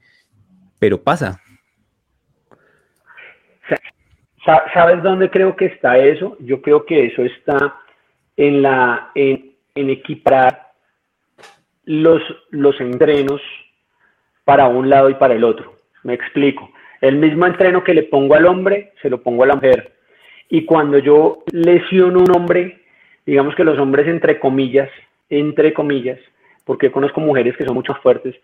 pero 0.78 1.02
pasa. 1.02 1.42
Sa- 4.46 4.64
¿Sabes 4.76 5.02
dónde 5.02 5.28
creo 5.32 5.56
que 5.56 5.66
está 5.66 5.98
eso? 5.98 6.38
Yo 6.40 6.62
creo 6.62 6.86
que 6.86 7.08
eso 7.08 7.24
está 7.24 7.81
en 8.38 8.62
la 8.62 9.12
en, 9.16 9.56
en 9.76 9.90
los, 11.86 12.22
los 12.50 12.80
entrenos 12.80 13.42
para 14.44 14.68
un 14.68 14.90
lado 14.90 15.10
y 15.10 15.16
para 15.16 15.34
el 15.34 15.44
otro. 15.44 15.76
Me 16.04 16.14
explico. 16.14 16.70
El 17.00 17.18
mismo 17.18 17.46
entreno 17.46 17.84
que 17.84 17.94
le 17.94 18.04
pongo 18.04 18.36
al 18.36 18.46
hombre, 18.46 18.94
se 19.02 19.10
lo 19.10 19.22
pongo 19.22 19.44
a 19.44 19.48
la 19.48 19.56
mujer. 19.56 19.94
Y 20.50 20.66
cuando 20.66 20.98
yo 21.00 21.44
lesiono 21.52 22.20
a 22.20 22.24
un 22.24 22.36
hombre, 22.36 22.82
digamos 23.26 23.56
que 23.56 23.64
los 23.64 23.80
hombres 23.80 24.08
entre 24.08 24.40
comillas, 24.40 24.90
entre 25.30 25.74
comillas, 25.74 26.20
porque 26.66 26.92
conozco 26.92 27.22
mujeres 27.22 27.56
que 27.58 27.66
son 27.66 27.74
mucho 27.74 27.96
fuertes, 27.96 28.36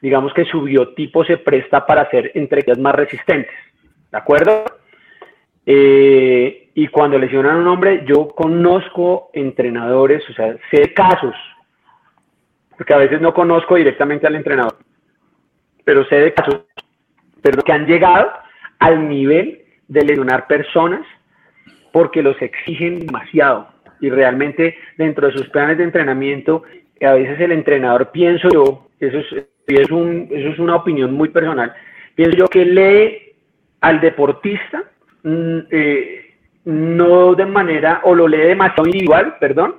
digamos 0.00 0.34
que 0.34 0.44
su 0.44 0.62
biotipo 0.62 1.24
se 1.24 1.38
presta 1.38 1.86
para 1.86 2.10
ser 2.10 2.32
entre 2.34 2.62
ellas 2.62 2.78
más 2.78 2.94
resistentes. 2.94 3.54
¿De 4.10 4.18
acuerdo? 4.18 4.64
Eh, 5.66 6.70
y 6.74 6.88
cuando 6.88 7.18
lesionan 7.18 7.56
a 7.56 7.58
un 7.58 7.68
hombre, 7.68 8.04
yo 8.06 8.28
conozco 8.28 9.30
entrenadores, 9.32 10.28
o 10.28 10.32
sea, 10.32 10.56
sé 10.70 10.92
casos, 10.94 11.34
porque 12.76 12.94
a 12.94 12.98
veces 12.98 13.20
no 13.20 13.34
conozco 13.34 13.76
directamente 13.76 14.26
al 14.26 14.36
entrenador, 14.36 14.78
pero 15.84 16.04
sé 16.06 16.16
de 16.16 16.34
casos, 16.34 16.62
pero 17.42 17.62
que 17.62 17.72
han 17.72 17.86
llegado 17.86 18.32
al 18.78 19.08
nivel 19.08 19.62
de 19.88 20.04
lesionar 20.04 20.46
personas 20.46 21.06
porque 21.92 22.22
los 22.22 22.40
exigen 22.40 23.06
demasiado. 23.06 23.68
Y 24.00 24.08
realmente 24.10 24.76
dentro 24.96 25.28
de 25.28 25.34
sus 25.34 25.48
planes 25.50 25.78
de 25.78 25.84
entrenamiento, 25.84 26.64
a 27.02 27.12
veces 27.12 27.38
el 27.38 27.52
entrenador, 27.52 28.10
pienso 28.10 28.48
yo, 28.52 28.88
eso 28.98 29.18
es, 29.18 29.46
es 29.66 29.90
un, 29.90 30.28
eso 30.30 30.48
es 30.48 30.58
una 30.58 30.76
opinión 30.76 31.12
muy 31.12 31.28
personal, 31.28 31.72
pienso 32.14 32.36
yo 32.36 32.46
que 32.46 32.64
lee 32.64 33.34
al 33.80 34.00
deportista 34.00 34.84
eh, 35.24 36.34
no 36.64 37.34
de 37.34 37.46
manera, 37.46 38.00
o 38.04 38.14
lo 38.14 38.28
lee 38.28 38.38
demasiado 38.38 38.86
individual, 38.86 39.36
perdón, 39.40 39.76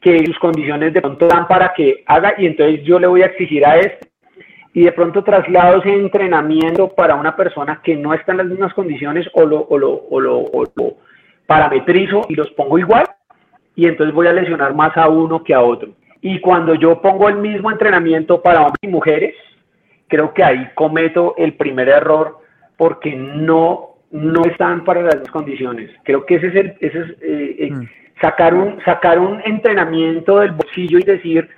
que 0.00 0.24
sus 0.26 0.38
condiciones 0.38 0.92
de 0.92 1.00
pronto 1.00 1.26
dan 1.26 1.46
para 1.46 1.72
que 1.74 2.02
haga 2.06 2.34
y 2.38 2.46
entonces 2.46 2.82
yo 2.84 2.98
le 2.98 3.06
voy 3.06 3.22
a 3.22 3.26
exigir 3.26 3.66
a 3.66 3.76
este 3.76 4.08
y 4.72 4.84
de 4.84 4.92
pronto 4.92 5.24
traslado 5.24 5.78
ese 5.78 5.92
entrenamiento 5.92 6.88
para 6.94 7.16
una 7.16 7.36
persona 7.36 7.80
que 7.82 7.96
no 7.96 8.14
está 8.14 8.32
en 8.32 8.38
las 8.38 8.46
mismas 8.46 8.72
condiciones 8.72 9.28
o 9.34 9.44
lo, 9.44 9.60
o 9.62 9.76
lo, 9.76 9.90
o 9.92 10.20
lo, 10.20 10.38
o 10.38 10.64
lo 10.74 10.94
parametrizo 11.46 12.26
y 12.28 12.34
los 12.34 12.50
pongo 12.52 12.78
igual 12.78 13.04
y 13.74 13.86
entonces 13.86 14.14
voy 14.14 14.28
a 14.28 14.32
lesionar 14.32 14.74
más 14.74 14.96
a 14.96 15.08
uno 15.08 15.42
que 15.42 15.54
a 15.54 15.60
otro. 15.60 15.90
Y 16.20 16.40
cuando 16.40 16.74
yo 16.74 17.00
pongo 17.00 17.28
el 17.28 17.36
mismo 17.36 17.70
entrenamiento 17.70 18.42
para 18.42 18.60
hombres 18.60 18.78
y 18.82 18.88
mujeres, 18.88 19.34
creo 20.06 20.34
que 20.34 20.44
ahí 20.44 20.68
cometo 20.74 21.34
el 21.38 21.54
primer 21.54 21.88
error 21.88 22.38
porque 22.76 23.14
no, 23.14 23.89
no 24.10 24.44
están 24.44 24.84
para 24.84 25.02
las 25.02 25.14
mismas 25.14 25.30
condiciones. 25.30 25.90
Creo 26.04 26.26
que 26.26 26.36
ese 26.36 26.48
es, 26.48 26.54
el, 26.56 26.74
ese 26.80 26.98
es 26.98 27.10
eh, 27.22 27.56
eh, 27.58 27.70
Mm. 27.70 27.88
sacar, 28.20 28.54
un, 28.54 28.82
sacar 28.84 29.18
un 29.18 29.40
entrenamiento 29.44 30.40
del 30.40 30.52
bolsillo 30.52 30.98
y 30.98 31.02
decir, 31.02 31.48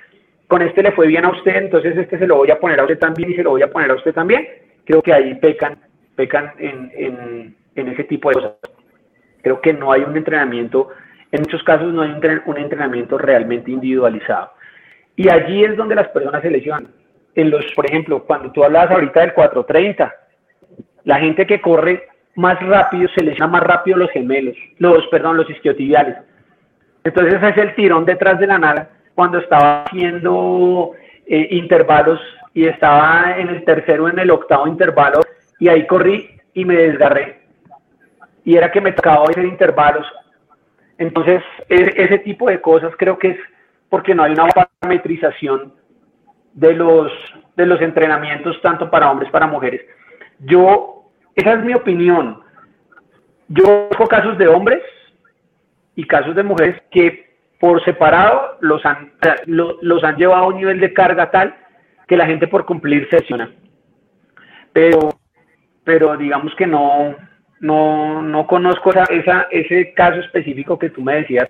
con 0.47 0.63
este 0.63 0.83
le 0.83 0.93
fue 0.93 1.07
bien 1.07 1.25
a 1.25 1.31
usted, 1.31 1.57
entonces 1.57 1.97
este 1.97 2.19
se 2.19 2.27
lo 2.27 2.37
voy 2.37 2.51
a 2.51 2.61
poner 2.61 2.79
a 2.81 2.85
usted 2.85 2.99
también 2.99 3.31
y 3.31 3.35
se 3.35 3.43
lo 3.43 3.51
voy 3.51 3.63
a 3.63 3.71
poner 3.71 3.91
a 3.91 3.95
usted 3.95 4.13
también. 4.13 4.47
Creo 4.85 5.03
que 5.03 5.13
ahí 5.13 5.35
pecan 5.37 5.79
pecan 6.15 6.53
en, 6.59 7.57
ese 7.75 8.05
tipo 8.05 8.29
de 8.29 8.35
cosas. 8.35 8.53
Creo 9.43 9.61
que 9.61 9.73
no 9.73 9.93
hay 9.93 10.03
un 10.03 10.17
entrenamiento, 10.17 10.91
en 11.33 11.41
muchos 11.41 11.63
casos 11.65 11.93
no 11.93 12.03
hay 12.03 12.15
un 12.45 12.59
entrenamiento 12.59 13.19
realmente 13.19 13.71
individualizado. 13.71 14.53
Y 15.17 15.29
allí 15.29 15.65
es 15.65 15.77
donde 15.77 15.95
las 15.95 16.09
personas 16.09 16.43
se 16.43 16.51
lesionan. 16.51 16.89
En 17.35 17.51
los, 17.51 17.65
por 17.75 17.87
ejemplo, 17.87 18.25
cuando 18.25 18.53
tú 18.53 18.63
hablas 18.63 18.91
ahorita 18.91 19.21
del 19.21 19.33
430, 19.33 20.15
la 21.05 21.19
gente 21.19 21.47
que 21.47 21.61
corre 21.61 22.09
más 22.35 22.61
rápido 22.61 23.09
se 23.15 23.23
lesiona 23.23 23.47
más 23.47 23.63
rápido 23.63 23.99
los 23.99 24.11
gemelos, 24.11 24.57
los, 24.79 25.07
perdón, 25.09 25.37
los 25.37 25.49
isquiotibiales. 25.51 26.17
Entonces 27.05 27.43
es 27.43 27.57
el 27.57 27.75
tirón 27.75 28.05
detrás 28.05 28.39
de 28.39 28.47
la 28.47 28.59
nada 28.59 28.91
cuando 29.15 29.39
estaba 29.39 29.85
haciendo 29.85 30.93
eh, 31.27 31.49
intervalos 31.51 32.21
y 32.55 32.67
estaba 32.67 33.37
en 33.37 33.49
el 33.49 33.65
tercero, 33.65 34.09
en 34.09 34.19
el 34.19 34.31
octavo 34.31 34.67
intervalo 34.67 35.21
y 35.59 35.69
ahí 35.69 35.87
corrí 35.87 36.31
y 36.55 36.65
me 36.65 36.77
desgarré. 36.77 37.43
Y 38.45 38.57
era 38.57 38.71
que 38.71 38.81
me 38.81 38.93
tocaba 38.93 39.25
hacer 39.25 39.45
intervalos. 39.45 40.07
Entonces, 40.99 41.43
e, 41.69 41.93
ese 41.97 42.19
tipo 42.19 42.49
de 42.49 42.61
cosas 42.61 42.93
creo 42.99 43.19
que 43.19 43.31
es 43.31 43.39
porque 43.89 44.15
no 44.15 44.23
hay 44.23 44.33
una 44.33 44.47
parametrización 44.49 45.75
de 46.55 46.75
los, 46.75 47.13
de 47.57 47.67
los 47.67 47.81
entrenamientos 47.81 48.61
tanto 48.63 48.91
para 48.91 49.11
hombres 49.11 49.31
para 49.31 49.47
mujeres. 49.47 49.83
Yo, 50.41 51.02
esa 51.35 51.53
es 51.53 51.65
mi 51.65 51.75
opinión. 51.75 52.41
Yo 53.49 53.65
conozco 53.65 54.07
casos 54.09 54.39
de 54.39 54.49
hombres 54.49 54.83
y 55.95 56.07
casos 56.07 56.35
de 56.35 56.43
mujeres 56.43 56.83
que 56.91 57.33
por 57.61 57.85
separado 57.85 58.59
los 58.61 58.85
han, 58.85 59.13
los 59.47 60.05
han 60.05 60.17
llevado 60.17 60.45
a 60.45 60.49
un 60.49 60.57
nivel 60.57 60.81
de 60.81 60.93
carga 60.93 61.31
tal 61.31 61.55
que 62.09 62.17
la 62.17 62.27
gente 62.27 62.49
por 62.49 62.65
cumplir 62.65 63.09
se 63.09 63.21
lesiona. 63.21 63.51
Pero, 64.73 65.11
pero 65.85 66.17
digamos 66.17 66.55
que 66.57 66.67
no, 66.67 67.15
no, 67.61 68.21
no 68.21 68.47
conozco 68.47 68.91
esa, 68.91 69.47
ese 69.51 69.93
caso 69.95 70.21
específico 70.21 70.79
que 70.79 70.91
tú 70.91 71.03
me 71.03 71.17
decías 71.17 71.49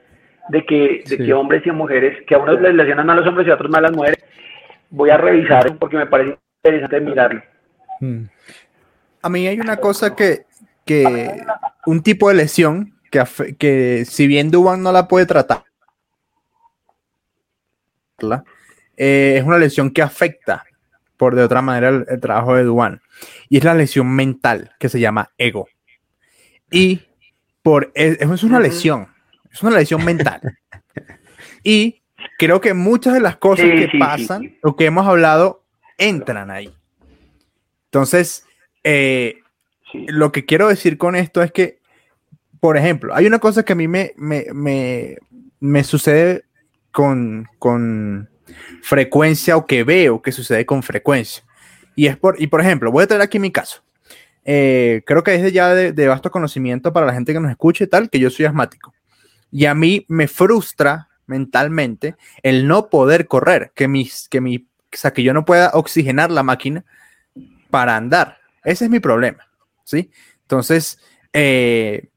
de 0.49 0.65
que, 0.67 1.03
de 1.09 1.19
que 1.19 1.33
hombres 1.33 1.67
y 1.67 1.71
mujeres, 1.71 2.25
que 2.27 2.35
a 2.35 2.39
unos 2.39 2.61
les 2.61 2.75
lesionan 2.75 3.07
más 3.07 3.17
los 3.17 3.27
hombres 3.27 3.47
y 3.47 3.51
a 3.51 3.55
otros 3.55 3.71
más 3.71 3.83
las 3.83 3.93
mujeres. 3.93 4.23
Voy 4.91 5.11
a 5.11 5.17
revisar 5.17 5.79
porque 5.79 5.97
me 5.97 6.07
parece 6.07 6.37
interesante 6.63 7.01
mirarlo. 7.01 7.43
Hmm. 8.01 8.25
A 9.23 9.29
mí 9.29 9.47
hay 9.47 9.61
una 9.61 9.77
cosa 9.79 10.15
que, 10.15 10.47
que 10.85 11.45
un 11.87 12.03
tipo 12.03 12.29
de 12.29 12.35
lesión 12.35 12.99
que, 13.11 13.25
que 13.59 14.05
si 14.05 14.27
bien 14.27 14.51
Duban 14.51 14.83
no 14.83 14.93
la 14.93 15.09
puede 15.09 15.27
tratar, 15.27 15.65
eh, 18.97 19.37
es 19.39 19.45
una 19.45 19.59
lesión 19.59 19.91
que 19.91 20.03
afecta 20.03 20.65
por 21.17 21.35
de 21.35 21.43
otra 21.43 21.63
manera 21.63 21.89
el, 21.89 22.21
trabajo 22.21 22.57
de 22.57 22.65
Duan. 22.65 23.01
Y 23.49 23.59
es 23.59 23.65
la 23.65 23.75
lesión 23.75 24.09
mental 24.09 24.73
que 24.79 24.89
se 24.89 25.01
llama 25.01 25.31
ego. 25.39 25.69
Y 26.71 27.03
por 27.63 27.93
e, 27.95 28.19
es 28.21 28.43
una 28.43 28.61
lesión, 28.61 29.09
es 29.53 29.63
una 29.63 29.77
lesión 29.77 30.05
mental. 30.05 30.41
y 31.63 32.03
creo 32.39 32.61
que 32.61 32.75
muchas 32.75 33.15
de 33.15 33.21
las 33.21 33.37
cosas 33.37 33.67
que 33.67 33.91
pasan, 33.99 34.57
lo 34.63 34.75
que 34.77 34.87
hemos 34.87 35.07
hablado, 35.07 35.65
entran 35.99 36.51
ahí. 36.51 36.75
Entonces, 37.85 38.47
eh, 38.85 39.41
lo 39.93 40.33
que 40.33 40.45
quiero 40.45 40.69
decir 40.69 40.99
con 40.99 41.15
esto 41.17 41.43
es 41.43 41.53
que, 41.53 41.79
por 42.61 42.77
ejemplo, 42.77 43.15
hay 43.15 43.27
una 43.27 43.39
cosa 43.39 43.65
que 43.65 43.73
a 43.73 43.77
mí 43.77 43.89
me, 43.89 44.15
me, 44.17 45.85
sucede 45.85 46.45
con, 46.91 47.49
con, 47.59 48.29
frecuencia 48.83 49.57
o 49.57 49.67
que 49.67 49.83
veo 49.85 50.21
que 50.21 50.33
sucede 50.33 50.67
con 50.67 50.83
frecuencia. 50.83 51.45
Y 51.95 52.07
es 52.07 52.17
por, 52.17 52.41
y 52.41 52.47
por 52.47 52.61
ejemplo, 52.61 52.91
voy 52.91 53.05
a 53.05 53.07
traer 53.07 53.23
aquí 53.23 53.39
mi 53.39 53.51
caso. 53.51 53.83
Eh, 54.45 55.03
creo 55.07 55.23
que 55.23 55.35
es 55.35 55.53
ya 55.53 55.75
de, 55.75 55.93
de, 55.93 56.09
vasto 56.09 56.31
conocimiento 56.31 56.93
para 56.93 57.07
la 57.07 57.15
gente 57.15 57.33
que 57.33 57.41
nos 57.41 57.51
escuche 57.51 57.87
tal, 57.87 58.11
que 58.11 58.19
yo 58.19 58.31
soy 58.31 58.47
asmático. 58.47 58.93
Y 59.51 59.67
a 59.67 59.75
mí 59.75 60.05
me 60.09 60.29
frustra 60.29 61.09
mentalmente 61.27 62.17
el 62.43 62.67
no 62.67 62.89
poder 62.89 63.27
correr, 63.27 63.73
que, 63.75 63.89
mis, 63.89 64.29
que, 64.29 64.41
mi, 64.41 64.57
o 64.57 64.97
sea, 64.97 65.13
que 65.13 65.23
yo 65.23 65.33
no 65.33 65.45
pueda 65.45 65.71
oxigenar 65.75 66.31
la 66.31 66.43
máquina 66.43 66.85
para 67.71 67.97
andar. 67.97 68.42
Ese 68.65 68.85
es 68.85 68.91
mi 68.91 69.01
problema, 69.01 69.49
¿sí? 69.85 70.11
Entonces, 70.43 70.99
eh, 71.33 72.11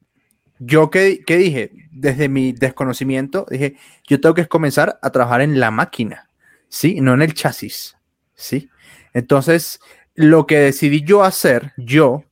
yo 0.58 0.90
que, 0.90 1.22
dije, 1.26 1.72
desde 1.90 2.28
mi 2.28 2.52
desconocimiento, 2.52 3.46
dije, 3.50 3.76
yo 4.06 4.20
tengo 4.20 4.34
que 4.34 4.46
comenzar 4.46 4.98
a 5.02 5.10
trabajar 5.10 5.40
en 5.40 5.60
la 5.60 5.70
máquina, 5.70 6.30
¿sí? 6.68 7.00
No 7.00 7.14
en 7.14 7.22
el 7.22 7.34
chasis, 7.34 7.96
¿sí? 8.34 8.70
Entonces, 9.12 9.80
lo 10.14 10.46
que 10.46 10.58
decidí 10.58 11.02
yo 11.02 11.24
hacer, 11.24 11.72
yo, 11.76 12.24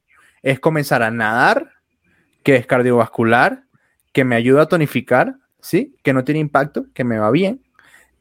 es 0.42 0.60
comenzar 0.60 1.02
a 1.02 1.10
nadar, 1.10 1.70
que 2.42 2.56
es 2.56 2.66
cardiovascular, 2.66 3.64
que 4.12 4.24
me 4.24 4.36
ayuda 4.36 4.62
a 4.62 4.68
tonificar, 4.68 5.36
¿sí? 5.60 5.96
Que 6.02 6.12
no 6.12 6.24
tiene 6.24 6.40
impacto, 6.40 6.86
que 6.94 7.04
me 7.04 7.18
va 7.18 7.30
bien, 7.30 7.62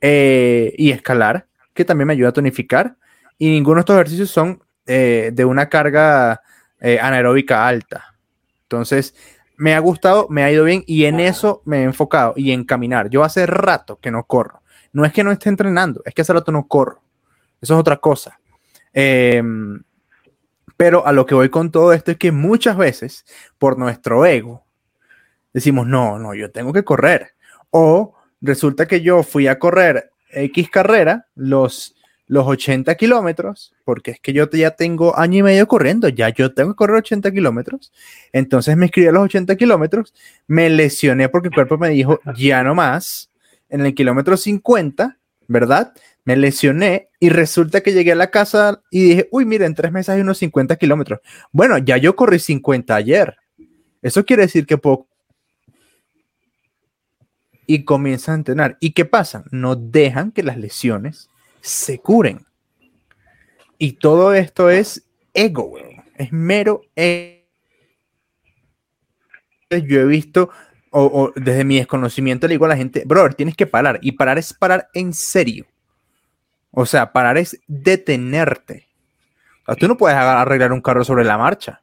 eh, 0.01 0.73
y 0.77 0.91
escalar, 0.91 1.47
que 1.73 1.85
también 1.85 2.07
me 2.07 2.13
ayuda 2.13 2.29
a 2.29 2.33
tonificar, 2.33 2.97
y 3.37 3.49
ninguno 3.49 3.75
de 3.75 3.79
estos 3.81 3.95
ejercicios 3.95 4.29
son 4.31 4.63
eh, 4.85 5.31
de 5.33 5.45
una 5.45 5.69
carga 5.69 6.41
eh, 6.79 6.99
anaeróbica 7.01 7.67
alta. 7.67 8.15
Entonces, 8.63 9.15
me 9.57 9.73
ha 9.75 9.79
gustado, 9.79 10.27
me 10.29 10.43
ha 10.43 10.51
ido 10.51 10.65
bien 10.65 10.83
y 10.87 11.05
en 11.05 11.19
eso 11.19 11.61
me 11.65 11.79
he 11.79 11.83
enfocado 11.83 12.33
y 12.35 12.51
en 12.51 12.65
caminar. 12.65 13.09
Yo 13.09 13.23
hace 13.23 13.45
rato 13.45 13.99
que 13.99 14.11
no 14.11 14.25
corro. 14.25 14.61
No 14.91 15.05
es 15.05 15.13
que 15.13 15.23
no 15.23 15.31
esté 15.31 15.49
entrenando, 15.49 16.01
es 16.05 16.13
que 16.13 16.21
hace 16.21 16.33
rato 16.33 16.51
no 16.51 16.67
corro. 16.67 17.01
Eso 17.61 17.73
es 17.73 17.79
otra 17.79 17.97
cosa. 17.97 18.39
Em, 18.91 19.81
pero 20.77 21.05
a 21.05 21.11
lo 21.11 21.25
que 21.25 21.35
voy 21.35 21.49
con 21.49 21.71
todo 21.71 21.93
esto 21.93 22.11
es 22.11 22.17
que 22.17 22.31
muchas 22.31 22.77
veces, 22.77 23.25
por 23.57 23.77
nuestro 23.77 24.25
ego, 24.25 24.65
decimos, 25.53 25.87
no, 25.87 26.19
no, 26.19 26.33
yo 26.33 26.51
tengo 26.51 26.73
que 26.73 26.83
correr. 26.83 27.35
O 27.69 28.15
resulta 28.41 28.85
que 28.85 29.01
yo 29.01 29.23
fui 29.23 29.47
a 29.47 29.59
correr 29.59 30.11
X 30.29 30.69
carrera, 30.69 31.27
los 31.35 31.95
los 32.27 32.47
80 32.47 32.95
kilómetros, 32.95 33.73
porque 33.83 34.11
es 34.11 34.19
que 34.19 34.33
yo 34.33 34.49
ya 34.49 34.71
tengo 34.71 35.17
año 35.17 35.39
y 35.39 35.43
medio 35.43 35.67
corriendo, 35.67 36.07
ya 36.09 36.29
yo 36.29 36.53
tengo 36.53 36.71
que 36.71 36.77
correr 36.77 36.97
80 36.97 37.31
kilómetros. 37.31 37.91
Entonces 38.31 38.77
me 38.77 38.85
escribí 38.85 39.07
a 39.07 39.11
los 39.11 39.23
80 39.23 39.55
kilómetros, 39.55 40.13
me 40.47 40.69
lesioné 40.69 41.29
porque 41.29 41.49
el 41.49 41.53
cuerpo 41.53 41.77
me 41.77 41.89
dijo, 41.89 42.19
ya 42.35 42.63
no 42.63 42.75
más. 42.75 43.29
En 43.69 43.81
el 43.85 43.95
kilómetro 43.95 44.37
50, 44.37 45.17
¿verdad? 45.47 45.93
Me 46.25 46.35
lesioné 46.37 47.09
y 47.19 47.29
resulta 47.29 47.81
que 47.81 47.91
llegué 47.91 48.11
a 48.11 48.15
la 48.15 48.29
casa 48.29 48.81
y 48.91 49.03
dije, 49.03 49.27
uy, 49.31 49.45
mira, 49.45 49.65
en 49.65 49.73
tres 49.73 49.91
meses 49.91 50.09
hay 50.09 50.21
unos 50.21 50.37
50 50.37 50.75
kilómetros. 50.75 51.19
Bueno, 51.51 51.77
ya 51.79 51.97
yo 51.97 52.15
corrí 52.15 52.39
50 52.39 52.95
ayer. 52.95 53.35
Eso 54.01 54.23
quiere 54.25 54.43
decir 54.43 54.65
que 54.65 54.77
puedo 54.77 55.07
y 57.65 57.83
comienza 57.85 58.31
a 58.31 58.35
entrenar. 58.35 58.77
¿Y 58.79 58.91
qué 58.91 59.05
pasa? 59.05 59.43
No 59.51 59.75
dejan 59.75 60.31
que 60.31 60.43
las 60.43 60.57
lesiones 60.57 61.29
se 61.63 61.99
curen. 61.99 62.45
Y 63.77 63.93
todo 63.93 64.33
esto 64.33 64.69
es 64.69 65.07
ego, 65.33 65.77
Es 66.15 66.31
mero 66.31 66.81
ego. 66.95 67.41
Yo 69.69 70.01
he 70.01 70.05
visto, 70.05 70.51
o, 70.91 71.31
desde 71.35 71.63
mi 71.63 71.77
desconocimiento 71.77 72.47
le 72.47 72.55
digo 72.55 72.65
a 72.65 72.69
la 72.69 72.77
gente, 72.77 73.03
brother, 73.05 73.33
tienes 73.33 73.55
que 73.55 73.65
parar. 73.65 73.97
Y 74.01 74.11
parar 74.11 74.37
es 74.37 74.53
parar 74.53 74.89
en 74.93 75.13
serio. 75.13 75.65
O 76.69 76.85
sea, 76.85 77.11
parar 77.11 77.37
es 77.37 77.59
detenerte. 77.67 78.87
tú 79.79 79.87
no 79.87 79.97
puedes 79.97 80.17
arreglar 80.17 80.73
un 80.73 80.81
carro 80.81 81.03
sobre 81.03 81.23
la 81.23 81.37
marcha. 81.37 81.81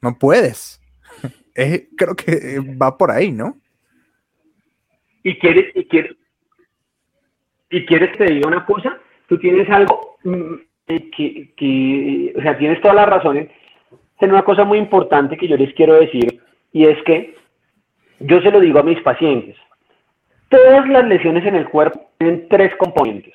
No 0.00 0.18
puedes. 0.18 0.80
creo 1.54 2.16
que 2.16 2.58
va 2.80 2.96
por 2.96 3.10
ahí, 3.10 3.30
¿no? 3.30 3.60
Y 5.22 5.38
quieres, 5.38 5.74
y 5.74 5.86
y 7.74 7.84
quieres 7.86 8.12
que 8.12 8.24
te 8.24 8.32
diga 8.32 8.46
una 8.46 8.64
cosa, 8.64 8.96
tú 9.28 9.36
tienes 9.38 9.68
algo 9.68 10.16
mm, 10.22 10.54
eh, 10.86 11.10
que, 11.10 12.32
o 12.36 12.40
sea, 12.40 12.56
tienes 12.56 12.80
todas 12.80 12.96
las 12.96 13.08
razones. 13.08 13.48
Tiene 14.18 14.34
una 14.34 14.44
cosa 14.44 14.64
muy 14.64 14.78
importante 14.78 15.36
que 15.36 15.48
yo 15.48 15.56
les 15.56 15.74
quiero 15.74 15.94
decir 15.94 16.40
y 16.72 16.84
es 16.84 17.02
que 17.02 17.34
yo 18.20 18.40
se 18.42 18.52
lo 18.52 18.60
digo 18.60 18.78
a 18.78 18.84
mis 18.84 19.00
pacientes. 19.00 19.56
Todas 20.48 20.88
las 20.88 21.04
lesiones 21.04 21.44
en 21.46 21.56
el 21.56 21.68
cuerpo 21.68 22.00
tienen 22.16 22.46
tres 22.48 22.76
componentes. 22.76 23.34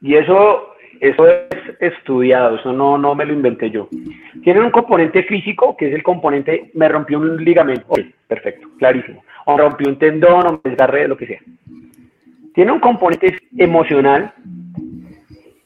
Y 0.00 0.14
eso, 0.14 0.74
eso 1.00 1.28
es 1.28 1.46
estudiado, 1.80 2.56
eso 2.56 2.72
no, 2.72 2.96
no 2.96 3.14
me 3.14 3.26
lo 3.26 3.34
inventé 3.34 3.70
yo. 3.70 3.88
Tienen 4.42 4.64
un 4.64 4.70
componente 4.70 5.24
físico, 5.24 5.76
que 5.76 5.88
es 5.88 5.94
el 5.94 6.02
componente, 6.02 6.70
me 6.72 6.88
rompió 6.88 7.18
un 7.18 7.44
ligamento. 7.44 7.86
perfecto, 8.26 8.68
clarísimo. 8.78 9.22
O 9.44 9.58
rompió 9.58 9.88
un 9.88 9.98
tendón, 9.98 10.46
o 10.46 10.52
me 10.52 10.70
desgarré, 10.70 11.06
lo 11.06 11.18
que 11.18 11.26
sea 11.26 11.40
tiene 12.56 12.72
un 12.72 12.80
componente 12.80 13.38
emocional 13.58 14.32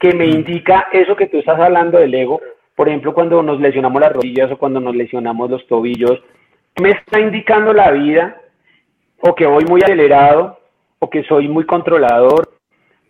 que 0.01 0.12
me 0.12 0.26
indica 0.26 0.88
eso 0.93 1.14
que 1.14 1.28
tú 1.28 1.38
estás 1.38 1.61
hablando 1.61 1.99
del 1.99 2.12
ego. 2.12 2.41
Por 2.74 2.88
ejemplo, 2.88 3.14
cuando 3.14 3.45
nos 3.45 3.61
lesionamos 3.61 4.01
las 4.01 4.12
rodillas 4.12 4.51
o 4.51 4.59
cuando 4.59 4.80
nos 4.80 4.97
lesionamos 4.97 5.49
los 5.49 5.64
tobillos, 5.68 6.20
me 6.82 6.91
está 6.91 7.20
indicando 7.20 7.72
la 7.72 7.93
vida 7.93 8.41
o 9.20 9.36
que 9.36 9.47
voy 9.47 9.64
muy 9.66 9.80
acelerado 9.82 10.59
o 10.99 11.09
que 11.09 11.22
soy 11.22 11.47
muy 11.47 11.64
controlador 11.64 12.51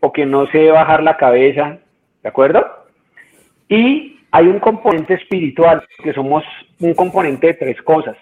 o 0.01 0.13
que 0.13 0.27
no 0.27 0.47
sé 0.49 0.71
bajar 0.71 1.03
la 1.03 1.17
cabeza, 1.17 1.79
¿de 2.23 2.29
acuerdo? 2.29 2.67
Y 3.67 4.19
hay 4.31 4.47
un 4.47 4.59
componente 4.59 5.15
espiritual, 5.15 5.83
que 6.03 6.13
somos 6.13 6.45
un 6.81 6.93
componente 6.93 7.47
de 7.47 7.55
tres 7.55 7.81
cosas. 7.81 8.19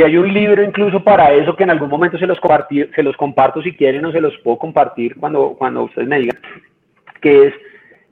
Y 0.00 0.02
hay 0.02 0.16
un 0.16 0.32
libro 0.32 0.62
incluso 0.62 1.04
para 1.04 1.30
eso 1.30 1.54
que 1.54 1.64
en 1.64 1.68
algún 1.68 1.90
momento 1.90 2.16
se 2.16 2.26
los, 2.26 2.40
se 2.70 3.02
los 3.02 3.14
comparto 3.18 3.60
si 3.60 3.74
quieren 3.74 4.02
o 4.06 4.12
se 4.12 4.22
los 4.22 4.34
puedo 4.38 4.56
compartir 4.56 5.14
cuando, 5.16 5.54
cuando 5.58 5.82
ustedes 5.82 6.08
me 6.08 6.20
digan, 6.20 6.38
que 7.20 7.48
es 7.48 7.54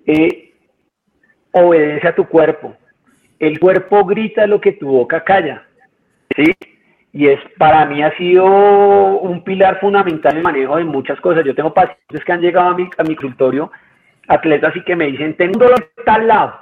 eh, 0.04 0.52
obedece 1.50 2.08
a 2.08 2.14
tu 2.14 2.26
cuerpo. 2.26 2.76
El 3.38 3.58
cuerpo 3.58 4.04
grita 4.04 4.46
lo 4.46 4.60
que 4.60 4.72
tu 4.72 4.86
boca 4.86 5.24
calla. 5.24 5.66
¿sí? 6.36 6.52
Y 7.14 7.28
es 7.28 7.40
para 7.56 7.86
mí 7.86 8.02
ha 8.02 8.14
sido 8.18 8.44
un 8.44 9.42
pilar 9.42 9.80
fundamental 9.80 10.32
en 10.32 10.38
el 10.38 10.44
manejo 10.44 10.76
de 10.76 10.84
muchas 10.84 11.18
cosas. 11.22 11.42
Yo 11.42 11.54
tengo 11.54 11.72
pacientes 11.72 12.22
que 12.22 12.32
han 12.32 12.42
llegado 12.42 12.68
a 12.68 12.74
mi, 12.74 12.86
a 12.98 13.02
mi 13.02 13.16
consultorio, 13.16 13.72
atletas 14.26 14.76
y 14.76 14.84
que 14.84 14.94
me 14.94 15.06
dicen, 15.06 15.38
tengo 15.38 15.54
un 15.54 15.60
dolor 15.60 15.90
tal 16.04 16.26
lado. 16.26 16.54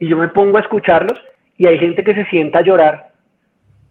Y 0.00 0.08
yo 0.08 0.16
me 0.16 0.26
pongo 0.26 0.56
a 0.56 0.62
escucharlos 0.62 1.22
y 1.56 1.68
hay 1.68 1.78
gente 1.78 2.02
que 2.02 2.16
se 2.16 2.24
sienta 2.24 2.58
a 2.58 2.62
llorar. 2.62 3.15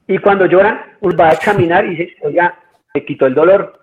Y 0.08 0.18
cuando 0.20 0.46
lloran, 0.46 0.82
uno 1.02 1.16
va 1.18 1.30
a 1.30 1.34
examinar 1.34 1.86
y 1.86 1.90
dice, 1.96 2.16
oiga, 2.22 2.60
me 2.94 3.06
quitó 3.06 3.26
el 3.26 3.34
dolor. 3.34 3.80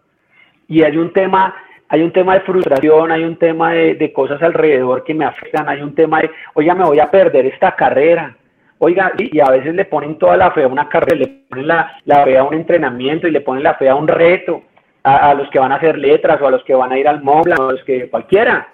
Y 0.68 0.82
hay 0.82 0.96
un 0.96 1.12
tema 1.12 1.54
hay 1.92 2.00
un 2.00 2.10
tema 2.10 2.32
de 2.32 2.40
frustración, 2.40 3.12
hay 3.12 3.22
un 3.22 3.36
tema 3.36 3.72
de, 3.74 4.12
cosas 4.14 4.42
alrededor 4.42 5.04
que 5.04 5.12
me 5.12 5.26
afectan, 5.26 5.68
hay 5.68 5.82
un 5.82 5.94
tema 5.94 6.22
de, 6.22 6.30
oiga, 6.54 6.74
me 6.74 6.86
voy 6.86 6.98
a 6.98 7.10
perder 7.10 7.44
esta 7.44 7.76
carrera. 7.76 8.34
Oiga, 8.78 9.12
y, 9.18 9.38
a 9.40 9.50
veces 9.50 9.74
le 9.74 9.84
ponen 9.84 10.16
toda 10.16 10.38
la 10.38 10.52
fe 10.52 10.62
a 10.62 10.68
una 10.68 10.88
carrera, 10.88 11.18
le 11.18 11.44
ponen 11.50 11.66
la, 11.68 12.00
fe 12.24 12.38
a 12.38 12.44
un 12.44 12.54
entrenamiento 12.54 13.28
y 13.28 13.30
le 13.30 13.42
ponen 13.42 13.62
la 13.62 13.74
fe 13.74 13.90
a 13.90 13.94
un 13.94 14.08
reto, 14.08 14.62
a, 15.02 15.34
los 15.34 15.50
que 15.50 15.58
van 15.58 15.70
a 15.70 15.74
hacer 15.74 15.98
letras 15.98 16.40
o 16.40 16.46
a 16.46 16.50
los 16.50 16.64
que 16.64 16.74
van 16.74 16.92
a 16.92 16.98
ir 16.98 17.06
al 17.06 17.22
móvil, 17.22 17.52
a 17.52 17.56
los 17.56 17.84
que 17.84 18.08
cualquiera, 18.08 18.68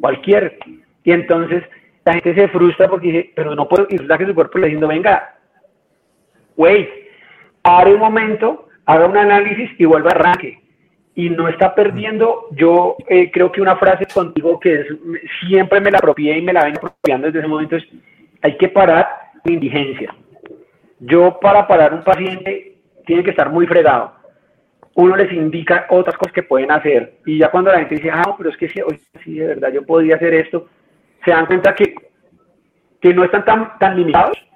cualquier. 0.00 0.58
Y 1.04 1.12
entonces 1.12 1.62
la 2.04 2.14
gente 2.14 2.34
se 2.34 2.48
frustra 2.48 2.88
porque 2.88 3.06
dice, 3.06 3.30
pero 3.36 3.54
no 3.54 3.68
puedo, 3.68 3.86
y 3.88 3.98
resulta 3.98 4.18
que 4.18 4.26
su 4.26 4.34
cuerpo 4.34 4.58
le 4.58 4.66
diciendo, 4.66 4.88
venga, 4.88 5.37
wait, 6.58 6.90
abre 7.62 7.94
un 7.94 8.00
momento, 8.00 8.68
haga 8.84 9.06
un 9.06 9.16
análisis 9.16 9.70
y 9.78 9.86
vuelva 9.86 10.10
a 10.10 10.14
arranque 10.14 10.60
y 11.14 11.30
no 11.30 11.48
está 11.48 11.74
perdiendo. 11.74 12.48
Yo 12.52 12.96
eh, 13.08 13.30
creo 13.30 13.50
que 13.50 13.62
una 13.62 13.76
frase 13.76 14.06
contigo 14.06 14.60
que 14.60 14.74
es, 14.74 14.86
siempre 15.40 15.80
me 15.80 15.90
la 15.90 15.98
apropié 15.98 16.36
y 16.36 16.42
me 16.42 16.52
la 16.52 16.64
ven 16.64 16.76
apropiando 16.76 17.26
desde 17.26 17.38
ese 17.38 17.48
momento 17.48 17.76
es, 17.76 17.84
hay 18.42 18.56
que 18.58 18.68
parar 18.68 19.08
la 19.44 19.52
indigencia. 19.52 20.14
Yo 21.00 21.38
para 21.40 21.66
parar 21.66 21.94
un 21.94 22.02
paciente 22.02 22.76
tiene 23.06 23.22
que 23.22 23.30
estar 23.30 23.50
muy 23.50 23.66
fregado. 23.66 24.12
Uno 24.94 25.16
les 25.16 25.32
indica 25.32 25.86
otras 25.90 26.16
cosas 26.16 26.32
que 26.32 26.42
pueden 26.42 26.72
hacer 26.72 27.18
y 27.24 27.38
ya 27.38 27.50
cuando 27.50 27.70
la 27.70 27.78
gente 27.78 27.94
dice, 27.94 28.10
ah, 28.12 28.34
pero 28.36 28.50
es 28.50 28.56
que 28.56 28.68
sí, 28.68 28.80
sí, 29.24 29.38
de 29.38 29.46
verdad 29.46 29.72
yo 29.72 29.86
podría 29.86 30.16
hacer 30.16 30.34
esto, 30.34 30.66
se 31.24 31.30
dan 31.30 31.46
cuenta 31.46 31.74
que, 31.74 31.94
que 33.00 33.14
no 33.14 33.22
están 33.22 33.44
tan, 33.44 33.78
tan 33.78 33.96
limitados, 33.96 34.47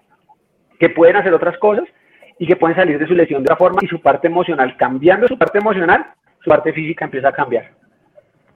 que 0.83 0.91
pueden 0.91 1.15
hacer 1.15 1.33
otras 1.33 1.57
cosas 1.59 1.85
y 2.41 2.45
que 2.45 2.57
pueden 2.57 2.75
salir 2.75 2.99
de 2.99 3.07
su 3.07 3.15
lesión 3.15 3.45
de 3.45 3.45
otra 3.45 3.55
forma 3.55 3.79
y 3.83 3.87
su 3.87 4.03
parte 4.03 4.27
emocional, 4.27 4.77
cambiando 4.77 5.29
su 5.29 5.39
parte 5.39 5.59
emocional, 5.59 6.05
su 6.41 6.51
parte 6.51 6.73
física 6.73 7.05
empieza 7.05 7.29
a 7.29 7.33
cambiar. 7.33 7.71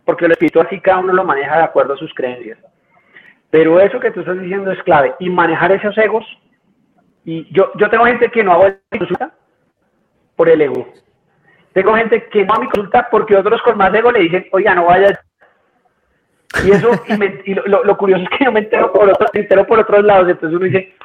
Porque 0.04 0.24
el 0.24 0.32
espiritual 0.32 0.66
sí 0.68 0.80
cada 0.80 0.98
uno 0.98 1.12
lo 1.12 1.22
maneja 1.22 1.56
de 1.56 1.62
acuerdo 1.62 1.94
a 1.94 1.96
sus 1.96 2.12
creencias. 2.14 2.58
Pero 3.48 3.78
eso 3.78 4.00
que 4.00 4.10
tú 4.10 4.20
estás 4.20 4.40
diciendo 4.40 4.72
es 4.72 4.82
clave. 4.82 5.14
Y 5.20 5.30
manejar 5.30 5.70
esos 5.70 5.96
egos. 5.98 6.24
Y 7.24 7.46
yo, 7.54 7.70
yo 7.76 7.88
tengo 7.90 8.06
gente 8.06 8.28
que 8.28 8.42
no 8.42 8.54
hago 8.54 8.74
mi 8.90 8.98
consulta 8.98 9.32
por 10.34 10.48
el 10.48 10.62
ego. 10.62 10.88
Tengo 11.74 11.94
gente 11.94 12.26
que 12.26 12.44
no 12.44 12.54
a 12.54 12.58
mi 12.58 12.66
consulta 12.66 13.06
porque 13.08 13.36
otros 13.36 13.62
con 13.62 13.78
más 13.78 13.94
ego 13.94 14.10
le 14.10 14.18
dicen, 14.18 14.48
oiga, 14.50 14.74
no 14.74 14.86
vayas. 14.86 15.16
Y 16.64 16.72
eso, 16.72 16.90
y, 17.44 17.54
lo, 17.54 17.96
curioso 17.96 18.24
es 18.24 18.30
que 18.30 18.46
yo 18.46 18.50
me 18.50 18.60
entero 18.60 18.92
por, 18.92 19.08
otro, 19.10 19.28
entero 19.32 19.64
por 19.64 19.78
otros 19.78 20.04
lados. 20.04 20.28
Entonces 20.28 20.56
uno 20.56 20.66
dice, 20.66 20.96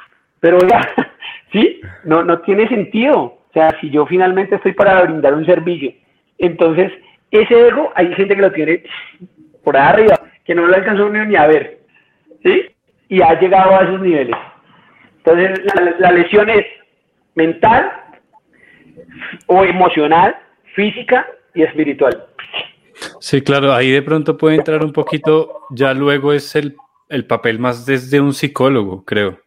pero 0.42 0.58
oiga, 0.58 0.86
¿sí? 1.52 1.80
No, 2.04 2.22
no 2.22 2.40
tiene 2.40 2.68
sentido. 2.68 3.18
O 3.18 3.50
sea, 3.54 3.74
si 3.80 3.88
yo 3.88 4.04
finalmente 4.04 4.56
estoy 4.56 4.72
para 4.72 5.02
brindar 5.02 5.32
un 5.32 5.46
servicio 5.46 5.94
entonces, 6.42 6.92
ese 7.30 7.68
ego, 7.68 7.92
hay 7.94 8.12
gente 8.14 8.34
que 8.34 8.42
lo 8.42 8.52
tiene 8.52 8.82
por 9.62 9.76
arriba, 9.76 10.20
que 10.44 10.56
no 10.56 10.66
lo 10.66 10.74
alcanzó 10.74 11.08
ni 11.08 11.36
a 11.36 11.46
ver, 11.46 11.78
¿sí? 12.42 12.66
Y 13.08 13.22
ha 13.22 13.38
llegado 13.38 13.76
a 13.76 13.84
esos 13.84 14.00
niveles. 14.00 14.36
Entonces, 15.18 15.60
la, 16.00 16.10
lesión 16.10 16.50
es 16.50 16.66
mental 17.36 17.92
o 19.46 19.64
emocional, 19.64 20.36
física 20.74 21.28
y 21.54 21.62
espiritual. 21.62 22.26
Sí, 23.20 23.40
claro, 23.40 23.72
ahí 23.72 23.92
de 23.92 24.02
pronto 24.02 24.36
puede 24.36 24.56
entrar 24.56 24.84
un 24.84 24.92
poquito, 24.92 25.60
ya 25.70 25.94
luego 25.94 26.32
es 26.32 26.56
el, 26.56 26.74
papel 27.28 27.60
más 27.60 27.86
desde 27.86 28.20
un 28.20 28.32
psicólogo, 28.32 29.04
creo. 29.04 29.38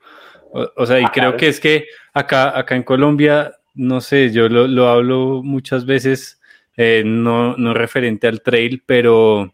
O, 0.75 0.85
sea, 0.85 0.99
y 0.99 1.03
ah, 1.03 1.11
creo 1.13 1.35
que 1.35 1.49
es 1.49 1.59
que 1.59 1.87
acá, 2.13 2.57
acá 2.57 2.75
en 2.75 2.83
Colombia, 2.83 3.55
no 3.73 3.99
sé, 3.99 4.31
yo 4.31 4.47
lo, 4.47 4.67
lo 4.67 4.87
hablo 4.87 5.41
muchas 5.43 5.85
veces, 5.85 6.39
eh, 6.77 7.03
no, 7.05 7.57
no 7.57 7.73
referente 7.73 8.27
al 8.27 8.41
trail, 8.41 8.81
pero 8.85 9.51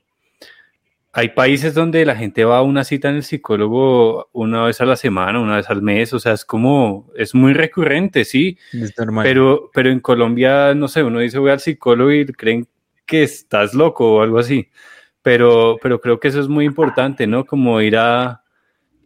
hay 1.14 1.30
países 1.30 1.74
donde 1.74 2.06
la 2.06 2.16
gente 2.16 2.46
va 2.46 2.60
a 2.60 2.62
una 2.62 2.84
cita 2.84 3.10
en 3.10 3.16
el 3.16 3.24
psicólogo 3.24 4.30
una 4.32 4.64
vez 4.66 4.80
a 4.80 4.86
la 4.86 4.96
semana, 4.96 5.40
una 5.40 5.58
vez 5.58 5.70
al 5.70 5.82
mes, 5.82 6.14
o 6.14 6.20
sea, 6.20 6.34
es 6.34 6.46
como, 6.46 7.10
es 7.16 7.34
muy 7.34 7.54
recurrente, 7.54 8.24
sí, 8.24 8.58
pero, 9.24 9.72
pero 9.74 9.90
en 9.90 10.00
Colombia, 10.00 10.74
no 10.76 10.88
sé, 10.88 11.04
uno 11.04 11.20
dice 11.20 11.40
voy 11.40 11.52
al 11.52 11.60
psicólogo 11.60 12.12
y 12.12 12.26
creen 12.28 12.68
que 13.06 13.24
estás 13.24 13.74
loco 13.74 14.14
o 14.14 14.22
algo 14.22 14.38
así, 14.38 14.70
pero, 15.22 15.78
pero 15.82 16.00
creo 16.00 16.20
que 16.20 16.28
eso 16.30 16.40
es 16.40 16.48
muy 16.48 16.66
importante, 16.66 17.28
¿no? 17.28 17.46
Como 17.46 17.82
ir 17.82 17.98
a, 17.98 18.44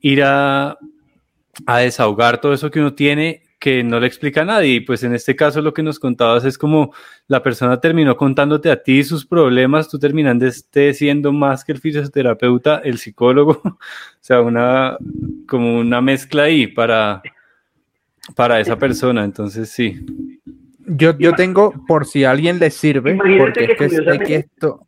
ir 0.02 0.24
a, 0.24 0.78
a 1.66 1.80
desahogar 1.80 2.42
todo 2.42 2.54
eso 2.54 2.72
que 2.72 2.80
uno 2.80 2.94
tiene 2.94 3.46
que 3.66 3.84
no 3.84 4.00
le 4.00 4.06
explica 4.06 4.42
a 4.42 4.46
nadie. 4.46 4.76
Y 4.76 4.80
pues 4.82 5.04
en 5.04 5.16
este 5.16 5.36
caso 5.36 5.60
lo 5.60 5.74
que 5.74 5.82
nos 5.82 5.98
contabas 5.98 6.46
es 6.46 6.56
como 6.56 6.94
la 7.28 7.42
persona 7.42 7.80
terminó 7.80 8.16
contándote 8.16 8.70
a 8.70 8.84
ti 8.84 9.04
sus 9.04 9.26
problemas, 9.26 9.90
tú 9.90 9.98
terminaste 9.98 10.94
siendo 10.94 11.32
más 11.32 11.64
que 11.64 11.72
el 11.72 11.80
fisioterapeuta, 11.80 12.78
el 12.84 13.00
psicólogo, 13.00 13.62
o 13.64 13.78
sea, 14.20 14.42
una 14.42 14.98
como 15.48 15.80
una 15.80 16.00
mezcla 16.00 16.44
ahí 16.44 16.68
para, 16.68 17.24
para 18.36 18.60
esa 18.60 18.78
persona. 18.78 19.24
Entonces 19.24 19.70
sí. 19.70 20.06
Yo, 20.88 21.18
yo 21.18 21.34
tengo, 21.34 21.74
por 21.88 22.06
si 22.06 22.24
a 22.24 22.30
alguien 22.30 22.60
le 22.60 22.70
sirve, 22.70 23.18
porque 23.40 23.76
es 23.80 24.20
que, 24.28 24.36
esto. 24.36 24.86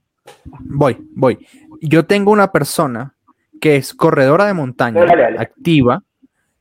Voy, 0.59 0.97
voy. 1.15 1.39
Yo 1.81 2.05
tengo 2.05 2.31
una 2.31 2.51
persona 2.51 3.15
que 3.59 3.77
es 3.77 3.95
corredora 3.95 4.45
de 4.45 4.53
montaña, 4.53 5.03
activa, 5.39 6.03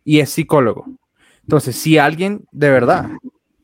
y 0.07 0.21
es 0.21 0.31
psicólogo. 0.31 0.87
Entonces, 1.43 1.77
si 1.77 1.99
alguien 1.99 2.47
de 2.53 2.71
verdad 2.71 3.11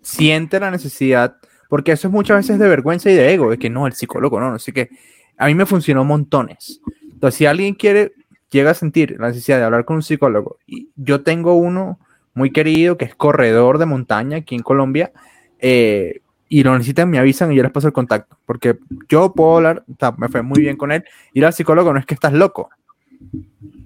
siente 0.02 0.60
la 0.60 0.72
necesidad, 0.72 1.36
porque 1.68 1.92
eso 1.92 2.08
es 2.08 2.12
muchas 2.12 2.38
veces 2.38 2.58
de 2.58 2.68
vergüenza 2.68 3.10
y 3.10 3.14
de 3.14 3.32
ego, 3.32 3.50
de 3.50 3.58
que 3.58 3.70
no, 3.70 3.86
el 3.86 3.94
psicólogo, 3.94 4.40
no, 4.40 4.50
no 4.50 4.58
sé 4.58 4.72
qué. 4.72 4.90
A 5.38 5.46
mí 5.46 5.54
me 5.54 5.64
funcionó 5.64 6.04
montones. 6.04 6.80
Entonces, 7.10 7.38
si 7.38 7.46
alguien 7.46 7.74
quiere, 7.74 8.12
llega 8.50 8.72
a 8.72 8.74
sentir 8.74 9.16
la 9.18 9.28
necesidad 9.28 9.58
de 9.58 9.64
hablar 9.64 9.84
con 9.84 9.96
un 9.96 10.02
psicólogo, 10.02 10.58
y 10.66 10.88
yo 10.96 11.22
tengo 11.22 11.54
uno 11.54 12.00
muy 12.34 12.50
querido 12.50 12.98
que 12.98 13.04
es 13.04 13.14
corredor 13.14 13.78
de 13.78 13.86
montaña 13.86 14.38
aquí 14.38 14.56
en 14.56 14.62
Colombia, 14.62 15.12
eh, 15.60 16.22
y 16.48 16.64
lo 16.64 16.72
necesitan, 16.72 17.08
me 17.08 17.18
avisan 17.18 17.52
y 17.52 17.56
yo 17.56 17.62
les 17.62 17.72
paso 17.72 17.86
el 17.86 17.92
contacto, 17.92 18.36
porque 18.44 18.78
yo 19.08 19.32
puedo 19.32 19.58
hablar, 19.58 19.84
me 20.18 20.28
fue 20.28 20.42
muy 20.42 20.60
bien 20.60 20.76
con 20.76 20.90
él, 20.90 21.04
ir 21.32 21.46
al 21.46 21.52
psicólogo 21.52 21.92
no 21.92 22.00
es 22.00 22.04
que 22.04 22.14
estás 22.14 22.32
loco. 22.32 22.68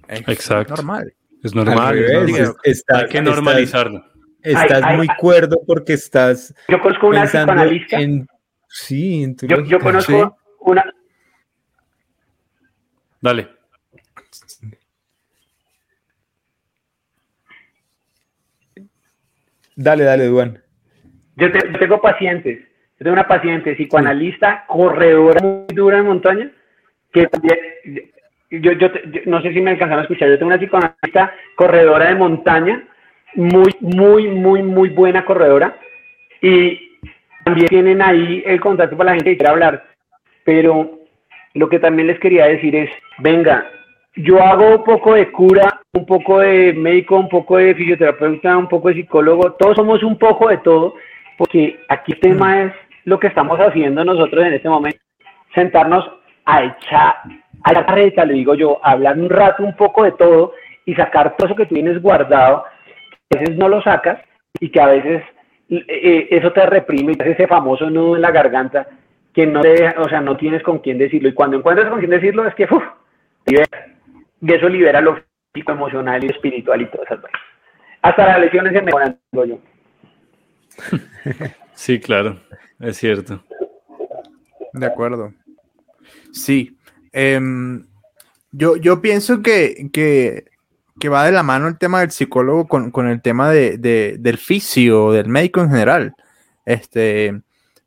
Es 0.08 0.26
Exacto. 0.26 0.74
normal. 0.74 1.12
Es 1.46 1.54
normal. 1.54 1.96
hay 2.88 3.06
que 3.06 3.22
normalizarlo. 3.22 4.04
Estás, 4.42 4.96
muy 4.96 5.06
cuerdo 5.18 5.60
porque 5.64 5.92
estás. 5.92 6.52
Yo 6.68 6.80
conozco 6.80 7.06
una 7.06 7.24
psicoanalista. 7.24 8.00
En, 8.00 8.26
sí, 8.68 9.22
en 9.22 9.36
tu 9.36 9.46
yo, 9.46 9.62
yo, 9.64 9.78
conozco 9.78 10.36
una. 10.60 10.92
Dale. 13.20 13.48
Dale, 19.76 20.04
dale, 20.04 20.26
Duan. 20.26 20.62
Yo, 21.36 21.46
tengo 21.78 22.00
pacientes. 22.00 22.58
Yo 22.98 23.04
tengo 23.04 23.12
una 23.12 23.28
paciente 23.28 23.74
psicoanalista, 23.74 24.64
corredora 24.66 25.40
muy 25.42 25.66
dura 25.74 25.98
en 25.98 26.06
montaña, 26.06 26.50
que 27.12 27.28
también 27.28 27.58
yo, 28.50 28.72
yo, 28.72 28.88
no 29.26 29.42
sé 29.42 29.52
si 29.52 29.60
me 29.60 29.72
alcanzaron 29.72 30.00
a 30.00 30.02
escuchar, 30.02 30.28
yo 30.28 30.38
tengo 30.38 30.48
una 30.48 30.58
psicoanalista 30.58 31.34
corredora 31.56 32.08
de 32.08 32.14
montaña, 32.14 32.82
muy, 33.34 33.74
muy, 33.80 34.28
muy, 34.28 34.62
muy 34.62 34.88
buena 34.90 35.24
corredora, 35.24 35.76
y 36.40 36.98
también 37.44 37.68
tienen 37.68 38.02
ahí 38.02 38.42
el 38.46 38.60
contacto 38.60 38.96
para 38.96 39.10
la 39.10 39.16
gente 39.16 39.30
que 39.30 39.36
quiera 39.38 39.52
hablar, 39.52 39.84
pero 40.44 40.98
lo 41.54 41.68
que 41.68 41.78
también 41.78 42.08
les 42.08 42.18
quería 42.20 42.46
decir 42.46 42.74
es, 42.76 42.90
venga, 43.18 43.66
yo 44.14 44.42
hago 44.42 44.76
un 44.76 44.84
poco 44.84 45.14
de 45.14 45.30
cura, 45.30 45.80
un 45.92 46.06
poco 46.06 46.40
de 46.40 46.72
médico, 46.72 47.16
un 47.16 47.28
poco 47.28 47.58
de 47.58 47.74
fisioterapeuta, 47.74 48.56
un 48.56 48.68
poco 48.68 48.88
de 48.88 48.94
psicólogo, 48.94 49.52
todos 49.52 49.76
somos 49.76 50.02
un 50.02 50.18
poco 50.18 50.48
de 50.48 50.58
todo, 50.58 50.94
porque 51.36 51.78
aquí 51.88 52.12
el 52.12 52.20
tema 52.20 52.62
es 52.64 52.72
lo 53.04 53.18
que 53.18 53.26
estamos 53.26 53.58
haciendo 53.58 54.04
nosotros 54.04 54.44
en 54.44 54.54
este 54.54 54.68
momento, 54.68 54.98
sentarnos 55.54 56.10
a 56.46 56.64
echar 56.64 57.16
a 57.62 57.72
la 57.72 57.84
carreta, 57.84 58.24
le 58.24 58.34
digo 58.34 58.54
yo, 58.54 58.80
hablar 58.82 59.18
un 59.18 59.28
rato 59.28 59.62
un 59.62 59.76
poco 59.76 60.04
de 60.04 60.12
todo 60.12 60.54
y 60.84 60.94
sacar 60.94 61.36
todo 61.36 61.48
eso 61.48 61.56
que 61.56 61.66
tú 61.66 61.74
tienes 61.74 62.00
guardado, 62.00 62.64
a 62.64 63.38
veces 63.38 63.56
no 63.56 63.68
lo 63.68 63.82
sacas 63.82 64.20
y 64.60 64.70
que 64.70 64.80
a 64.80 64.86
veces 64.86 65.22
eh, 65.68 65.84
eh, 65.88 66.28
eso 66.30 66.52
te 66.52 66.64
reprime 66.64 67.12
y 67.12 67.16
te 67.16 67.24
hace 67.24 67.32
ese 67.32 67.46
famoso 67.48 67.90
nudo 67.90 68.16
en 68.16 68.22
la 68.22 68.30
garganta 68.30 68.86
que 69.34 69.46
no 69.46 69.60
te, 69.60 69.88
o 69.98 70.08
sea, 70.08 70.20
no 70.20 70.36
tienes 70.36 70.62
con 70.62 70.78
quién 70.78 70.96
decirlo. 70.96 71.28
Y 71.28 71.34
cuando 71.34 71.58
encuentras 71.58 71.90
con 71.90 71.98
quién 71.98 72.10
decirlo 72.10 72.46
es 72.46 72.54
que, 72.54 72.64
uf, 72.64 72.82
y 73.46 74.52
eso 74.52 74.68
libera 74.68 75.00
lo 75.00 75.18
físico, 75.52 75.72
emocional 75.72 76.24
y 76.24 76.28
espiritual 76.28 76.80
y 76.82 76.86
todas 76.86 77.06
esas 77.06 77.20
cosas. 77.20 77.40
Hasta 78.02 78.26
las 78.26 78.40
lesiones 78.40 78.72
se 78.72 78.82
mejoran, 78.82 79.18
yo. 79.32 79.58
Sí, 81.74 82.00
claro, 82.00 82.40
es 82.80 82.96
cierto. 82.96 83.44
De 84.72 84.86
acuerdo. 84.86 85.34
Sí. 86.36 86.76
Em, 87.12 87.86
yo, 88.52 88.76
yo 88.76 89.00
pienso 89.00 89.42
que, 89.42 89.88
que, 89.92 91.08
va 91.08 91.24
de 91.24 91.32
la 91.32 91.42
mano 91.42 91.68
el 91.68 91.78
tema 91.78 92.00
del 92.00 92.10
psicólogo 92.10 92.66
con, 92.66 92.90
con 92.90 93.08
el 93.08 93.22
tema 93.22 93.50
de, 93.50 93.78
de, 93.78 94.16
del 94.18 94.38
fisio, 94.38 95.12
del 95.12 95.28
médico 95.28 95.60
en 95.60 95.70
general. 95.70 96.14
Este, 96.64 97.40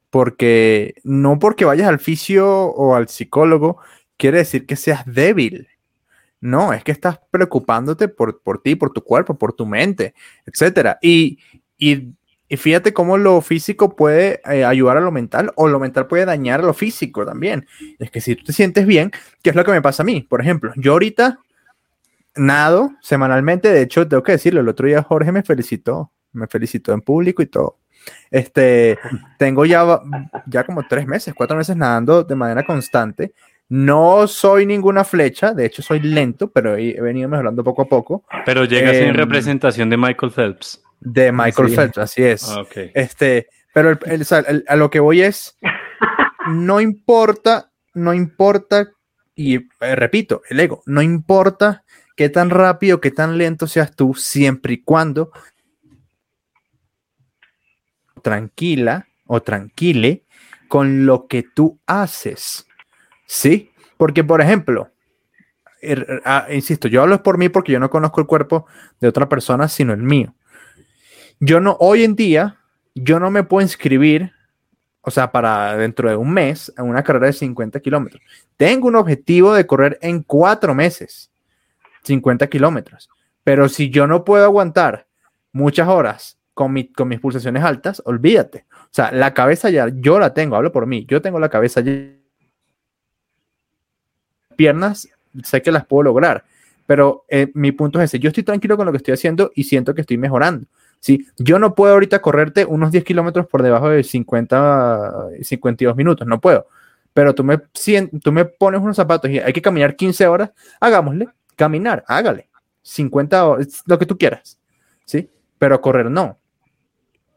porque 0.10 0.96
no 1.04 1.38
porque 1.38 1.66
vayas 1.66 1.88
al 1.88 2.00
fisio 2.00 2.48
o 2.48 2.96
al 2.96 3.10
psicólogo 3.10 3.78
quiere 4.18 4.40
decir 4.40 4.66
que 4.66 4.76
seas 4.76 5.04
débil. 5.06 5.68
No, 6.42 6.74
es 6.74 6.84
que 6.84 6.92
estás 6.92 7.20
preocupándote 7.32 8.08
por, 8.08 8.42
por 8.42 8.62
ti, 8.62 8.76
por 8.76 8.92
tu 8.92 9.04
cuerpo, 9.04 9.38
por 9.38 9.54
tu 9.54 9.66
mente, 9.66 10.14
etc. 10.46 10.98
Y, 11.02 11.40
y, 11.78 12.14
y 12.50 12.58
fíjate 12.58 12.94
cómo 12.94 13.18
lo 13.18 13.40
físico 13.42 13.96
puede 13.96 14.42
eh, 14.52 14.66
ayudar 14.66 14.98
a 14.98 15.02
lo 15.02 15.12
mental 15.12 15.54
o 15.56 15.68
lo 15.68 15.80
mental 15.80 16.08
puede 16.08 16.26
dañar 16.26 16.62
a 16.62 16.64
lo 16.64 16.74
físico 16.74 17.26
también. 17.26 17.68
Es 18.00 18.10
que 18.10 18.20
si 18.20 18.36
tú 18.36 18.46
te 18.46 18.54
sientes 18.54 18.86
bien, 18.88 19.12
¿qué 19.44 19.52
es 19.52 19.56
lo 19.56 19.64
que 19.64 19.72
me 19.72 19.82
pasa 19.82 20.04
a 20.04 20.06
mí? 20.06 20.22
Por 20.22 20.42
ejemplo, 20.42 20.74
yo 20.76 20.94
ahorita 20.94 21.40
nado 22.36 22.92
semanalmente, 23.02 23.72
de 23.72 23.84
hecho, 23.84 24.08
tengo 24.08 24.24
que 24.24 24.32
decirlo, 24.34 24.62
el 24.62 24.68
otro 24.68 24.88
día 24.88 25.04
Jorge 25.04 25.32
me 25.32 25.44
felicitó, 25.44 26.12
me 26.34 26.48
felicitó 26.48 26.92
en 26.94 27.02
público 27.02 27.42
y 27.44 27.46
todo. 27.46 27.78
Este, 28.32 28.98
tengo 29.38 29.66
ya, 29.66 29.86
ya 30.48 30.64
como 30.64 30.88
tres 30.88 31.06
meses, 31.06 31.36
cuatro 31.36 31.56
meses 31.56 31.78
nadando 31.78 32.24
de 32.24 32.36
manera 32.36 32.66
constante 32.66 33.34
no 33.70 34.28
soy 34.28 34.66
ninguna 34.66 35.04
flecha, 35.04 35.54
de 35.54 35.68
hecho 35.68 35.84
soy 35.84 36.00
lento, 36.00 36.52
pero 36.52 36.76
he 36.76 37.00
venido 37.00 37.30
mejorando 37.30 37.64
poco 37.64 37.84
a 37.84 37.86
poco. 37.86 38.24
Pero 38.44 38.66
llegas 38.66 38.96
en 38.96 39.10
em, 39.10 39.16
representación 39.16 39.92
de 39.92 39.98
Michael 39.98 40.32
Phelps. 40.32 40.84
De 41.00 41.32
Michael 41.32 41.76
Phelps, 41.76 41.98
así 41.98 42.24
es. 42.24 42.50
Ah, 42.50 42.64
este, 42.94 43.48
pero 43.74 43.98
a 44.68 44.76
lo 44.76 44.90
que 44.90 45.00
voy 45.00 45.22
es, 45.22 45.58
no 46.48 46.82
importa, 46.82 47.72
no 47.94 48.14
importa, 48.14 48.90
y 49.36 49.56
eh, 49.56 49.96
repito, 49.96 50.42
el 50.50 50.60
ego, 50.60 50.84
no 50.86 51.02
importa 51.02 51.84
qué 52.18 52.28
tan 52.28 52.50
rápido, 52.50 53.00
qué 53.00 53.12
tan 53.12 53.38
lento 53.38 53.68
seas 53.68 53.96
tú, 53.96 54.14
siempre 54.14 54.74
y 54.74 54.84
cuando 54.84 55.32
tranquila 58.22 59.08
o 59.26 59.42
tranquile 59.42 60.26
con 60.68 61.06
lo 61.06 61.28
que 61.28 61.44
tú 61.44 61.80
haces. 61.86 62.68
Sí, 63.26 63.72
porque 63.96 64.24
por 64.24 64.42
ejemplo, 64.42 64.92
er, 65.82 66.06
er, 66.10 66.22
ah, 66.26 66.48
insisto, 66.52 66.88
yo 66.88 67.02
hablo 67.02 67.24
por 67.24 67.38
mí 67.38 67.48
porque 67.48 67.72
yo 67.72 67.80
no 67.80 67.90
conozco 67.90 68.20
el 68.20 68.28
cuerpo 68.28 68.66
de 69.00 69.08
otra 69.08 69.30
persona, 69.30 69.68
sino 69.70 69.94
el 69.94 70.04
mío. 70.04 70.36
Yo 71.40 71.60
no, 71.60 71.78
hoy 71.80 72.04
en 72.04 72.16
día, 72.16 72.58
yo 72.96 73.20
no 73.20 73.32
me 73.32 73.44
puedo 73.44 73.62
inscribir, 73.62 74.34
o 75.02 75.12
sea, 75.12 75.32
para 75.32 75.78
dentro 75.78 76.10
de 76.10 76.16
un 76.16 76.32
mes, 76.32 76.74
en 76.78 76.86
una 76.86 77.04
carrera 77.04 77.28
de 77.28 77.34
50 77.34 77.80
kilómetros. 77.80 78.22
Tengo 78.58 78.88
un 78.88 78.96
objetivo 78.96 79.54
de 79.54 79.66
correr 79.66 79.98
en 80.02 80.24
cuatro 80.24 80.76
meses, 80.76 81.32
50 82.04 82.48
kilómetros. 82.48 83.10
Pero 83.44 83.70
si 83.70 83.90
yo 83.90 84.06
no 84.06 84.26
puedo 84.26 84.44
aguantar 84.44 85.08
muchas 85.54 85.88
horas 85.88 86.38
con, 86.54 86.76
con 86.96 87.08
mis 87.08 87.20
pulsaciones 87.20 87.64
altas, 87.64 88.02
olvídate. 88.06 88.66
O 88.72 88.92
sea, 88.92 89.12
la 89.12 89.34
cabeza 89.34 89.70
ya, 89.70 89.88
yo 89.94 90.20
la 90.20 90.34
tengo, 90.34 90.56
hablo 90.56 90.72
por 90.72 90.88
mí, 90.88 91.06
yo 91.08 91.22
tengo 91.22 91.40
la 91.40 91.50
cabeza 91.50 91.82
ya 91.82 92.20
piernas 94.60 95.08
sé 95.44 95.62
que 95.62 95.72
las 95.72 95.86
puedo 95.86 96.04
lograr, 96.04 96.44
pero 96.86 97.24
eh, 97.30 97.50
mi 97.54 97.72
punto 97.72 98.02
es 98.02 98.06
ese, 98.06 98.20
yo 98.20 98.28
estoy 98.28 98.44
tranquilo 98.44 98.76
con 98.76 98.86
lo 98.86 98.92
que 98.92 98.98
estoy 98.98 99.14
haciendo 99.14 99.52
y 99.56 99.64
siento 99.64 99.96
que 99.96 100.02
estoy 100.02 100.18
mejorando. 100.18 100.68
¿Sí? 101.00 101.28
Yo 101.38 101.60
no 101.60 101.76
puedo 101.76 101.94
ahorita 101.94 102.22
correrte 102.22 102.66
unos 102.66 102.92
10 102.92 103.04
kilómetros 103.04 103.48
por 103.48 103.64
debajo 103.64 103.90
de 103.90 104.04
50, 104.04 105.30
52 105.42 105.96
minutos, 105.96 106.28
no 106.28 106.40
puedo. 106.40 106.68
Pero 107.14 107.34
tú 107.34 107.44
me, 107.44 107.58
tú 108.22 108.32
me 108.32 108.46
pones 108.46 108.82
unos 108.82 108.96
zapatos 108.96 109.30
y 109.32 109.40
hay 109.40 109.52
que 109.52 109.62
caminar 109.62 109.96
15 109.96 110.28
horas, 110.28 110.52
hagámosle, 110.80 111.28
caminar, 111.56 112.04
hágale, 112.08 112.50
50 112.82 113.46
horas, 113.46 113.84
lo 113.86 113.98
que 113.98 114.06
tú 114.06 114.18
quieras, 114.18 114.60
¿sí? 115.06 115.30
Pero 115.58 115.82
correr 115.82 116.10
no. 116.10 116.38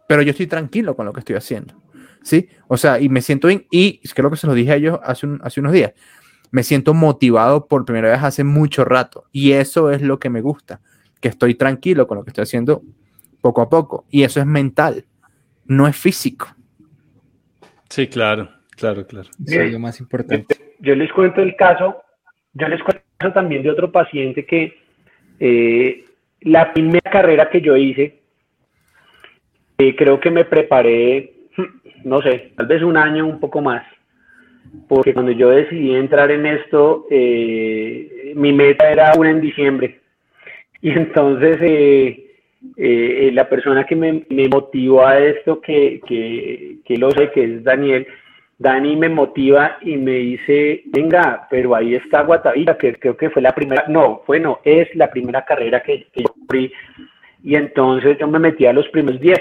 Pero 0.07 0.23
yo 0.23 0.31
estoy 0.31 0.47
tranquilo 0.47 0.95
con 0.95 1.07
lo 1.07 1.13
que 1.13 1.21
estoy 1.21 1.37
haciendo, 1.37 1.75
¿sí? 2.23 2.49
O 2.69 2.77
sea, 2.77 3.01
y 3.01 3.09
me 3.09 3.23
siento 3.23 3.49
bien, 3.49 3.67
y 3.71 4.01
creo 4.09 4.31
que 4.31 4.37
se 4.37 4.47
lo 4.47 4.55
dije 4.55 4.73
a 4.73 4.77
ellos 4.77 5.01
hace, 5.03 5.27
hace 5.43 5.61
unos 5.61 5.73
días, 5.73 5.93
me 6.51 6.63
siento 6.63 6.93
motivado 6.93 7.67
por 7.67 7.87
primera 7.87 8.11
vez 8.11 8.23
hace 8.23 8.45
mucho 8.45 8.85
rato. 8.85 9.25
Y 9.33 9.53
eso 9.53 9.91
es 9.91 10.03
lo 10.03 10.19
que 10.19 10.29
me 10.29 10.43
gusta, 10.43 10.83
que 11.21 11.29
estoy 11.29 11.55
tranquilo 11.55 12.07
con 12.07 12.19
lo 12.19 12.25
que 12.25 12.31
estoy 12.31 12.43
haciendo 12.43 12.83
poco 13.43 13.61
a 13.61 13.69
poco. 13.69 14.07
Y 14.11 14.23
eso 14.23 14.41
es 14.41 14.47
mental, 14.47 15.05
no 15.67 15.87
es 15.87 15.97
físico. 15.97 16.49
Sí, 17.91 18.07
claro, 18.07 18.49
claro, 18.77 19.07
claro. 19.07 19.29
Eso 19.47 19.61
es 19.61 19.73
lo 19.73 19.79
más 19.79 20.01
importante. 20.01 20.75
Yo, 20.81 20.95
les 20.95 21.13
cuento 21.13 21.43
el 21.43 21.55
caso, 21.57 22.03
yo 22.55 22.69
les 22.69 22.83
cuento 22.83 23.03
el 23.03 23.19
caso 23.19 23.35
también 23.35 23.63
de 23.63 23.71
otro 23.71 23.93
paciente 23.93 24.47
que 24.47 24.79
eh, 25.39 26.05
la 26.41 26.73
primera 26.73 27.11
carrera 27.11 27.51
que 27.51 27.61
yo 27.61 27.77
hice, 27.77 28.23
eh, 29.77 29.95
creo 29.97 30.19
que 30.19 30.31
me 30.31 30.47
preparé, 30.47 31.35
no 32.05 32.23
sé, 32.23 32.53
tal 32.57 32.67
vez 32.67 32.83
un 32.83 32.97
año, 32.97 33.27
un 33.27 33.39
poco 33.39 33.61
más 33.61 33.85
porque 34.89 35.15
cuando 35.15 35.33
yo 35.33 35.51
decidí 35.51 35.95
entrar 35.95 36.31
en 36.31 36.47
esto, 36.47 37.07
eh, 37.11 38.33
mi 38.35 38.53
meta 38.53 38.91
era 38.91 39.13
una 39.17 39.31
en 39.31 39.41
diciembre. 39.41 40.01
Y 40.85 40.91
entonces 40.91 41.59
eh, 41.61 42.32
eh, 42.77 43.31
la 43.33 43.49
persona 43.49 43.85
que 43.85 43.97
me, 43.97 44.25
motivó 44.49 45.07
a 45.07 45.19
esto, 45.19 45.61
que, 45.61 46.01
que, 46.07 46.97
lo 46.97 47.11
sé, 47.11 47.31
que 47.31 47.45
es 47.45 47.65
Daniel, 47.65 48.07
Dani 48.59 48.97
me 48.97 49.09
motiva 49.09 49.79
y 49.81 49.97
me 49.97 50.13
dice, 50.13 50.83
venga, 50.87 51.47
pero 51.51 51.75
ahí 51.75 51.95
está 51.95 52.23
Guatavita, 52.23 52.79
que 52.79 52.95
creo 52.95 53.17
que 53.17 53.31
fue 53.31 53.43
la 53.43 53.53
primera, 53.53 53.85
no, 53.89 54.23
bueno, 54.27 54.61
es 54.65 54.95
la 54.95 55.11
primera 55.11 55.45
carrera 55.45 55.83
que, 55.83 56.07
que 56.13 56.23
yo 56.23 56.35
corrí. 56.47 56.73
Y 57.43 57.57
entonces 57.57 58.17
yo 58.19 58.29
me 58.29 58.39
metí 58.39 58.67
a 58.67 58.73
los 58.73 58.89
primeros 58.89 59.21
10. 59.21 59.39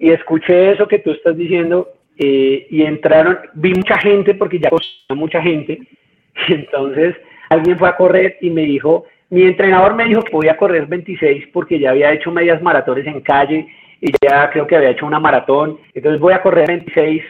Y 0.00 0.10
escuché 0.10 0.72
eso 0.72 0.88
que 0.88 0.98
tú 0.98 1.12
estás 1.12 1.36
diciendo 1.36 1.92
eh, 2.16 2.66
y 2.70 2.82
entraron, 2.82 3.38
vi 3.54 3.72
mucha 3.72 3.98
gente 3.98 4.34
porque 4.34 4.58
ya 4.58 4.70
mucha 5.14 5.40
gente, 5.40 5.78
entonces 6.48 7.16
alguien 7.48 7.78
fue 7.78 7.88
a 7.88 7.96
correr 7.96 8.36
y 8.40 8.50
me 8.50 8.62
dijo, 8.62 9.06
mi 9.30 9.42
entrenador 9.42 9.94
me 9.94 10.04
dijo 10.04 10.22
que 10.22 10.30
podía 10.30 10.56
correr 10.56 10.86
26 10.86 11.48
porque 11.52 11.78
ya 11.78 11.90
había 11.90 12.12
hecho 12.12 12.30
medias 12.30 12.60
maratones 12.62 13.06
en 13.06 13.20
calle 13.20 13.66
y 14.00 14.12
ya 14.20 14.50
creo 14.50 14.66
que 14.66 14.76
había 14.76 14.90
hecho 14.90 15.06
una 15.06 15.20
maratón, 15.20 15.78
entonces 15.94 16.20
voy 16.20 16.32
a 16.32 16.42
correr 16.42 16.66
26 16.68 17.22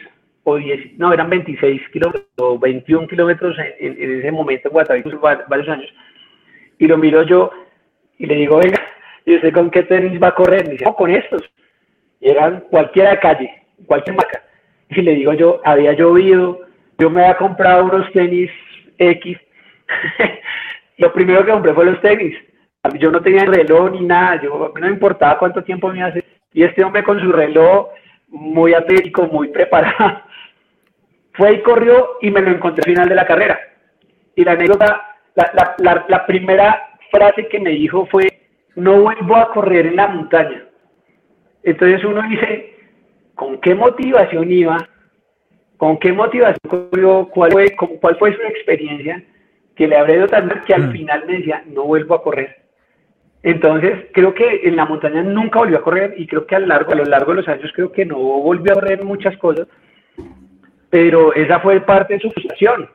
o 0.45 0.57
10, 0.57 0.99
no, 0.99 1.13
eran 1.13 1.29
26 1.29 1.83
kilómetros 1.93 2.27
o 2.37 2.59
21 2.59 3.07
kilómetros 3.09 3.57
en, 3.79 4.19
ese 4.19 4.33
momento 4.33 4.69
en 4.69 5.21
varios 5.49 5.69
años, 5.69 5.93
y 6.79 6.87
lo 6.87 6.97
miro 6.97 7.23
yo 7.25 7.51
y 8.19 8.27
le 8.27 8.37
digo, 8.37 8.59
venga, 8.59 8.81
¿y 9.27 9.37
usted 9.37 9.53
con 9.53 9.71
qué 9.71 9.83
tenis 9.83 10.21
va 10.23 10.29
a 10.29 10.35
correr? 10.35 10.65
Me 10.65 10.73
dice, 10.73 10.85
no, 10.85 10.95
con 10.95 11.11
estos. 11.11 11.43
Y 12.21 12.29
eran 12.29 12.61
cualquiera 12.71 13.19
calle, 13.19 13.51
cualquier 13.87 14.17
marca 14.17 14.43
y 14.91 15.03
le 15.03 15.15
digo 15.15 15.33
yo, 15.35 15.61
había 15.65 15.93
llovido, 15.93 16.61
yo 16.99 17.11
me 17.11 17.23
había 17.23 17.37
comprado 17.37 17.85
unos 17.85 18.11
tenis 18.13 18.51
X. 18.99 19.39
lo 21.01 21.13
primero 21.13 21.45
que 21.45 21.51
compré 21.51 21.75
fue 21.75 21.87
los 21.87 22.01
tenis. 22.01 22.37
Yo 22.99 23.11
no 23.11 23.21
tenía 23.21 23.45
reloj 23.45 23.91
ni 23.93 24.07
nada, 24.07 24.41
yo 24.43 24.73
no 24.75 24.81
me 24.81 24.93
importaba 24.93 25.39
cuánto 25.39 25.65
tiempo 25.65 25.89
me 25.89 26.03
hace. 26.03 26.25
Y 26.53 26.63
este 26.63 26.85
hombre 26.85 27.03
con 27.03 27.19
su 27.21 27.33
reloj, 27.33 27.89
muy 28.29 28.75
atlético, 28.75 29.27
muy 29.27 29.49
preparado, 29.49 30.23
fue 31.35 31.55
y 31.55 31.63
corrió 31.63 32.19
y 32.21 32.31
me 32.31 32.43
lo 32.43 32.51
encontré 32.51 32.83
al 32.83 32.91
final 32.95 33.09
de 33.09 33.15
la 33.15 33.27
carrera. 33.27 33.59
Y 34.35 34.45
la 34.45 34.53
anécdota, 34.53 35.17
la, 35.35 35.75
la, 35.79 36.05
la 36.07 36.27
primera 36.27 36.91
frase 37.11 37.49
que 37.49 37.61
me 37.61 37.71
dijo 37.71 38.07
fue, 38.07 38.29
no 38.77 39.01
vuelvo 39.01 39.37
a 39.37 39.53
correr 39.53 39.87
en 39.87 39.97
la 39.97 40.09
montaña. 40.09 40.65
Entonces 41.63 42.05
uno 42.05 42.23
dice, 42.29 42.75
con 43.35 43.59
qué 43.61 43.75
motivación 43.75 44.51
iba, 44.51 44.89
con 45.77 45.99
qué 45.99 46.13
motivación 46.13 46.59
corrió, 46.69 47.29
cuál 47.33 47.53
fue, 47.53 47.75
cuál 48.01 48.17
fue 48.19 48.35
su 48.35 48.43
experiencia, 48.43 49.23
que 49.81 49.89
le 49.89 49.97
habré 49.97 50.19
dado 50.19 50.51
que 50.67 50.75
al 50.75 50.89
mm. 50.89 50.93
final 50.93 51.25
me 51.27 51.39
decía, 51.39 51.65
no 51.69 51.85
vuelvo 51.85 52.15
a 52.15 52.23
correr. 52.23 52.55
Entonces, 53.43 54.09
creo 54.13 54.35
que 54.35 54.61
en 54.65 54.77
la 54.77 54.85
montaña 54.85 55.23
nunca 55.23 55.61
volvió 55.61 55.79
a 55.79 55.83
correr 55.83 56.13
y 56.19 56.27
creo 56.27 56.47
que 56.47 56.55
a 56.55 56.59
lo 56.59 56.67
largo, 56.67 56.93
a 56.93 56.97
lo 56.97 57.05
largo 57.05 57.33
de 57.33 57.37
los 57.39 57.49
años 57.49 57.73
creo 57.75 57.91
que 57.91 58.05
no 58.05 58.19
volvió 58.19 58.73
a 58.73 58.75
correr 58.75 59.03
muchas 59.03 59.39
cosas, 59.39 59.67
pero 60.91 61.33
esa 61.33 61.61
fue 61.61 61.81
parte 61.81 62.13
de 62.13 62.21
su 62.21 62.31
frustración. 62.31 62.91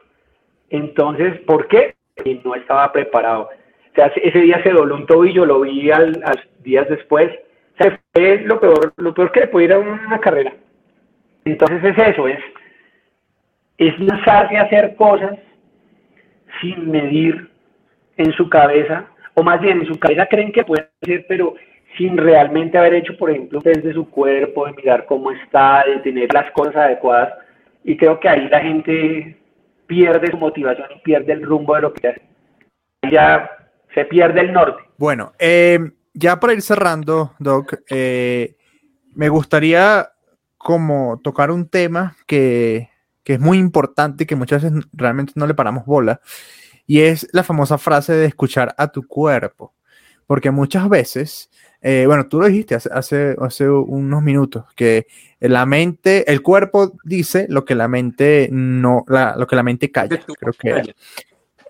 Entonces, 0.69 1.39
¿por 1.47 1.67
qué? 1.69 1.95
Porque 2.15 2.39
no 2.45 2.53
estaba 2.53 2.91
preparado. 2.91 3.49
ese 3.95 4.41
día 4.41 4.61
se 4.61 4.69
dobló 4.69 4.93
un 4.93 5.07
tobillo, 5.07 5.43
lo 5.43 5.61
vi 5.61 5.89
al, 5.89 6.21
días 6.59 6.87
después. 6.87 7.31
O 7.79 7.83
sea, 7.83 7.99
fue 8.13 8.41
lo 8.41 8.59
peor, 8.59 8.93
lo 8.97 9.11
peor 9.15 9.31
que 9.31 9.39
le 9.39 9.47
puede 9.47 9.65
ir 9.65 9.73
a 9.73 9.79
una 9.79 10.19
carrera. 10.19 10.53
Entonces 11.45 11.83
es 11.83 12.09
eso, 12.09 12.27
es, 12.27 12.39
es 13.79 13.99
lanzarse 13.99 14.55
a 14.55 14.65
hacer 14.65 14.95
cosas 14.95 15.39
sin 16.61 16.89
medir 16.89 17.49
en 18.17 18.31
su 18.33 18.49
cabeza, 18.49 19.07
o 19.33 19.43
más 19.43 19.59
bien 19.61 19.81
en 19.81 19.87
su 19.87 19.99
cabeza 19.99 20.25
creen 20.27 20.51
que 20.51 20.63
pueden 20.63 20.87
hacer, 21.01 21.25
pero 21.27 21.55
sin 21.97 22.17
realmente 22.17 22.77
haber 22.77 22.95
hecho, 22.95 23.17
por 23.17 23.31
ejemplo, 23.31 23.61
desde 23.63 23.93
su 23.93 24.09
cuerpo, 24.09 24.65
de 24.65 24.73
mirar 24.73 25.05
cómo 25.05 25.31
está, 25.31 25.83
de 25.85 25.99
tener 25.99 26.33
las 26.33 26.51
cosas 26.51 26.75
adecuadas. 26.75 27.33
Y 27.83 27.97
creo 27.97 28.19
que 28.19 28.29
ahí 28.29 28.47
la 28.49 28.61
gente 28.61 29.37
pierde 29.87 30.31
su 30.31 30.37
motivación 30.37 30.87
y 30.95 30.99
pierde 30.99 31.33
el 31.33 31.43
rumbo 31.43 31.75
de 31.75 31.81
lo 31.81 31.93
que 31.93 32.07
hace. 32.07 32.21
Ya 33.09 33.49
se 33.93 34.05
pierde 34.05 34.41
el 34.41 34.53
norte. 34.53 34.83
Bueno, 34.97 35.33
eh, 35.39 35.79
ya 36.13 36.39
para 36.39 36.53
ir 36.53 36.61
cerrando, 36.61 37.33
Doc, 37.39 37.75
eh, 37.89 38.55
me 39.13 39.29
gustaría 39.29 40.09
como 40.57 41.21
tocar 41.23 41.51
un 41.51 41.69
tema 41.69 42.15
que, 42.25 42.89
que 43.25 43.33
es 43.33 43.39
muy 43.39 43.57
importante 43.57 44.23
y 44.23 44.27
que 44.27 44.35
muchas 44.37 44.63
veces 44.63 44.85
realmente 44.93 45.33
no 45.35 45.47
le 45.47 45.55
paramos 45.55 45.85
bola, 45.85 46.21
y 46.87 47.01
es 47.01 47.27
la 47.33 47.43
famosa 47.43 47.77
frase 47.77 48.13
de 48.13 48.27
escuchar 48.27 48.73
a 48.77 48.87
tu 48.89 49.05
cuerpo. 49.05 49.73
Porque 50.27 50.51
muchas 50.51 50.87
veces, 50.89 51.49
eh, 51.81 52.05
bueno, 52.07 52.27
tú 52.27 52.39
lo 52.39 52.47
dijiste 52.47 52.75
hace, 52.75 53.35
hace, 53.39 53.69
unos 53.69 54.23
minutos, 54.23 54.65
que 54.75 55.07
la 55.39 55.65
mente, 55.65 56.31
el 56.31 56.41
cuerpo 56.41 56.93
dice 57.03 57.47
lo 57.49 57.65
que 57.65 57.75
la 57.75 57.87
mente 57.87 58.47
no, 58.51 59.03
lo 59.07 59.47
que 59.47 59.55
la 59.55 59.63
mente 59.63 59.91
calla, 59.91 60.19
creo 60.39 60.53
que. 60.53 60.95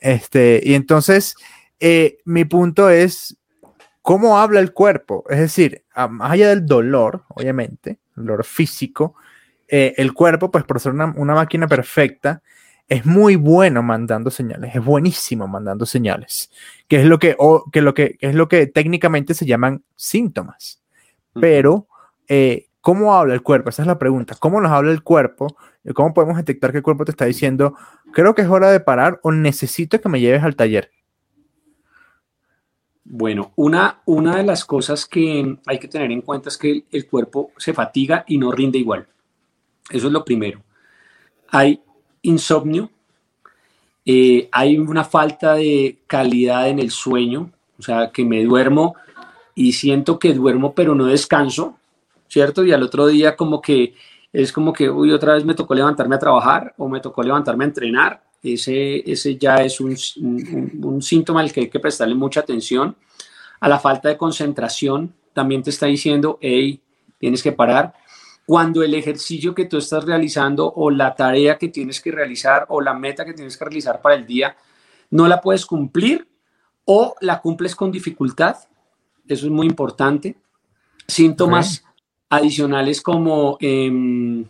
Este, 0.01 0.62
y 0.64 0.74
entonces, 0.74 1.36
eh, 1.80 2.18
mi 2.26 2.45
punto 2.45 2.89
es, 2.89 3.38
¿cómo 4.01 4.39
habla 4.39 4.60
el 4.60 4.74
cuerpo? 4.74 5.24
Es 5.30 5.39
decir, 5.39 5.84
más 6.10 6.32
allá 6.32 6.49
del 6.49 6.66
dolor, 6.66 7.24
obviamente, 7.30 7.99
dolor 8.16 8.43
físico, 8.45 9.16
eh, 9.68 9.93
el 9.97 10.13
cuerpo, 10.13 10.51
pues 10.51 10.63
por 10.63 10.80
ser 10.80 10.93
una, 10.93 11.13
una 11.18 11.34
máquina 11.34 11.68
perfecta, 11.68 12.41
es 12.88 13.05
muy 13.05 13.36
bueno 13.36 13.82
mandando 13.82 14.30
señales, 14.30 14.76
es 14.76 14.84
buenísimo 14.84 15.47
mandando 15.47 15.86
señales, 15.86 16.51
que 16.88 16.97
es 16.97 17.05
lo 17.05 17.18
que, 17.18 17.36
que 17.72 17.82
lo 17.82 17.93
que, 17.93 18.18
es 18.20 18.36
lo 18.36 18.47
que 18.47 18.68
técnicamente 18.68 19.34
se 19.34 19.45
llaman 19.45 19.84
síntomas. 19.95 20.84
Pero, 21.34 21.88
eh, 22.28 22.68
¿cómo 22.82 23.16
habla 23.16 23.34
el 23.34 23.41
cuerpo? 23.41 23.70
Esa 23.70 23.82
es 23.82 23.88
la 23.88 23.97
pregunta. 23.97 24.36
¿Cómo 24.39 24.61
nos 24.61 24.72
habla 24.72 24.91
el 24.91 25.03
cuerpo? 25.03 25.57
¿Cómo 25.93 26.13
podemos 26.13 26.38
detectar 26.38 26.72
que 26.72 26.78
el 26.78 26.84
cuerpo 26.84 27.05
te 27.05 27.11
está 27.11 27.26
diciendo, 27.26 27.76
creo 28.13 28.36
que 28.36 28.43
es 28.43 28.47
hora 28.47 28.72
de 28.72 28.80
parar 28.80 29.20
o 29.24 29.32
necesito 29.32 29.99
que 29.99 30.09
me 30.09 30.20
lleves 30.20 30.43
al 30.43 30.55
taller? 30.55 30.91
Bueno, 33.03 33.51
una, 33.55 34.01
una 34.05 34.38
de 34.38 34.43
las 34.43 34.66
cosas 34.66 35.05
que 35.05 35.57
hay 35.66 35.80
que 35.80 35.88
tener 35.88 36.11
en 36.11 36.22
cuenta 36.22 36.49
es 36.49 36.57
que 36.57 36.86
el 36.91 37.07
cuerpo 37.07 37.51
se 37.57 37.74
fatiga 37.74 38.24
y 38.28 38.38
no 38.38 38.51
rinde 38.51 38.80
igual. 38.80 39.07
Eso 39.89 40.07
es 40.07 40.13
lo 40.13 40.25
primero. 40.25 40.61
Hay 41.49 41.81
insomnio, 42.21 42.89
eh, 44.05 44.49
hay 44.51 44.77
una 44.77 45.03
falta 45.03 45.55
de 45.55 45.99
calidad 46.07 46.69
en 46.69 46.79
el 46.79 46.91
sueño, 46.91 47.51
o 47.77 47.81
sea, 47.81 48.11
que 48.11 48.25
me 48.25 48.43
duermo 48.43 48.95
y 49.53 49.73
siento 49.73 50.19
que 50.19 50.33
duermo 50.33 50.73
pero 50.73 50.95
no 50.95 51.05
descanso, 51.05 51.77
¿cierto? 52.27 52.63
Y 52.65 52.71
al 52.71 52.83
otro 52.83 53.07
día 53.07 53.36
como 53.36 53.61
que 53.61 53.93
es 54.33 54.51
como 54.51 54.73
que, 54.73 54.89
uy, 54.89 55.11
otra 55.13 55.36
vez 55.36 55.45
me 55.45 55.53
tocó 55.53 55.73
levantarme 55.73 56.15
a 56.15 56.19
trabajar 56.19 56.73
o 56.77 56.89
me 56.89 56.99
tocó 56.99 57.23
levantarme 57.23 57.63
a 57.63 57.67
entrenar. 57.67 58.21
Ese, 58.43 59.09
ese 59.09 59.38
ya 59.38 59.55
es 59.55 59.79
un, 59.79 59.95
un 60.83 61.01
síntoma 61.01 61.39
al 61.39 61.53
que 61.53 61.61
hay 61.61 61.69
que 61.69 61.79
prestarle 61.79 62.15
mucha 62.15 62.41
atención. 62.41 62.97
A 63.61 63.69
la 63.69 63.79
falta 63.79 64.09
de 64.09 64.17
concentración, 64.17 65.13
también 65.31 65.63
te 65.63 65.69
está 65.69 65.86
diciendo, 65.86 66.38
hey, 66.41 66.81
tienes 67.17 67.41
que 67.41 67.53
parar 67.53 67.93
cuando 68.46 68.84
el 68.84 68.93
ejercicio 68.93 69.56
que 69.56 69.66
tú 69.66 69.78
estás 69.78 70.06
realizando 70.06 70.72
o 70.72 70.91
la 70.91 71.16
tarea 71.16 71.58
que 71.58 71.70
tienes 71.70 72.00
que 72.00 72.12
realizar 72.12 72.66
o 72.70 72.80
la 72.80 72.93
meta 72.93 73.26
que 73.26 73.34
tienes 73.34 73.58
que 73.58 73.66
realizar 73.66 74.02
para 74.02 74.16
el 74.16 74.26
día 74.26 74.56
no 75.10 75.28
la 75.28 75.41
puedes 75.41 75.66
cumplir 75.66 76.28
o 76.86 77.16
la 77.22 77.41
cumples 77.41 77.76
con 77.76 77.91
dificultad. 77.91 78.58
Eso 79.28 79.46
es 79.48 79.52
muy 79.52 79.66
importante. 79.66 80.36
Síntomas 81.08 81.84
adicionales 82.30 83.02
como, 83.02 83.58
em, 83.60 84.46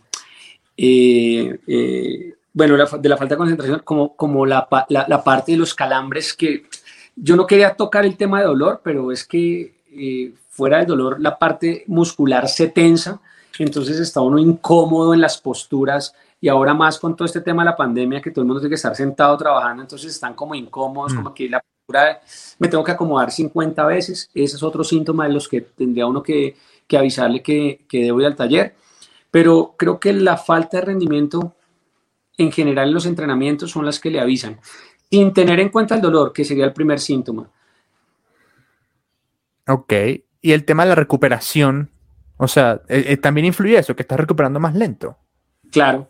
eh, 0.76 1.58
eh, 1.66 2.34
bueno, 2.52 2.74
de 2.74 3.08
la 3.08 3.16
falta 3.16 3.34
de 3.34 3.38
concentración, 3.38 3.80
como, 3.84 4.16
como 4.16 4.44
la, 4.44 4.68
la, 4.88 5.24
parte 5.24 5.52
de 5.52 5.58
los 5.58 5.74
calambres 5.74 6.34
que 6.34 6.64
yo 7.14 7.36
no 7.36 7.46
quería 7.46 7.74
tocar 7.74 8.04
el 8.04 8.16
tema 8.16 8.40
de 8.40 8.46
dolor, 8.46 8.80
pero 8.82 9.12
es 9.12 9.24
que 9.24 9.74
eh, 9.90 10.34
fuera 10.50 10.78
del 10.78 10.86
dolor 10.86 11.20
la 11.20 11.38
parte 11.38 11.84
muscular 11.86 12.48
se 12.48 12.68
tensa 12.68 13.20
entonces 13.64 13.98
está 13.98 14.20
uno 14.20 14.38
incómodo 14.38 15.14
en 15.14 15.20
las 15.20 15.38
posturas 15.38 16.14
y 16.40 16.48
ahora 16.48 16.74
más 16.74 16.98
con 16.98 17.16
todo 17.16 17.26
este 17.26 17.40
tema 17.40 17.62
de 17.62 17.70
la 17.70 17.76
pandemia 17.76 18.20
que 18.20 18.30
todo 18.30 18.42
el 18.42 18.46
mundo 18.46 18.60
tiene 18.60 18.70
que 18.70 18.76
estar 18.76 18.94
sentado 18.94 19.36
trabajando, 19.36 19.82
entonces 19.82 20.12
están 20.12 20.34
como 20.34 20.54
incómodos, 20.54 21.14
como 21.14 21.30
mm. 21.30 21.34
que 21.34 21.48
la 21.48 21.60
postura 21.60 22.20
me 22.58 22.68
tengo 22.68 22.84
que 22.84 22.92
acomodar 22.92 23.30
50 23.30 23.86
veces, 23.86 24.30
ese 24.34 24.56
es 24.56 24.62
otro 24.62 24.84
síntoma 24.84 25.26
de 25.26 25.32
los 25.32 25.48
que 25.48 25.62
tendría 25.62 26.06
uno 26.06 26.22
que, 26.22 26.56
que 26.86 26.98
avisarle 26.98 27.42
que, 27.42 27.84
que 27.88 28.04
debo 28.04 28.20
ir 28.20 28.26
al 28.26 28.36
taller, 28.36 28.74
pero 29.30 29.74
creo 29.76 29.98
que 29.98 30.12
la 30.12 30.36
falta 30.36 30.78
de 30.78 30.86
rendimiento 30.86 31.54
en 32.38 32.52
general 32.52 32.88
en 32.88 32.94
los 32.94 33.06
entrenamientos 33.06 33.70
son 33.70 33.86
las 33.86 33.98
que 33.98 34.10
le 34.10 34.20
avisan, 34.20 34.60
sin 35.10 35.32
tener 35.32 35.60
en 35.60 35.70
cuenta 35.70 35.94
el 35.94 36.00
dolor, 36.00 36.32
que 36.32 36.44
sería 36.44 36.64
el 36.64 36.72
primer 36.72 37.00
síntoma. 37.00 37.50
Ok, 39.68 39.92
y 40.42 40.52
el 40.52 40.64
tema 40.64 40.84
de 40.84 40.90
la 40.90 40.94
recuperación, 40.94 41.90
o 42.38 42.48
sea, 42.48 42.82
eh, 42.88 43.04
eh, 43.08 43.16
también 43.16 43.46
influye 43.46 43.78
eso, 43.78 43.96
que 43.96 44.02
estás 44.02 44.20
recuperando 44.20 44.60
más 44.60 44.74
lento. 44.74 45.16
Claro, 45.70 46.08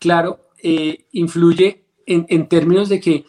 claro, 0.00 0.50
eh, 0.62 1.06
influye 1.12 1.84
en, 2.06 2.26
en, 2.28 2.48
términos 2.48 2.88
de 2.88 3.00
que 3.00 3.24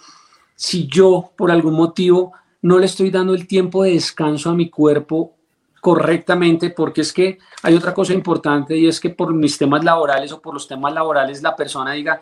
si 0.55 0.87
yo 0.87 1.31
por 1.35 1.51
algún 1.51 1.75
motivo 1.75 2.33
no 2.61 2.77
le 2.77 2.85
estoy 2.85 3.11
dando 3.11 3.33
el 3.33 3.47
tiempo 3.47 3.83
de 3.83 3.91
descanso 3.91 4.49
a 4.49 4.55
mi 4.55 4.69
cuerpo 4.69 5.35
correctamente, 5.79 6.71
porque 6.71 7.01
es 7.01 7.13
que 7.13 7.37
hay 7.63 7.75
otra 7.75 7.93
cosa 7.93 8.13
importante 8.13 8.75
y 8.77 8.87
es 8.87 8.99
que 8.99 9.09
por 9.09 9.33
mis 9.33 9.57
temas 9.57 9.83
laborales 9.83 10.31
o 10.31 10.41
por 10.41 10.53
los 10.53 10.67
temas 10.67 10.93
laborales 10.93 11.41
la 11.41 11.55
persona 11.55 11.93
diga, 11.93 12.21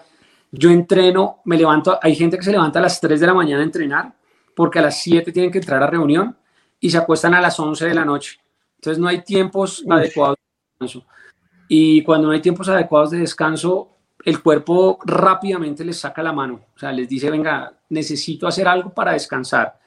yo 0.52 0.70
entreno, 0.70 1.42
me 1.46 1.58
levanto, 1.58 1.98
hay 2.02 2.16
gente 2.16 2.38
que 2.38 2.44
se 2.44 2.52
levanta 2.52 2.80
a 2.80 2.84
las 2.84 3.00
3 3.00 3.20
de 3.20 3.28
la 3.28 3.34
mañana 3.34 3.62
a 3.62 3.66
entrenar 3.66 4.14
porque 4.56 4.80
a 4.80 4.82
las 4.82 5.02
7 5.02 5.32
tienen 5.32 5.52
que 5.52 5.60
entrar 5.60 5.82
a 5.82 5.88
reunión 5.88 6.38
y 6.80 6.90
se 6.90 6.98
acuestan 6.98 7.34
a 7.34 7.42
las 7.42 7.60
11 7.60 7.86
de 7.86 7.94
la 7.94 8.06
noche. 8.06 8.40
Entonces 8.78 9.00
no 9.00 9.08
hay 9.08 9.22
tiempos 9.24 9.84
adecuados 9.90 10.38
de 10.38 10.86
descanso. 10.86 11.06
Y 11.68 12.04
cuando 12.04 12.28
no 12.28 12.34
hay 12.34 12.42
tiempos 12.42 12.70
adecuados 12.70 13.12
de 13.12 13.20
descanso, 13.20 13.90
el 14.24 14.42
cuerpo 14.42 15.00
rápidamente 15.06 15.84
les 15.84 16.00
saca 16.00 16.24
la 16.24 16.32
mano. 16.32 16.62
O 16.76 16.80
sea, 16.80 16.92
les 16.92 17.10
dice, 17.10 17.30
venga, 17.30 17.74
necesito 17.90 18.48
hacer 18.48 18.68
algo 18.68 18.92
para 18.92 19.14
descansar. 19.14 19.80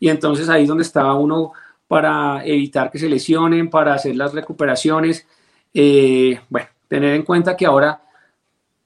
Y 0.00 0.08
entonces 0.08 0.48
ahí 0.48 0.62
es 0.62 0.68
donde 0.68 0.82
está 0.82 1.12
uno 1.14 1.52
para 1.86 2.44
evitar 2.44 2.90
que 2.90 2.98
se 2.98 3.08
lesionen, 3.08 3.70
para 3.70 3.94
hacer 3.94 4.16
las 4.16 4.32
recuperaciones. 4.32 5.26
Eh, 5.74 6.40
bueno, 6.48 6.68
tener 6.88 7.14
en 7.14 7.22
cuenta 7.22 7.56
que 7.56 7.66
ahora 7.66 8.02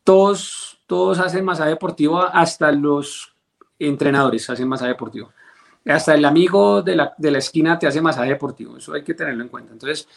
todos, 0.02 0.78
todos 0.86 1.18
hacen 1.20 1.44
masaje 1.44 1.70
deportivo, 1.70 2.20
hasta 2.20 2.70
los 2.72 3.32
entrenadores 3.78 4.48
hacen 4.50 4.68
masaje 4.68 4.90
deportivo 4.90 5.30
hasta 5.86 6.14
el 6.14 6.24
amigo 6.24 6.82
de 6.82 6.96
la, 6.96 7.14
de 7.16 7.30
la, 7.30 7.38
esquina 7.38 7.78
te 7.78 7.86
hace 7.86 8.00
masaje 8.00 8.30
deportivo, 8.30 8.76
eso 8.76 8.92
hay 8.92 9.02
que 9.02 9.14
tenerlo 9.14 9.42
en 9.42 9.48
cuenta. 9.48 9.72
Entonces, 9.72 10.08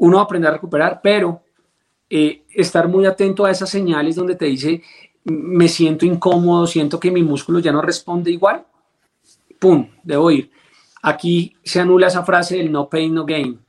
uno 0.00 0.20
aprende 0.20 0.48
a 0.48 0.52
recuperar, 0.52 1.00
pero 1.02 1.42
eh, 2.10 2.44
estar 2.54 2.88
muy 2.88 3.06
atento 3.06 3.44
a 3.44 3.50
esas 3.50 3.70
señales 3.70 4.16
donde 4.16 4.34
te 4.34 4.46
dice, 4.46 4.82
me 5.24 5.68
siento 5.68 6.04
incómodo, 6.04 6.66
siento 6.66 7.00
que 7.00 7.10
mi 7.10 7.22
músculo 7.22 7.58
ya 7.60 7.72
no 7.72 7.80
responde 7.80 8.30
igual, 8.30 8.64
¡pum!, 9.58 9.88
debo 10.02 10.30
ir. 10.30 10.50
Aquí 11.02 11.56
se 11.62 11.80
anula 11.80 12.08
esa 12.08 12.24
frase 12.24 12.56
del 12.56 12.72
no 12.72 12.88
pain, 12.88 13.14
no 13.14 13.24
gain, 13.24 13.60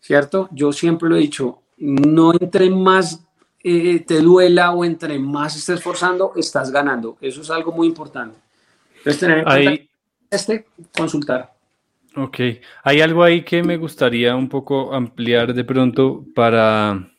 ¿cierto? 0.00 0.48
Yo 0.52 0.72
siempre 0.72 1.08
lo 1.08 1.16
he 1.16 1.20
dicho, 1.20 1.60
no 1.78 2.32
entre 2.32 2.70
más 2.70 3.24
eh, 3.62 4.00
te 4.00 4.20
duela 4.20 4.72
o 4.72 4.84
entre 4.84 5.18
más 5.18 5.56
estés 5.56 5.78
esforzando, 5.78 6.32
estás 6.36 6.70
ganando. 6.70 7.16
Eso 7.20 7.42
es 7.42 7.50
algo 7.50 7.72
muy 7.72 7.86
importante. 7.86 8.38
Entonces, 8.98 9.20
tener 9.20 9.88
este 10.30 10.66
consultar. 10.96 11.52
Ok, 12.16 12.40
hay 12.82 13.00
algo 13.00 13.22
ahí 13.22 13.42
que 13.42 13.62
me 13.62 13.76
gustaría 13.76 14.34
un 14.34 14.48
poco 14.48 14.92
ampliar 14.92 15.54
de 15.54 15.64
pronto 15.64 16.24
para, 16.34 17.10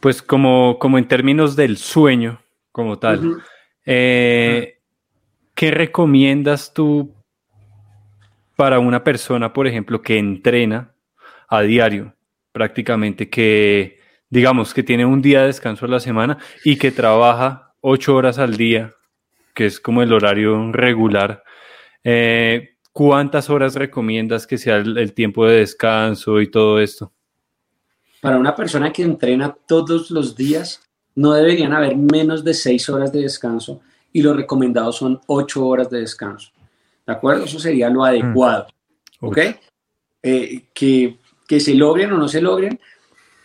pues 0.00 0.20
como, 0.20 0.78
como 0.78 0.98
en 0.98 1.08
términos 1.08 1.56
del 1.56 1.76
sueño 1.78 2.42
como 2.72 2.98
tal. 2.98 3.38
Eh, 3.86 4.78
¿Qué 5.54 5.70
recomiendas 5.70 6.74
tú 6.74 7.14
para 8.56 8.78
una 8.78 9.02
persona, 9.02 9.52
por 9.52 9.66
ejemplo, 9.66 10.02
que 10.02 10.18
entrena 10.18 10.92
a 11.48 11.62
diario, 11.62 12.14
prácticamente, 12.52 13.30
que 13.30 13.98
digamos 14.28 14.74
que 14.74 14.82
tiene 14.82 15.06
un 15.06 15.22
día 15.22 15.40
de 15.40 15.46
descanso 15.46 15.86
a 15.86 15.88
la 15.88 16.00
semana 16.00 16.38
y 16.64 16.76
que 16.76 16.90
trabaja 16.90 17.74
ocho 17.80 18.14
horas 18.14 18.38
al 18.38 18.56
día 18.56 18.92
que 19.60 19.66
es 19.66 19.78
como 19.78 20.00
el 20.00 20.10
horario 20.10 20.72
regular, 20.72 21.44
Eh, 22.02 22.78
¿Cuántas 22.92 23.50
horas 23.50 23.74
recomiendas 23.74 24.46
que 24.46 24.56
sea 24.56 24.78
el, 24.78 24.96
el 24.96 25.12
tiempo 25.12 25.46
de 25.46 25.58
descanso 25.58 26.40
y 26.40 26.50
todo 26.50 26.80
esto? 26.80 27.12
Para 28.22 28.38
una 28.38 28.56
persona 28.56 28.90
que 28.90 29.02
entrena 29.02 29.54
todos 29.68 30.10
los 30.10 30.34
días, 30.34 30.80
no 31.14 31.34
deberían 31.34 31.74
haber 31.74 31.94
menos 31.94 32.42
de 32.42 32.54
seis 32.54 32.88
horas 32.88 33.12
de 33.12 33.20
descanso 33.20 33.82
y 34.14 34.22
los 34.22 34.34
recomendados 34.34 34.96
son 34.96 35.20
ocho 35.26 35.66
horas 35.66 35.90
de 35.90 36.00
descanso. 36.00 36.50
¿De 37.06 37.12
acuerdo? 37.12 37.44
Eso 37.44 37.58
sería 37.58 37.90
lo 37.90 38.02
adecuado. 38.02 38.66
¿Ok? 39.20 39.38
Eh, 40.22 40.68
que, 40.72 41.18
que 41.46 41.60
se 41.60 41.74
logren 41.74 42.10
o 42.12 42.16
no 42.16 42.28
se 42.28 42.40
logren, 42.40 42.80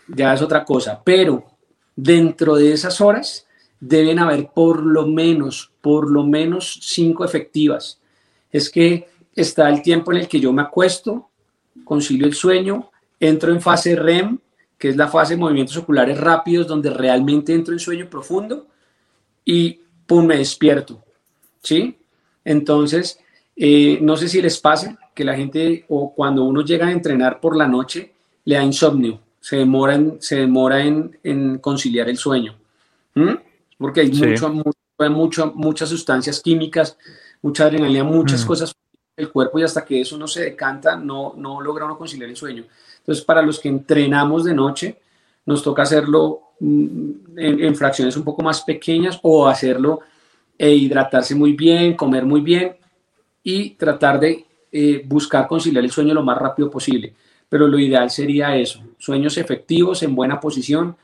ya 0.08 0.34
es 0.34 0.42
otra 0.42 0.64
cosa. 0.64 1.02
Pero 1.04 1.44
dentro 1.94 2.56
de 2.56 2.72
esas 2.72 3.02
horas 3.02 3.46
deben 3.82 4.18
haber 4.20 4.48
por 4.56 4.84
lo 4.84 5.06
menos, 5.06 5.75
por 5.86 6.10
lo 6.10 6.24
menos 6.24 6.80
cinco 6.82 7.24
efectivas. 7.24 8.00
Es 8.52 8.72
que 8.72 9.08
está 9.36 9.70
el 9.70 9.84
tiempo 9.84 10.12
en 10.12 10.18
el 10.18 10.28
que 10.28 10.40
yo 10.40 10.52
me 10.52 10.64
acuesto, 10.64 11.30
concilio 11.84 12.26
el 12.26 12.34
sueño, 12.34 12.90
entro 13.20 13.52
en 13.52 13.62
fase 13.62 13.96
REM, 13.96 14.40
que 14.80 14.90
es 14.90 14.98
la 14.98 15.10
fase 15.10 15.36
de 15.36 15.42
movimientos 15.42 15.78
oculares 15.78 16.20
rápidos, 16.20 16.66
donde 16.66 16.90
realmente 16.90 17.54
entro 17.54 17.72
en 17.72 17.80
sueño 17.80 18.10
profundo 18.10 18.66
y 19.46 19.80
pum, 20.08 20.26
me 20.26 20.38
despierto. 20.38 21.04
¿Sí? 21.62 22.00
Entonces, 22.44 23.20
eh, 23.56 24.00
no 24.02 24.18
sé 24.18 24.28
si 24.28 24.42
les 24.42 24.60
pasa 24.60 24.98
que 25.14 25.24
la 25.24 25.36
gente, 25.36 25.86
o 25.88 26.16
cuando 26.16 26.46
uno 26.46 26.62
llega 26.62 26.88
a 26.88 26.92
entrenar 26.92 27.40
por 27.40 27.56
la 27.56 27.68
noche, 27.68 28.12
le 28.44 28.56
da 28.56 28.64
insomnio, 28.64 29.20
se 29.40 29.58
demora 29.58 29.94
en, 29.94 30.20
se 30.20 30.38
demora 30.38 30.84
en, 30.84 31.60
conciliar 31.60 32.10
el 32.10 32.18
sueño. 32.18 32.56
Porque 33.78 34.02
hay 34.02 34.12
mucho, 34.12 34.52
muchas 35.10 35.90
sustancias 35.90 36.40
químicas, 36.42 36.98
mucha 37.42 37.66
adrenalina, 37.66 38.04
muchas 38.04 38.44
mm. 38.44 38.48
cosas 38.48 38.76
el 39.18 39.32
cuerpo 39.32 39.60
y 39.60 39.64
hasta 39.64 39.86
que 39.86 40.02
eso 40.02 40.18
no 40.18 40.28
se 40.28 40.44
decanta, 40.44 40.96
no, 40.96 41.34
no 41.38 41.62
logra 41.62 41.86
uno 41.86 41.98
conciliar 41.98 42.30
el 42.30 42.36
sueño. 42.36 42.66
Entonces, 43.00 43.24
para 43.24 43.42
los 43.42 43.60
que 43.60 43.70
entrenamos 43.70 44.44
de 44.44 44.54
noche, 44.54 45.00
nos 45.46 45.64
toca 45.64 45.84
hacerlo 45.84 46.42
mm, 46.60 47.12
en, 47.38 47.76
fracciones 47.76 48.18
un 48.18 48.24
poco 48.24 48.42
más 48.42 48.62
pequeñas 48.62 49.20
o 49.22 49.48
hacerlo 49.48 50.02
e 50.58 50.72
hidratarse 50.72 51.36
muy 51.36 51.54
bien, 51.54 51.96
comer 51.96 52.26
muy 52.26 52.42
bien 52.42 52.76
y 53.44 53.72
tratar 53.72 54.20
de 54.20 54.46
eh, 54.72 55.04
buscar 55.06 55.48
conciliar 55.48 55.84
el 55.84 55.92
sueño 55.92 56.14
lo 56.14 56.24
más 56.24 56.38
rápido 56.38 56.70
posible. 56.70 57.14
Pero 57.48 57.68
lo 57.68 57.78
ideal 57.80 58.10
sería 58.10 58.56
eso, 58.58 58.82
sueños 58.98 59.38
efectivos 59.38 60.02
en 60.04 60.16
buena 60.16 60.40
posición, 60.40 60.98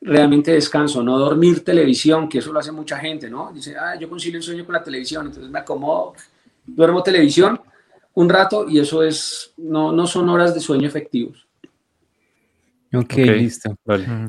realmente 0.00 0.52
descanso, 0.52 1.02
no 1.02 1.18
dormir 1.18 1.64
televisión, 1.64 2.28
que 2.28 2.38
eso 2.38 2.52
lo 2.52 2.60
hace 2.60 2.72
mucha 2.72 2.98
gente, 2.98 3.28
¿no? 3.28 3.52
Dice, 3.52 3.76
ah, 3.76 3.96
yo 3.98 4.08
concilio 4.08 4.38
el 4.38 4.44
sueño 4.44 4.64
con 4.64 4.74
la 4.74 4.82
televisión, 4.82 5.26
entonces 5.26 5.50
me 5.50 5.58
acomodo, 5.58 6.14
duermo 6.64 7.02
televisión 7.02 7.60
un 8.14 8.28
rato 8.28 8.68
y 8.68 8.80
eso 8.80 9.04
es, 9.04 9.52
no, 9.56 9.92
no 9.92 10.06
son 10.08 10.28
horas 10.28 10.52
de 10.52 10.60
sueño 10.60 10.88
efectivos. 10.88 11.46
Ok, 12.92 13.14
listo. 13.14 13.76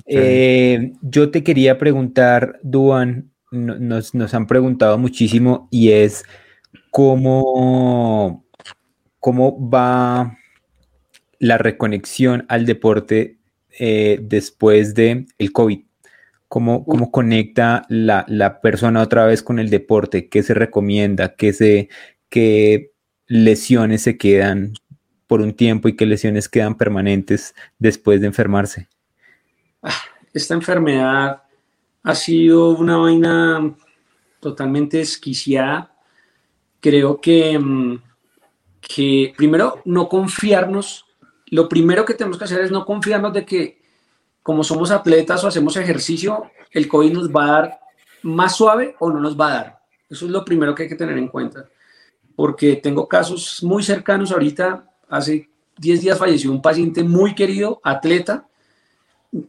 Eh, 0.05 0.91
yo 1.01 1.31
te 1.31 1.43
quería 1.43 1.79
preguntar, 1.79 2.59
Duan, 2.61 3.31
nos, 3.51 4.33
han 4.33 4.45
preguntado 4.45 4.99
muchísimo 4.99 5.67
y 5.71 5.91
es 5.91 6.23
cómo, 6.91 8.45
cómo 9.19 9.69
va 9.69 10.37
la 11.39 11.57
reconexión 11.57 12.45
al 12.47 12.67
deporte 12.67 13.38
eh, 13.79 14.19
después 14.21 14.93
del 14.93 15.27
el 15.37 15.51
COVID. 15.51 15.79
¿Cómo, 16.49 16.83
cómo 16.85 17.11
conecta 17.11 17.85
la, 17.89 18.25
la, 18.27 18.59
persona 18.59 19.01
otra 19.01 19.25
vez 19.25 19.41
con 19.41 19.59
el 19.59 19.69
deporte? 19.69 20.29
¿Qué 20.29 20.43
se 20.43 20.53
recomienda? 20.53 21.35
¿Qué, 21.35 21.53
se, 21.53 21.89
qué 22.27 22.91
lesiones 23.27 24.01
se 24.01 24.17
quedan 24.17 24.73
por 25.27 25.41
un 25.41 25.53
tiempo 25.53 25.87
y 25.87 25.95
qué 25.95 26.05
lesiones 26.07 26.49
quedan 26.49 26.75
permanentes 26.75 27.55
después 27.77 28.19
de 28.19 28.27
enfermarse? 28.27 28.89
Ah, 29.83 29.93
esta 30.33 30.55
enfermedad 30.55 31.43
ha 32.03 32.15
sido 32.15 32.71
una 32.71 32.97
vaina 32.97 33.75
totalmente 34.39 34.97
desquiciada. 34.97 35.93
Creo 36.79 37.21
que, 37.21 37.59
mm, 37.59 38.01
que 38.81 39.33
primero 39.37 39.81
no 39.85 40.09
confiarnos, 40.09 41.05
lo 41.51 41.69
primero 41.69 42.05
que 42.05 42.13
tenemos 42.13 42.37
que 42.37 42.43
hacer 42.45 42.61
es 42.61 42.71
no 42.71 42.85
confiarnos 42.85 43.33
de 43.33 43.45
que 43.45 43.79
como 44.43 44.63
somos 44.63 44.91
atletas 44.91 45.43
o 45.43 45.47
hacemos 45.47 45.75
ejercicio, 45.77 46.51
el 46.71 46.87
COVID 46.87 47.13
nos 47.13 47.29
va 47.29 47.43
a 47.43 47.51
dar 47.51 47.79
más 48.23 48.55
suave 48.55 48.95
o 48.99 49.09
no 49.09 49.19
nos 49.19 49.39
va 49.39 49.47
a 49.47 49.53
dar. 49.53 49.79
Eso 50.09 50.25
es 50.25 50.31
lo 50.31 50.43
primero 50.43 50.73
que 50.73 50.83
hay 50.83 50.89
que 50.89 50.95
tener 50.95 51.17
en 51.17 51.27
cuenta. 51.27 51.69
Porque 52.35 52.77
tengo 52.77 53.07
casos 53.07 53.63
muy 53.63 53.83
cercanos 53.83 54.31
ahorita 54.31 54.89
hace 55.09 55.49
10 55.77 56.01
días 56.01 56.17
falleció 56.17 56.51
un 56.51 56.61
paciente 56.61 57.03
muy 57.03 57.35
querido, 57.35 57.79
atleta, 57.83 58.47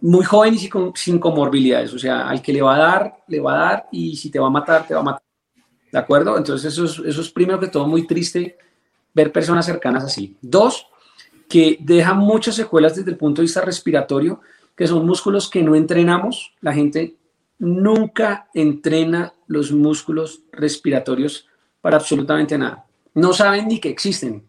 muy 0.01 0.25
joven 0.25 0.55
y 0.55 0.71
sin, 0.95 1.19
comorbilidades. 1.19 1.93
O 1.95 1.99
sea, 1.99 2.29
al 2.29 2.43
que 2.43 2.53
le 2.53 2.63
va 2.63 2.77
a 2.77 2.79
dar, 2.79 3.17
le 3.29 3.41
va 3.41 3.55
a 3.55 3.65
dar 3.65 3.89
y 3.91 4.17
si 4.17 4.31
te 4.31 4.39
va 4.39 4.47
a 4.47 4.51
matar, 4.51 4.87
te 4.87 4.95
va 4.95 5.01
a 5.01 5.05
matar. 5.05 5.23
¿De 5.91 5.99
acuerdo? 5.99 6.37
Entonces 6.37 6.73
eso 6.73 6.85
es, 6.85 6.99
eso 7.07 7.21
es 7.21 7.31
primero 7.31 7.59
que 7.59 7.69
todo 7.69 7.87
muy 7.87 8.07
triste 8.07 8.59
ver 9.13 9.33
personas 9.33 9.67
cercanas 9.67 10.05
así. 10.05 10.37
Dos, 10.41 10.87
que 11.51 11.79
dejan 11.81 12.17
muchas 12.17 12.55
secuelas 12.55 12.95
desde 12.95 13.11
el 13.11 13.17
punto 13.17 13.43
de 13.43 13.47
vista 13.47 13.61
respiratorio, 13.61 14.41
que 14.77 14.87
son 14.87 15.05
músculos 15.05 15.51
que 15.51 15.65
no 15.65 15.75
entrenamos. 15.75 16.55
La 16.61 16.73
gente 16.73 17.17
nunca 17.59 18.49
entrena 18.55 19.33
los 19.49 19.73
músculos 19.73 20.43
respiratorios 20.53 21.49
para 21.81 21.97
absolutamente 21.97 22.57
nada. 22.57 22.87
No 23.15 23.33
saben 23.33 23.67
ni 23.67 23.81
que 23.81 23.89
existen 23.89 24.45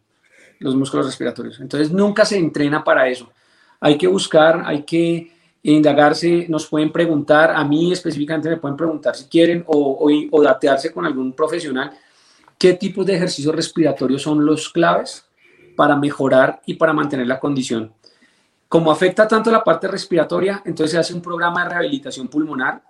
los 0.60 0.76
músculos 0.76 1.08
respiratorios. 1.08 1.60
Entonces 1.60 1.92
nunca 1.92 2.24
se 2.24 2.38
entrena 2.38 2.84
para 2.84 3.10
eso. 3.10 3.32
Hay 3.80 3.98
que 3.98 4.06
buscar, 4.06 4.62
hay 4.64 4.84
que 4.84 5.32
indagarse, 5.64 6.46
nos 6.50 6.68
pueden 6.68 6.92
preguntar, 6.92 7.50
a 7.50 7.64
mí 7.64 7.92
específicamente 7.92 8.48
me 8.48 8.58
pueden 8.58 8.78
preguntar 8.78 9.16
si 9.16 9.26
quieren 9.26 9.64
o, 9.66 10.08
o, 10.32 10.42
datearse 10.44 10.92
con 10.92 11.06
algún 11.06 11.34
profesional 11.34 11.92
qué 12.60 12.74
tipos 12.74 13.08
de 13.08 13.16
ejercicios 13.16 13.56
respiratorios 13.56 14.22
son 14.22 14.46
los 14.46 14.70
claves 14.70 15.26
para 15.76 15.96
mejorar 15.96 16.62
y 16.66 16.76
para 16.76 16.94
mantener 16.94 17.28
la 17.28 17.40
condición. 17.40 17.94
Como 18.68 18.92
afecta 18.92 19.28
tanto 19.28 19.52
la 19.52 19.64
parte 19.64 19.88
respiratoria, 19.88 20.62
entonces 20.66 20.92
se 20.92 20.98
hace 20.98 21.14
un 21.14 21.22
programa 21.22 21.64
de 21.64 21.72
rehabilitación 21.72 22.28
pulmonar, 22.28 22.84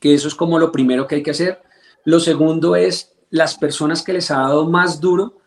que 0.00 0.14
eso 0.14 0.28
es 0.28 0.34
como 0.34 0.58
lo 0.58 0.70
primero 0.70 1.06
que 1.06 1.16
hay 1.16 1.22
que 1.22 1.30
hacer. 1.30 1.62
Lo 2.04 2.20
segundo 2.20 2.76
es 2.76 3.12
las 3.30 3.56
personas 3.56 4.02
que 4.02 4.12
les 4.12 4.30
ha 4.30 4.38
dado 4.38 4.68
más 4.68 5.00
duro, 5.00 5.38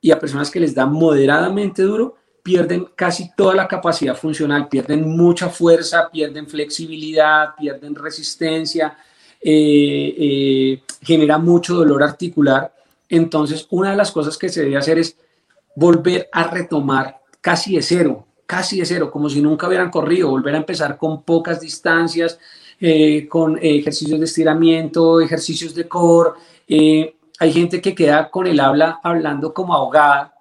y 0.00 0.10
a 0.10 0.18
personas 0.18 0.50
que 0.50 0.60
les 0.60 0.74
da 0.74 0.86
moderadamente 0.86 1.82
duro, 1.82 2.16
pierden 2.42 2.88
casi 2.94 3.30
toda 3.36 3.54
la 3.54 3.68
capacidad 3.68 4.16
funcional, 4.16 4.68
pierden 4.68 5.08
mucha 5.16 5.48
fuerza, 5.48 6.08
pierden 6.10 6.46
flexibilidad, 6.46 7.54
pierden 7.56 7.94
resistencia, 7.94 8.96
eh, 9.40 10.14
eh, 10.18 10.82
genera 11.02 11.38
mucho 11.38 11.74
dolor 11.74 12.02
articular. 12.02 12.72
Entonces, 13.08 13.66
una 13.70 13.90
de 13.90 13.96
las 13.96 14.12
cosas 14.12 14.38
que 14.38 14.48
se 14.48 14.62
debe 14.62 14.76
hacer 14.76 14.98
es 14.98 15.16
volver 15.74 16.28
a 16.32 16.44
retomar 16.48 17.20
casi 17.40 17.76
de 17.76 17.82
cero, 17.82 18.26
casi 18.46 18.80
de 18.80 18.86
cero, 18.86 19.10
como 19.10 19.28
si 19.28 19.40
nunca 19.40 19.68
hubieran 19.68 19.90
corrido, 19.90 20.30
volver 20.30 20.54
a 20.54 20.58
empezar 20.58 20.96
con 20.96 21.22
pocas 21.22 21.60
distancias, 21.60 22.38
eh, 22.80 23.26
con 23.28 23.58
ejercicios 23.60 24.18
de 24.18 24.24
estiramiento, 24.24 25.20
ejercicios 25.20 25.74
de 25.74 25.88
core, 25.88 26.32
hay 27.40 27.52
gente 27.52 27.80
que 27.80 27.94
queda 27.94 28.30
con 28.30 28.46
el 28.46 28.58
habla 28.58 29.00
hablando 29.02 29.54
como 29.54 29.74
ahogada, 29.74 30.34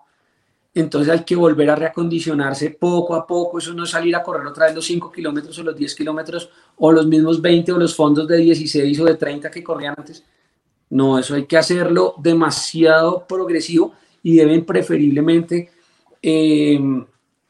entonces 0.73 1.11
hay 1.11 1.23
que 1.23 1.35
volver 1.35 1.69
a 1.71 1.75
reacondicionarse 1.75 2.71
poco 2.71 3.15
a 3.15 3.25
poco, 3.25 3.57
eso 3.57 3.73
no 3.73 3.83
es 3.83 3.89
salir 3.89 4.15
a 4.15 4.23
correr 4.23 4.45
otra 4.45 4.67
vez 4.67 4.75
los 4.75 4.85
5 4.85 5.11
kilómetros 5.11 5.57
o 5.57 5.63
los 5.63 5.75
10 5.75 5.95
kilómetros 5.95 6.49
o 6.77 6.91
los 6.91 7.07
mismos 7.07 7.41
20 7.41 7.71
o 7.71 7.77
los 7.77 7.95
fondos 7.95 8.27
de 8.27 8.37
16 8.37 8.99
o 8.99 9.05
de 9.05 9.15
30 9.15 9.49
que 9.49 9.63
corrían 9.63 9.95
antes. 9.97 10.23
No, 10.89 11.17
eso 11.17 11.35
hay 11.35 11.45
que 11.45 11.57
hacerlo 11.57 12.15
demasiado 12.19 13.25
progresivo 13.27 13.93
y 14.23 14.35
deben 14.35 14.65
preferiblemente 14.65 15.69
eh, 16.21 16.79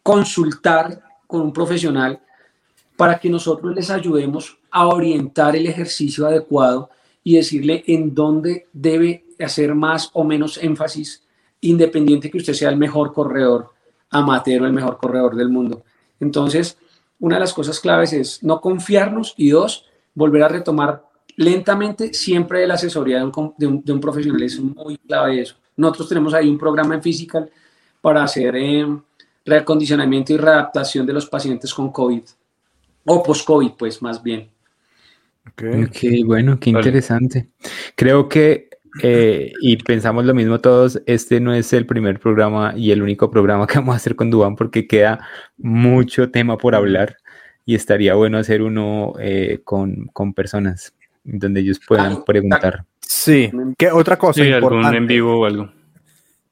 consultar 0.03 1.01
con 1.26 1.41
un 1.41 1.53
profesional 1.53 2.20
para 2.95 3.20
que 3.20 3.30
nosotros 3.30 3.76
les 3.76 3.89
ayudemos 3.89 4.57
a 4.72 4.88
orientar 4.88 5.55
el 5.55 5.68
ejercicio 5.68 6.26
adecuado 6.26 6.89
y 7.24 7.36
decirle 7.36 7.84
en 7.88 8.15
dónde 8.15 8.68
debe 8.74 9.26
hacer 9.39 9.76
más 9.76 10.09
o 10.13 10.24
menos 10.24 10.57
énfasis, 10.57 11.24
independiente 11.61 12.32
que 12.32 12.38
usted 12.38 12.53
sea 12.53 12.70
el 12.70 12.78
mejor 12.78 13.13
corredor 13.13 13.72
amateur 14.09 14.61
o 14.61 14.65
el 14.65 14.74
mejor 14.74 14.97
corredor 14.97 15.36
del 15.36 15.49
mundo. 15.49 15.84
Entonces, 16.20 16.78
una 17.20 17.36
de 17.36 17.41
las 17.41 17.53
cosas 17.53 17.80
claves 17.80 18.13
es 18.13 18.43
no 18.43 18.61
confiarnos 18.61 19.34
y 19.38 19.49
dos, 19.49 19.86
volver 20.13 20.43
a 20.43 20.47
retomar 20.47 21.03
lentamente 21.36 22.13
siempre 22.13 22.65
la 22.65 22.76
asesoría 22.76 23.20
de 23.20 23.68
un, 23.68 24.01
profesional. 24.01 24.41
Es 24.43 24.59
muy 24.59 24.97
clave 24.97 25.41
eso. 25.41 25.55
Nosotros 25.78 26.10
tenemos 26.10 26.34
ahí 26.34 26.50
un 26.50 26.58
programa 26.58 26.96
en 26.96 27.02
Physical 27.02 27.50
para 28.02 28.24
hacer 28.24 28.56
eh, 28.56 28.86
reacondicionamiento 29.46 30.34
y 30.34 30.38
readaptación 30.38 31.06
de 31.06 31.14
los 31.14 31.26
pacientes 31.28 31.74
con 31.74 31.92
COVID 31.92 32.22
o 33.06 33.24
post-COVID, 33.24 33.72
pues 33.78 34.02
más 34.02 34.22
bien. 34.22 34.50
Ok, 35.48 36.26
bueno, 36.26 36.60
qué 36.60 36.72
interesante. 36.72 37.48
Creo 37.96 38.28
que 38.28 38.68
eh, 39.04 39.52
y 39.62 39.78
pensamos 39.78 40.26
lo 40.26 40.34
mismo 40.34 40.60
todos, 40.60 41.02
este 41.06 41.40
no 41.40 41.54
es 41.54 41.72
el 41.74 41.86
primer 41.86 42.20
programa 42.20 42.74
y 42.76 42.92
el 42.92 43.02
único 43.02 43.30
programa 43.30 43.68
que 43.68 43.78
vamos 43.78 43.94
a 43.94 43.98
hacer 43.98 44.16
con 44.16 44.30
Duan 44.30 44.56
porque 44.56 44.88
queda 44.88 45.20
mucho 45.58 46.32
tema 46.32 46.58
por 46.58 46.76
hablar 46.76 47.18
y 47.66 47.76
estaría 47.76 48.16
bueno 48.16 48.38
hacer 48.38 48.62
uno 48.62 49.14
eh, 49.20 49.60
con, 49.64 50.08
con, 50.14 50.34
personas 50.34 50.94
donde 51.24 51.60
ellos 51.60 51.80
puedan 51.86 52.24
preguntar. 52.24 52.86
Sí, 53.32 53.52
¿qué 53.78 53.92
otra 53.92 54.18
cosa? 54.18 54.44
Sí, 54.44 54.52
algún 54.52 54.84
en 54.86 55.08
vivo 55.08 55.40
o 55.40 55.46
algo. 55.46 55.70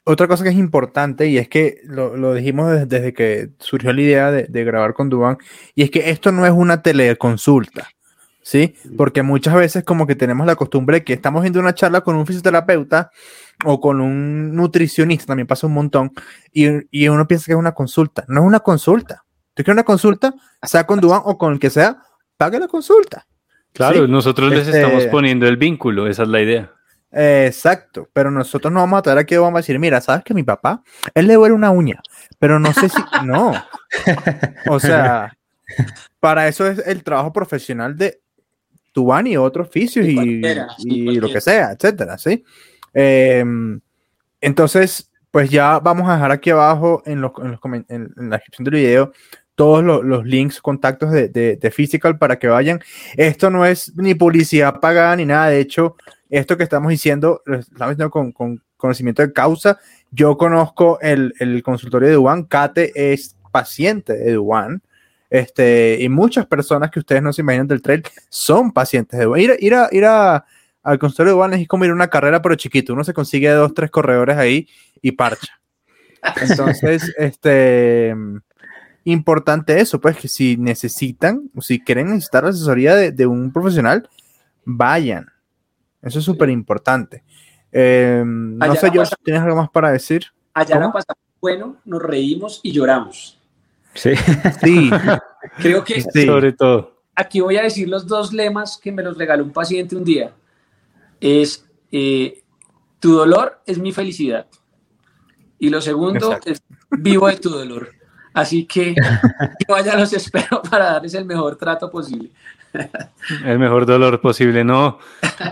Otra 0.04 0.28
cosa 0.28 0.44
que 0.44 0.50
es 0.50 0.56
importante 0.56 1.28
y 1.28 1.38
es 1.38 1.50
que 1.50 1.80
lo, 1.86 2.16
lo 2.16 2.34
dijimos 2.34 2.88
desde, 2.88 3.14
que 3.14 3.50
surgió 3.60 3.92
la 3.92 4.02
idea 4.02 4.32
de, 4.32 4.44
de 4.44 4.64
grabar 4.64 4.94
con 4.94 5.10
Duan 5.10 5.38
y 5.74 5.82
es 5.82 5.90
que 5.90 6.12
esto 6.12 6.32
no 6.32 6.46
es 6.46 6.52
una 6.52 6.84
teleconsulta. 6.84 7.88
¿sí? 8.46 8.76
Porque 8.96 9.24
muchas 9.24 9.56
veces 9.56 9.84
como 9.84 10.06
que 10.06 10.16
tenemos 10.16 10.46
la 10.46 10.56
costumbre 10.56 10.98
de 10.98 11.04
que 11.04 11.14
estamos 11.14 11.42
viendo 11.42 11.60
una 11.60 11.74
charla 11.74 12.02
con 12.02 12.16
un 12.16 12.28
fisioterapeuta 12.28 13.10
o 13.64 13.82
con 13.82 14.00
un 14.00 14.56
nutricionista, 14.56 15.26
también 15.26 15.48
pasa 15.48 15.66
un 15.66 15.74
montón, 15.74 16.12
y, 16.54 16.68
y 16.92 17.08
uno 17.08 17.28
piensa 17.28 17.48
que 17.48 17.54
es 17.54 17.58
una 17.58 17.74
consulta. 17.74 18.24
No 18.28 18.42
es 18.42 18.48
una 18.48 18.60
consulta. 18.60 19.26
¿Tú 19.56 19.64
quieres 19.64 19.78
una 19.78 19.84
consulta? 19.84 20.34
Sea 20.62 20.86
con 20.86 21.00
Duan 21.00 21.22
o 21.26 21.38
con 21.40 21.54
el 21.54 21.60
que 21.60 21.72
sea, 21.72 21.98
pague 22.38 22.60
la 22.60 22.68
consulta. 22.68 23.26
Claro, 23.76 24.08
nosotros 24.08 24.52
les 24.52 24.68
este 24.68 24.80
estamos 24.82 25.06
poniendo 25.08 25.46
el 25.48 25.58
vínculo, 25.58 26.08
esa 26.08 26.24
es 26.24 26.30
la 26.30 26.42
idea. 26.42 26.72
exacto, 27.12 28.10
pero 28.14 28.32
nosotros 28.32 28.72
no 28.72 28.80
vamos 28.80 29.00
a 29.00 29.02
traer 29.02 29.20
aquí, 29.20 29.36
vamos 29.36 29.58
a 29.58 29.62
decir, 29.62 29.78
mira, 29.80 30.00
sabes 30.00 30.24
que 30.24 30.34
mi 30.34 30.44
papá, 30.44 30.82
él 31.14 31.28
le 31.28 31.34
duele 31.34 31.54
una 31.54 31.72
uña, 31.72 32.02
pero 32.40 32.58
no 32.58 32.72
sé 32.72 32.88
si, 32.88 33.02
no, 33.26 33.54
o 34.70 34.80
sea, 34.80 35.38
para 36.22 36.48
eso 36.48 36.66
es 36.66 36.88
el 36.88 37.04
trabajo 37.04 37.34
profesional 37.34 37.98
de 37.98 38.22
Tubán 38.94 39.28
y 39.28 39.36
otros 39.36 39.68
oficios 39.68 40.06
y, 40.08 40.42
y, 40.80 41.20
lo 41.20 41.30
que 41.30 41.42
sea, 41.42 41.74
etcétera, 41.74 42.18
¿sí? 42.18 42.46
Em, 42.94 43.82
entonces, 44.40 45.12
pues 45.32 45.50
ya 45.50 45.80
vamos 45.80 46.08
a 46.08 46.14
dejar 46.14 46.32
aquí 46.32 46.50
abajo 46.50 47.04
en, 47.06 47.20
los, 47.20 47.34
en, 47.40 47.52
los 47.52 47.60
en, 47.90 48.14
la 48.16 48.38
descripción 48.38 48.64
del 48.64 48.74
video 48.74 49.12
todos 49.56 49.84
los, 49.84 50.04
los 50.04 50.26
links, 50.26 50.62
contactos 50.62 51.12
de, 51.12 51.30
de, 51.30 51.56
de, 51.56 51.72
Physical 51.72 52.18
para 52.18 52.38
que 52.38 52.48
vayan. 52.48 52.82
Esto 53.16 53.50
no 53.50 53.66
es 53.66 53.96
ni 53.96 54.14
publicidad 54.14 54.80
pagada 54.80 55.16
ni 55.16 55.26
nada. 55.26 55.50
De 55.50 55.60
hecho, 55.60 55.96
esto 56.30 56.58
que 56.58 56.64
estamos 56.64 56.90
diciendo, 56.90 57.42
lo 57.46 57.60
estamos 57.60 57.96
diciendo 57.96 58.12
con, 58.12 58.32
con 58.32 58.62
conocimiento 58.78 59.22
de 59.22 59.34
causa. 59.34 59.80
Yo 60.12 60.38
conozco 60.38 61.00
el, 61.02 61.34
el 61.40 61.64
consultorio 61.64 62.10
de 62.10 62.16
Duan. 62.16 62.44
Kate 62.44 62.92
es 62.96 63.36
paciente 63.52 64.14
de 64.14 64.34
Duan. 64.34 64.82
Este, 65.30 65.98
y 66.00 66.08
muchas 66.08 66.46
personas 66.46 66.92
que 66.92 67.00
ustedes 67.00 67.22
no 67.22 67.34
se 67.34 67.42
imaginan 67.42 67.68
del 67.68 67.82
trail 67.82 68.04
son 68.30 68.72
pacientes 68.72 69.20
de 69.20 69.42
ir, 69.42 69.56
ir, 69.60 69.74
a, 69.74 69.90
ir 69.92 70.06
a, 70.06 70.46
al 70.84 71.00
consultorio 71.00 71.34
de 71.34 71.38
Juan 71.38 71.54
es 71.54 71.68
como 71.68 71.84
ir 71.84 71.92
a 71.92 71.96
una 71.96 72.10
carrera, 72.10 72.42
pero 72.42 72.56
chiquito. 72.56 72.94
Uno 72.94 73.04
se 73.04 73.14
consigue 73.14 73.50
dos, 73.50 73.74
tres 73.74 73.90
corredores 73.90 74.38
ahí 74.38 74.68
y 75.02 75.14
parcha. 75.14 75.60
Entonces, 76.42 77.14
este, 77.18 78.16
importante 79.06 79.80
eso, 79.80 80.02
pues 80.02 80.18
que 80.18 80.28
si 80.28 80.58
necesitan, 80.58 81.50
o 81.56 81.62
si 81.62 81.80
quieren 81.80 82.08
necesitar 82.08 82.44
la 82.44 82.50
asesoría 82.50 82.96
de, 82.96 83.12
de 83.12 83.26
un 83.26 83.52
profesional, 83.52 84.10
vayan. 84.66 85.28
Eso 86.02 86.20
es 86.20 86.26
súper 86.26 86.50
importante. 86.50 87.24
Eh, 87.72 88.24
no 88.26 88.76
sé, 88.76 88.90
yo, 88.94 89.04
¿tienes 89.24 89.42
algo 89.42 89.56
más 89.56 89.70
para 89.70 89.92
decir? 89.92 90.26
Allá 90.54 90.80
la 90.80 90.92
pasamos 90.92 91.26
bueno, 91.46 91.78
nos 91.86 92.02
reímos 92.02 92.60
y 92.64 92.72
lloramos. 92.72 93.40
Sí. 93.94 94.14
Sí. 94.64 94.90
Creo 95.58 95.84
que 95.84 96.02
sí. 96.02 96.26
sobre 96.26 96.54
todo. 96.54 97.04
Aquí 97.16 97.40
voy 97.40 97.58
a 97.58 97.62
decir 97.62 97.88
los 97.88 98.08
dos 98.08 98.34
lemas 98.34 98.80
que 98.82 98.92
me 98.92 99.04
los 99.04 99.16
regaló 99.16 99.44
un 99.44 99.54
paciente 99.54 99.96
un 99.96 100.04
día. 100.04 100.34
Es 101.22 101.66
eh, 101.92 102.44
tu 103.00 103.14
dolor 103.14 103.62
es 103.68 103.78
mi 103.78 103.92
felicidad. 103.92 104.48
Y 105.60 105.70
lo 105.70 105.82
segundo 105.82 106.34
Exacto. 106.34 106.50
es 106.50 106.64
vivo 106.90 107.28
de 107.28 107.38
tu 107.38 107.50
dolor. 107.52 107.92
Así 108.36 108.66
que 108.66 108.94
yo 109.68 109.76
allá 109.76 109.98
los 109.98 110.12
espero 110.12 110.62
para 110.70 110.92
darles 110.92 111.14
el 111.14 111.26
mejor 111.26 111.56
trato 111.56 111.90
posible. 111.90 112.30
El 113.46 113.58
mejor 113.58 113.86
dolor 113.86 114.20
posible. 114.20 114.66
No, 114.66 115.00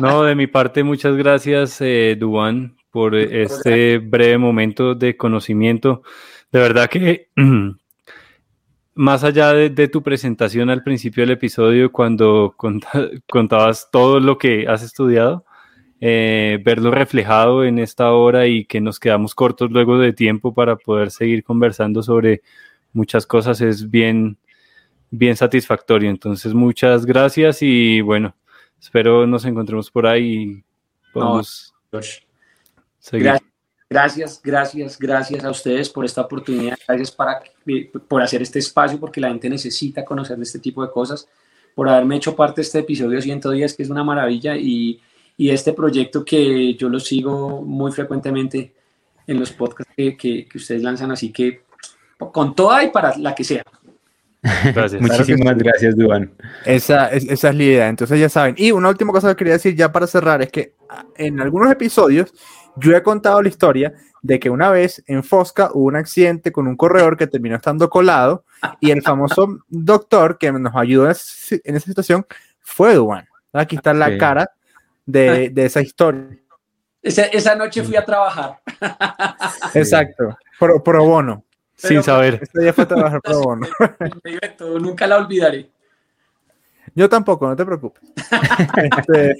no, 0.01 0.23
de 0.23 0.35
mi 0.35 0.47
parte, 0.47 0.83
muchas 0.83 1.15
gracias, 1.15 1.77
eh, 1.79 2.17
Duan, 2.19 2.75
por 2.91 3.15
este 3.15 3.99
breve 3.99 4.37
momento 4.37 4.95
de 4.95 5.15
conocimiento. 5.15 6.03
De 6.51 6.59
verdad 6.59 6.89
que 6.89 7.29
más 8.95 9.23
allá 9.23 9.53
de, 9.53 9.69
de, 9.69 9.87
tu 9.87 10.03
presentación 10.03 10.69
al 10.69 10.83
principio 10.83 11.23
del 11.23 11.31
episodio, 11.31 11.89
cuando 11.89 12.53
contabas 13.29 13.89
todo 13.93 14.19
lo 14.19 14.37
que 14.37 14.67
has 14.67 14.83
estudiado, 14.83 15.45
eh, 16.05 16.59
verlo 16.65 16.91
reflejado 16.91 17.63
en 17.63 17.79
esta 17.79 18.11
hora 18.11 18.45
y 18.45 18.65
que 18.65 18.81
nos 18.81 18.99
quedamos 18.99 19.33
cortos 19.33 19.71
luego 19.71 19.97
de 19.97 20.11
tiempo 20.11 20.53
para 20.53 20.75
poder 20.75 21.11
seguir 21.11 21.45
conversando 21.45 22.03
sobre 22.03 22.41
muchas 22.93 23.25
cosas 23.25 23.59
es 23.61 23.89
bien, 23.89 24.37
bien 25.11 25.35
satisfactorio. 25.35 26.09
Entonces, 26.09 26.53
muchas 26.53 27.05
gracias 27.05 27.61
y 27.61 28.01
bueno, 28.01 28.35
espero 28.79 29.27
nos 29.27 29.45
encontremos 29.45 29.91
por 29.91 30.07
ahí 30.07 30.33
y 30.33 30.63
podamos 31.11 31.73
no, 31.91 31.99
seguir. 32.99 33.23
Gracias. 33.23 33.53
Gracias, 33.93 34.41
gracias, 34.43 34.97
gracias 34.97 35.43
a 35.43 35.51
ustedes 35.51 35.87
por 35.87 36.03
esta 36.03 36.21
oportunidad. 36.21 36.75
Gracias 36.87 37.11
para, 37.11 37.43
por 38.07 38.23
hacer 38.23 38.41
este 38.41 38.57
espacio, 38.57 38.99
porque 38.99 39.21
la 39.21 39.29
gente 39.29 39.47
necesita 39.47 40.03
conocer 40.03 40.41
este 40.41 40.57
tipo 40.57 40.83
de 40.83 40.91
cosas, 40.91 41.27
por 41.75 41.87
haberme 41.87 42.15
hecho 42.15 42.35
parte 42.35 42.61
de 42.61 42.61
este 42.63 42.79
episodio 42.79 43.21
110, 43.21 43.75
que 43.75 43.83
es 43.83 43.91
una 43.91 44.03
maravilla, 44.03 44.57
y, 44.57 44.99
y 45.37 45.51
este 45.51 45.73
proyecto 45.73 46.25
que 46.25 46.73
yo 46.73 46.89
lo 46.89 46.99
sigo 46.99 47.61
muy 47.61 47.91
frecuentemente 47.91 48.73
en 49.27 49.39
los 49.39 49.51
podcasts 49.51 49.93
que, 49.95 50.17
que, 50.17 50.47
que 50.47 50.57
ustedes 50.57 50.81
lanzan. 50.81 51.11
Así 51.11 51.31
que 51.31 51.61
con 52.31 52.55
toda 52.55 52.83
y 52.83 52.89
para 52.89 53.17
la 53.17 53.33
que 53.35 53.43
sea. 53.43 53.63
Gracias. 54.73 55.01
Muchísimas 55.01 55.57
gracias, 55.57 55.95
Duan. 55.95 56.31
Esa, 56.65 57.07
esa 57.07 57.49
es 57.49 57.55
la 57.55 57.63
idea. 57.63 57.87
Entonces 57.87 58.19
ya 58.19 58.27
saben. 58.27 58.55
Y 58.57 58.71
una 58.71 58.89
última 58.89 59.13
cosa 59.13 59.29
que 59.29 59.35
quería 59.37 59.53
decir 59.53 59.75
ya 59.75 59.91
para 59.91 60.05
cerrar 60.05 60.41
es 60.41 60.51
que 60.51 60.75
en 61.15 61.39
algunos 61.39 61.71
episodios 61.71 62.33
yo 62.75 62.95
he 62.95 63.03
contado 63.03 63.41
la 63.41 63.49
historia 63.49 63.93
de 64.21 64.39
que 64.39 64.49
una 64.49 64.69
vez 64.69 65.03
en 65.07 65.23
Fosca 65.23 65.69
hubo 65.73 65.85
un 65.85 65.95
accidente 65.95 66.51
con 66.51 66.67
un 66.67 66.75
corredor 66.75 67.17
que 67.17 67.27
terminó 67.27 67.55
estando 67.55 67.89
colado 67.89 68.43
y 68.79 68.91
el 68.91 69.01
famoso 69.01 69.59
doctor 69.69 70.37
que 70.37 70.51
nos 70.51 70.75
ayudó 70.75 71.05
en 71.05 71.11
esa 71.75 71.85
situación 71.85 72.25
fue 72.59 72.95
Duan. 72.95 73.27
Aquí 73.51 73.75
está 73.75 73.93
la 73.93 74.09
sí. 74.09 74.17
cara 74.17 74.51
de, 75.05 75.49
de, 75.49 75.65
esa 75.65 75.81
historia. 75.81 76.37
Esa, 77.01 77.25
esa, 77.25 77.55
noche 77.55 77.83
fui 77.83 77.95
a 77.95 78.05
trabajar. 78.05 78.59
Exacto, 79.73 80.37
pro, 80.57 80.81
pro 80.81 81.05
bono. 81.05 81.43
Pero, 81.83 81.95
Sin 81.95 82.03
saber. 82.03 82.39
Este 82.41 82.61
día 82.61 82.73
fue 82.73 82.85
trabajar 82.85 83.21
pro 83.23 83.41
bono. 83.41 83.67
Nunca 84.79 85.05
la 85.05 85.17
olvidaré. 85.17 85.69
Yo 86.95 87.09
tampoco, 87.09 87.47
no 87.47 87.55
te 87.55 87.65
preocupes. 87.65 88.01
este, 88.75 89.35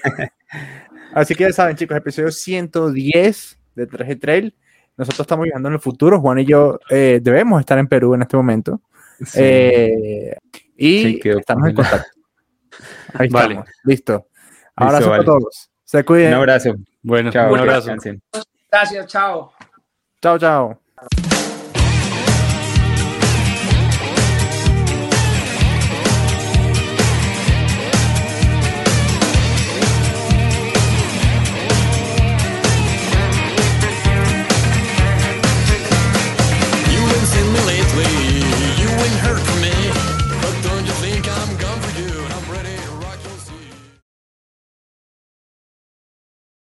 Así 1.13 1.35
que 1.35 1.45
ya 1.45 1.53
saben, 1.53 1.75
chicos, 1.75 1.95
episodio 1.95 2.31
110 2.31 3.59
de 3.75 3.87
Traje 3.87 4.15
Trail. 4.15 4.55
Nosotros 4.97 5.21
estamos 5.21 5.45
viajando 5.45 5.69
en 5.69 5.75
el 5.75 5.79
futuro. 5.79 6.19
Juan 6.19 6.39
y 6.39 6.45
yo 6.45 6.79
eh, 6.89 7.19
debemos 7.21 7.59
estar 7.59 7.77
en 7.77 7.87
Perú 7.87 8.13
en 8.13 8.23
este 8.23 8.35
momento. 8.35 8.81
Sí. 9.25 9.39
Eh, 9.41 10.37
y 10.75 11.03
sí, 11.03 11.21
estamos 11.23 11.69
en 11.69 11.75
contacto. 11.75 12.09
Ahí 13.13 13.29
vale. 13.29 13.53
estamos. 13.53 13.69
Listo. 13.83 14.27
Abrazo 14.75 15.09
vale. 15.09 15.21
a 15.21 15.25
todos. 15.25 15.71
Se 15.83 16.03
cuiden. 16.03 16.29
Un 16.29 16.39
abrazo. 16.39 16.75
Bueno, 17.01 17.31
chao, 17.31 17.53
un 17.53 17.59
abrazo. 17.59 17.91
Gracias, 18.71 19.07
chao. 19.07 19.53
Chao, 20.21 20.39
chao. 20.39 20.82